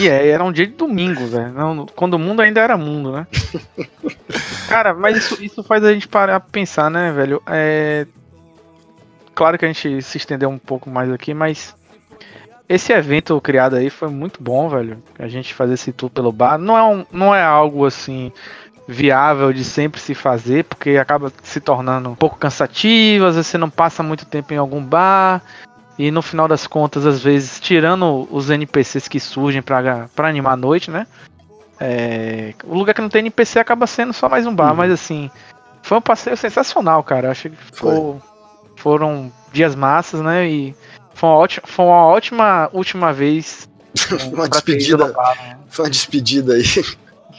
E 0.00 0.08
é, 0.08 0.28
era 0.28 0.42
um 0.42 0.50
dia 0.50 0.66
de 0.66 0.72
domingo, 0.72 1.26
velho. 1.26 1.52
Quando 1.94 2.14
o 2.14 2.18
mundo 2.18 2.40
ainda 2.40 2.62
era 2.62 2.78
mundo, 2.78 3.12
né? 3.12 3.26
Cara, 4.68 4.94
mas 4.94 5.18
isso, 5.18 5.42
isso 5.44 5.62
faz 5.62 5.84
a 5.84 5.92
gente 5.92 6.08
parar 6.08 6.40
pra 6.40 6.48
pensar, 6.50 6.90
né, 6.90 7.12
velho? 7.12 7.42
É. 7.46 8.06
Claro 9.34 9.58
que 9.58 9.66
a 9.66 9.68
gente 9.68 10.00
se 10.00 10.16
estendeu 10.16 10.48
um 10.48 10.56
pouco 10.56 10.88
mais 10.88 11.12
aqui, 11.12 11.34
mas. 11.34 11.75
Esse 12.68 12.92
evento 12.92 13.40
criado 13.40 13.76
aí 13.76 13.90
foi 13.90 14.08
muito 14.08 14.42
bom, 14.42 14.68
velho. 14.68 15.02
A 15.18 15.28
gente 15.28 15.54
fazer 15.54 15.74
esse 15.74 15.92
tour 15.92 16.10
pelo 16.10 16.32
bar. 16.32 16.58
Não 16.58 16.76
é, 16.76 16.82
um, 16.82 17.06
não 17.12 17.34
é 17.34 17.42
algo 17.42 17.86
assim 17.86 18.32
viável 18.88 19.52
de 19.52 19.64
sempre 19.64 20.00
se 20.00 20.14
fazer, 20.14 20.64
porque 20.64 20.90
acaba 20.96 21.32
se 21.42 21.60
tornando 21.60 22.08
um 22.08 22.14
pouco 22.14 22.36
cansativo, 22.38 23.26
às 23.26 23.34
vezes 23.34 23.48
você 23.48 23.58
não 23.58 23.70
passa 23.70 24.02
muito 24.02 24.24
tempo 24.24 24.52
em 24.52 24.56
algum 24.56 24.82
bar. 24.82 25.42
E 25.98 26.10
no 26.10 26.20
final 26.22 26.46
das 26.46 26.66
contas, 26.66 27.06
às 27.06 27.22
vezes, 27.22 27.58
tirando 27.58 28.28
os 28.30 28.50
NPCs 28.50 29.08
que 29.08 29.18
surgem 29.18 29.62
pra, 29.62 30.08
pra 30.14 30.28
animar 30.28 30.52
a 30.52 30.56
noite, 30.56 30.90
né? 30.90 31.06
É, 31.80 32.54
o 32.64 32.74
lugar 32.76 32.94
que 32.94 33.00
não 33.00 33.08
tem 33.08 33.20
NPC 33.20 33.58
acaba 33.58 33.86
sendo 33.86 34.12
só 34.12 34.28
mais 34.28 34.46
um 34.46 34.54
bar, 34.54 34.74
mas 34.74 34.90
assim, 34.92 35.30
foi 35.82 35.98
um 35.98 36.02
passeio 36.02 36.36
sensacional, 36.36 37.02
cara. 37.02 37.30
Acho 37.30 37.48
que 37.48 37.56
ficou- 37.56 38.20
foram 38.76 39.32
dias 39.52 39.74
massas, 39.74 40.20
né? 40.20 40.46
E 40.48 40.74
foi 41.16 41.28
uma 41.30 41.36
ótima, 41.36 41.62
foi 41.66 41.84
uma 41.86 42.06
ótima 42.06 42.70
última 42.74 43.12
vez. 43.12 43.66
Uma 44.30 44.46
despedida. 44.46 45.08
né? 45.08 45.56
Foi 45.70 45.86
uma 45.86 45.90
despedida 45.90 46.52
aí. 46.52 46.64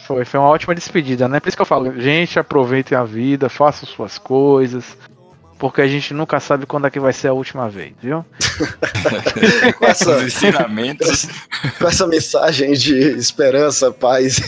Foi, 0.08 0.26
foi 0.26 0.40
uma 0.40 0.50
ótima 0.50 0.74
despedida, 0.74 1.28
né? 1.28 1.40
Por 1.40 1.50
isso 1.50 1.56
que 1.56 1.62
eu 1.62 1.68
falo, 1.68 1.94
gente, 2.02 2.40
aproveitem 2.40 2.98
a 2.98 3.04
vida, 3.04 3.48
façam 3.48 3.88
suas 3.88 4.18
coisas. 4.18 4.98
Porque 5.60 5.82
a 5.82 5.88
gente 5.88 6.16
nunca 6.16 6.40
sabe 6.40 6.66
quando 6.66 6.88
é 6.88 6.90
que 6.90 7.00
vai 7.00 7.14
ser 7.14 7.28
a 7.28 7.34
última 7.34 7.70
vez, 7.70 7.94
viu? 8.02 8.26
Com 9.78 9.86
essa, 9.86 10.18
Os 10.18 10.24
ensinamentos. 10.24 11.28
com 11.80 11.88
essa 11.88 12.08
mensagem 12.08 12.74
de 12.74 12.96
esperança, 13.18 13.92
paz. 13.92 14.40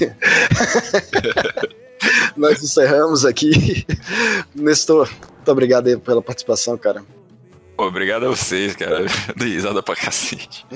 Nós 2.36 2.64
encerramos 2.64 3.24
aqui. 3.24 3.86
Nestor, 4.56 5.08
muito 5.36 5.52
obrigado 5.52 5.88
aí 5.88 5.98
pela 5.98 6.22
participação, 6.24 6.76
cara. 6.76 7.04
Obrigado 7.88 8.26
a 8.26 8.30
vocês, 8.30 8.76
cara. 8.76 9.06
Dei 9.38 9.54
risada 9.54 9.82
pra 9.82 9.96
cacete. 9.96 10.66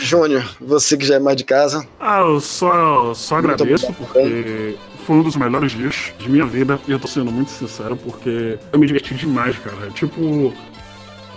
Júnior, 0.00 0.44
você 0.60 0.96
que 0.96 1.04
já 1.04 1.16
é 1.16 1.18
mais 1.18 1.36
de 1.36 1.44
casa. 1.44 1.86
Ah, 1.98 2.20
eu 2.20 2.40
só, 2.40 3.14
só 3.14 3.36
Muito 3.36 3.52
agradeço 3.52 3.92
porque 3.94 4.76
foi 5.06 5.16
um 5.16 5.22
dos 5.22 5.36
melhores 5.36 5.72
dias 5.72 6.12
de 6.18 6.28
minha 6.28 6.44
vida 6.44 6.78
e 6.86 6.92
eu 6.92 6.98
tô 6.98 7.08
sendo 7.08 7.32
muito 7.32 7.50
sincero 7.50 7.96
porque 7.96 8.58
eu 8.72 8.78
me 8.78 8.86
diverti 8.86 9.14
demais, 9.14 9.56
cara. 9.58 9.90
Tipo, 9.90 10.52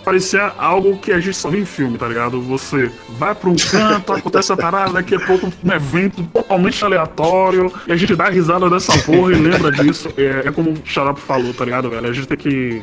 parecia 0.08 0.54
algo 0.58 0.98
que 0.98 1.12
a 1.12 1.20
gente 1.20 1.36
só 1.36 1.50
vê 1.50 1.60
em 1.60 1.66
filme, 1.66 1.98
tá 1.98 2.08
ligado? 2.08 2.42
Você 2.44 2.90
vai 3.10 3.36
pra 3.36 3.50
um 3.50 3.58
canto, 3.58 4.14
acontece 4.14 4.54
a 4.54 4.56
parada, 4.56 4.94
daqui 4.94 5.14
a 5.16 5.20
pouco 5.20 5.52
um 5.62 5.74
evento 5.74 6.24
totalmente 6.32 6.82
aleatório 6.86 7.70
e 7.86 7.92
a 7.92 7.98
gente 7.98 8.16
dá 8.16 8.30
risada 8.30 8.70
dessa 8.70 8.98
porra 9.00 9.34
e 9.34 9.36
lembra 9.36 9.70
disso. 9.70 10.08
É, 10.16 10.48
é 10.48 10.52
como 10.54 10.72
o 10.72 10.82
Xarope 10.86 11.20
falou, 11.20 11.54
tá 11.54 11.66
ligado, 11.66 11.90
velho? 11.90 12.08
A 12.08 12.14
gente 12.14 12.26
tem 12.26 12.38
que 12.38 12.82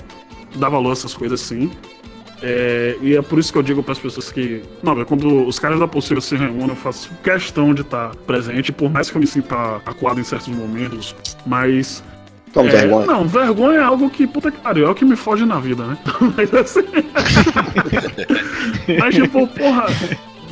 dar 0.57 0.69
valor 0.69 0.91
a 0.91 0.93
essas 0.93 1.15
coisas 1.15 1.41
sim. 1.41 1.71
É, 2.43 2.99
e 3.01 3.17
é 3.17 3.23
por 3.23 3.39
isso 3.39 3.51
que 3.51 3.59
eu 3.59 3.63
digo 3.63 3.83
para 3.83 3.93
as 3.93 3.99
pessoas 3.99 4.31
que. 4.31 4.63
Não, 4.83 5.01
é 5.01 5.05
quando 5.07 5.47
os 5.47 5.59
caras 5.59 5.81
da 5.81 5.89
pulseira 5.89 6.21
se 6.21 6.37
reúnem, 6.37 6.69
eu 6.69 6.77
faço 6.77 7.11
questão 7.23 7.73
de 7.73 7.81
estar 7.81 8.15
presente, 8.27 8.71
por 8.71 8.91
mais 8.91 9.09
que 9.09 9.17
eu 9.17 9.21
me 9.21 9.27
sinta 9.27 9.77
acuado 9.87 10.21
em 10.21 10.25
certos 10.25 10.49
momentos. 10.49 11.17
Mas. 11.47 12.05
Toma 12.55 12.69
é, 12.69 12.73
vergonha. 12.73 13.07
Não, 13.07 13.27
vergonha 13.27 13.79
é 13.79 13.83
algo 13.83 14.09
que, 14.09 14.27
puta 14.29 14.51
que 14.51 14.59
pariu, 14.59 14.87
é 14.87 14.91
o 14.91 14.95
que 14.95 15.05
me 15.05 15.17
foge 15.17 15.45
na 15.45 15.59
vida, 15.59 15.85
né? 15.85 15.99
Mas 16.37 16.55
assim. 16.55 16.81
mas, 18.99 19.15
tipo, 19.15 19.47
porra. 19.49 19.87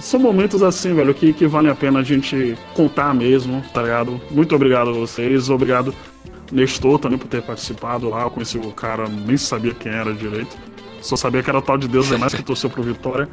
São 0.01 0.19
momentos 0.19 0.65
assim, 0.65 0.93
velho, 0.95 1.15
que, 1.15 1.33
que 1.33 1.47
vale 1.47 1.71
a 1.71 1.77
pena 1.77 2.01
a 2.01 2.03
gente 2.03 2.59
contar 2.75 3.15
mesmo, 3.15 3.63
tá 3.73 3.83
ligado? 3.83 4.21
Muito 4.33 4.53
obrigado 4.53 4.91
a 4.91 4.93
vocês, 4.93 5.49
obrigado 5.49 5.95
Nestor 6.51 6.99
também 6.99 7.17
por 7.17 7.29
ter 7.29 7.41
participado 7.41 8.11
lá. 8.11 8.23
Eu 8.23 8.31
conheci 8.31 8.59
o 8.59 8.73
cara, 8.73 9.07
nem 9.09 9.37
sabia 9.37 9.73
quem 9.73 9.93
era 9.93 10.13
direito. 10.13 10.57
Só 11.01 11.15
sabia 11.15 11.41
que 11.41 11.49
era 11.49 11.61
o 11.61 11.63
tal 11.63 11.79
de 11.79 11.87
Deus 11.87 12.09
demais 12.09 12.35
que 12.35 12.43
torceu 12.43 12.69
pro 12.69 12.83
Vitória. 12.83 13.29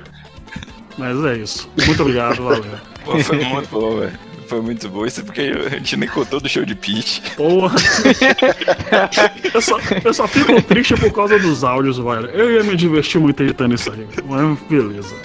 Mas 0.95 1.23
é 1.25 1.37
isso. 1.37 1.67
Muito 1.87 2.01
obrigado, 2.03 2.43
valeu. 2.43 2.63
Pô, 3.03 3.17
foi 3.17 3.43
muito 3.43 3.69
bom, 3.69 3.99
velho. 3.99 4.28
Foi 4.49 4.61
muito 4.61 4.89
bom. 4.89 5.05
Isso 5.05 5.19
é 5.19 5.23
porque 5.23 5.41
a 5.41 5.69
gente 5.69 5.95
nem 5.95 6.09
contou 6.09 6.39
do 6.41 6.49
show 6.49 6.65
de 6.65 6.73
pitch. 6.73 7.19
Porra. 7.37 7.75
eu, 9.53 9.61
só, 9.61 9.77
eu 10.03 10.11
só 10.11 10.27
fico 10.27 10.59
triste 10.63 10.95
por 10.95 11.11
causa 11.11 11.37
dos 11.37 11.63
áudios, 11.63 11.99
velho. 11.99 12.25
Eu 12.31 12.55
ia 12.55 12.63
me 12.63 12.75
divertir 12.75 13.21
muito 13.21 13.43
editando 13.43 13.75
isso 13.75 13.91
aí. 13.91 14.07
Mas 14.25 14.59
beleza. 14.67 15.15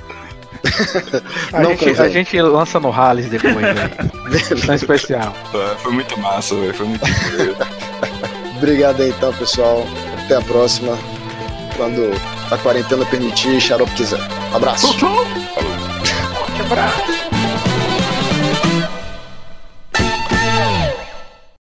A, 1.55 1.62
Não 1.62 1.70
gente, 1.74 2.01
a 2.01 2.09
gente 2.09 2.40
lança 2.43 2.78
no 2.78 2.90
Rallies 2.90 3.31
depois, 3.31 3.55
velho. 3.55 3.90
Edição 4.51 4.74
especial. 4.74 5.35
Pô, 5.51 5.59
Foi 5.78 5.93
muito 5.93 6.20
massa, 6.20 6.55
velho. 6.55 6.74
Foi 6.74 6.86
muito 6.86 7.09
incrível. 7.09 7.57
Obrigado 8.59 9.01
aí 9.03 9.09
então, 9.09 9.32
pessoal. 9.32 9.86
Até 10.23 10.36
a 10.36 10.43
próxima. 10.43 10.98
Quando 11.78 12.11
a 12.51 12.59
quarentena 12.59 13.07
permitir, 13.07 13.59
Xarope 13.59 13.93
quiser. 13.93 14.20
Abraço. 14.53 14.94
Tchau, 14.98 15.24
tchau. 15.24 15.65
Abraço. 16.66 17.23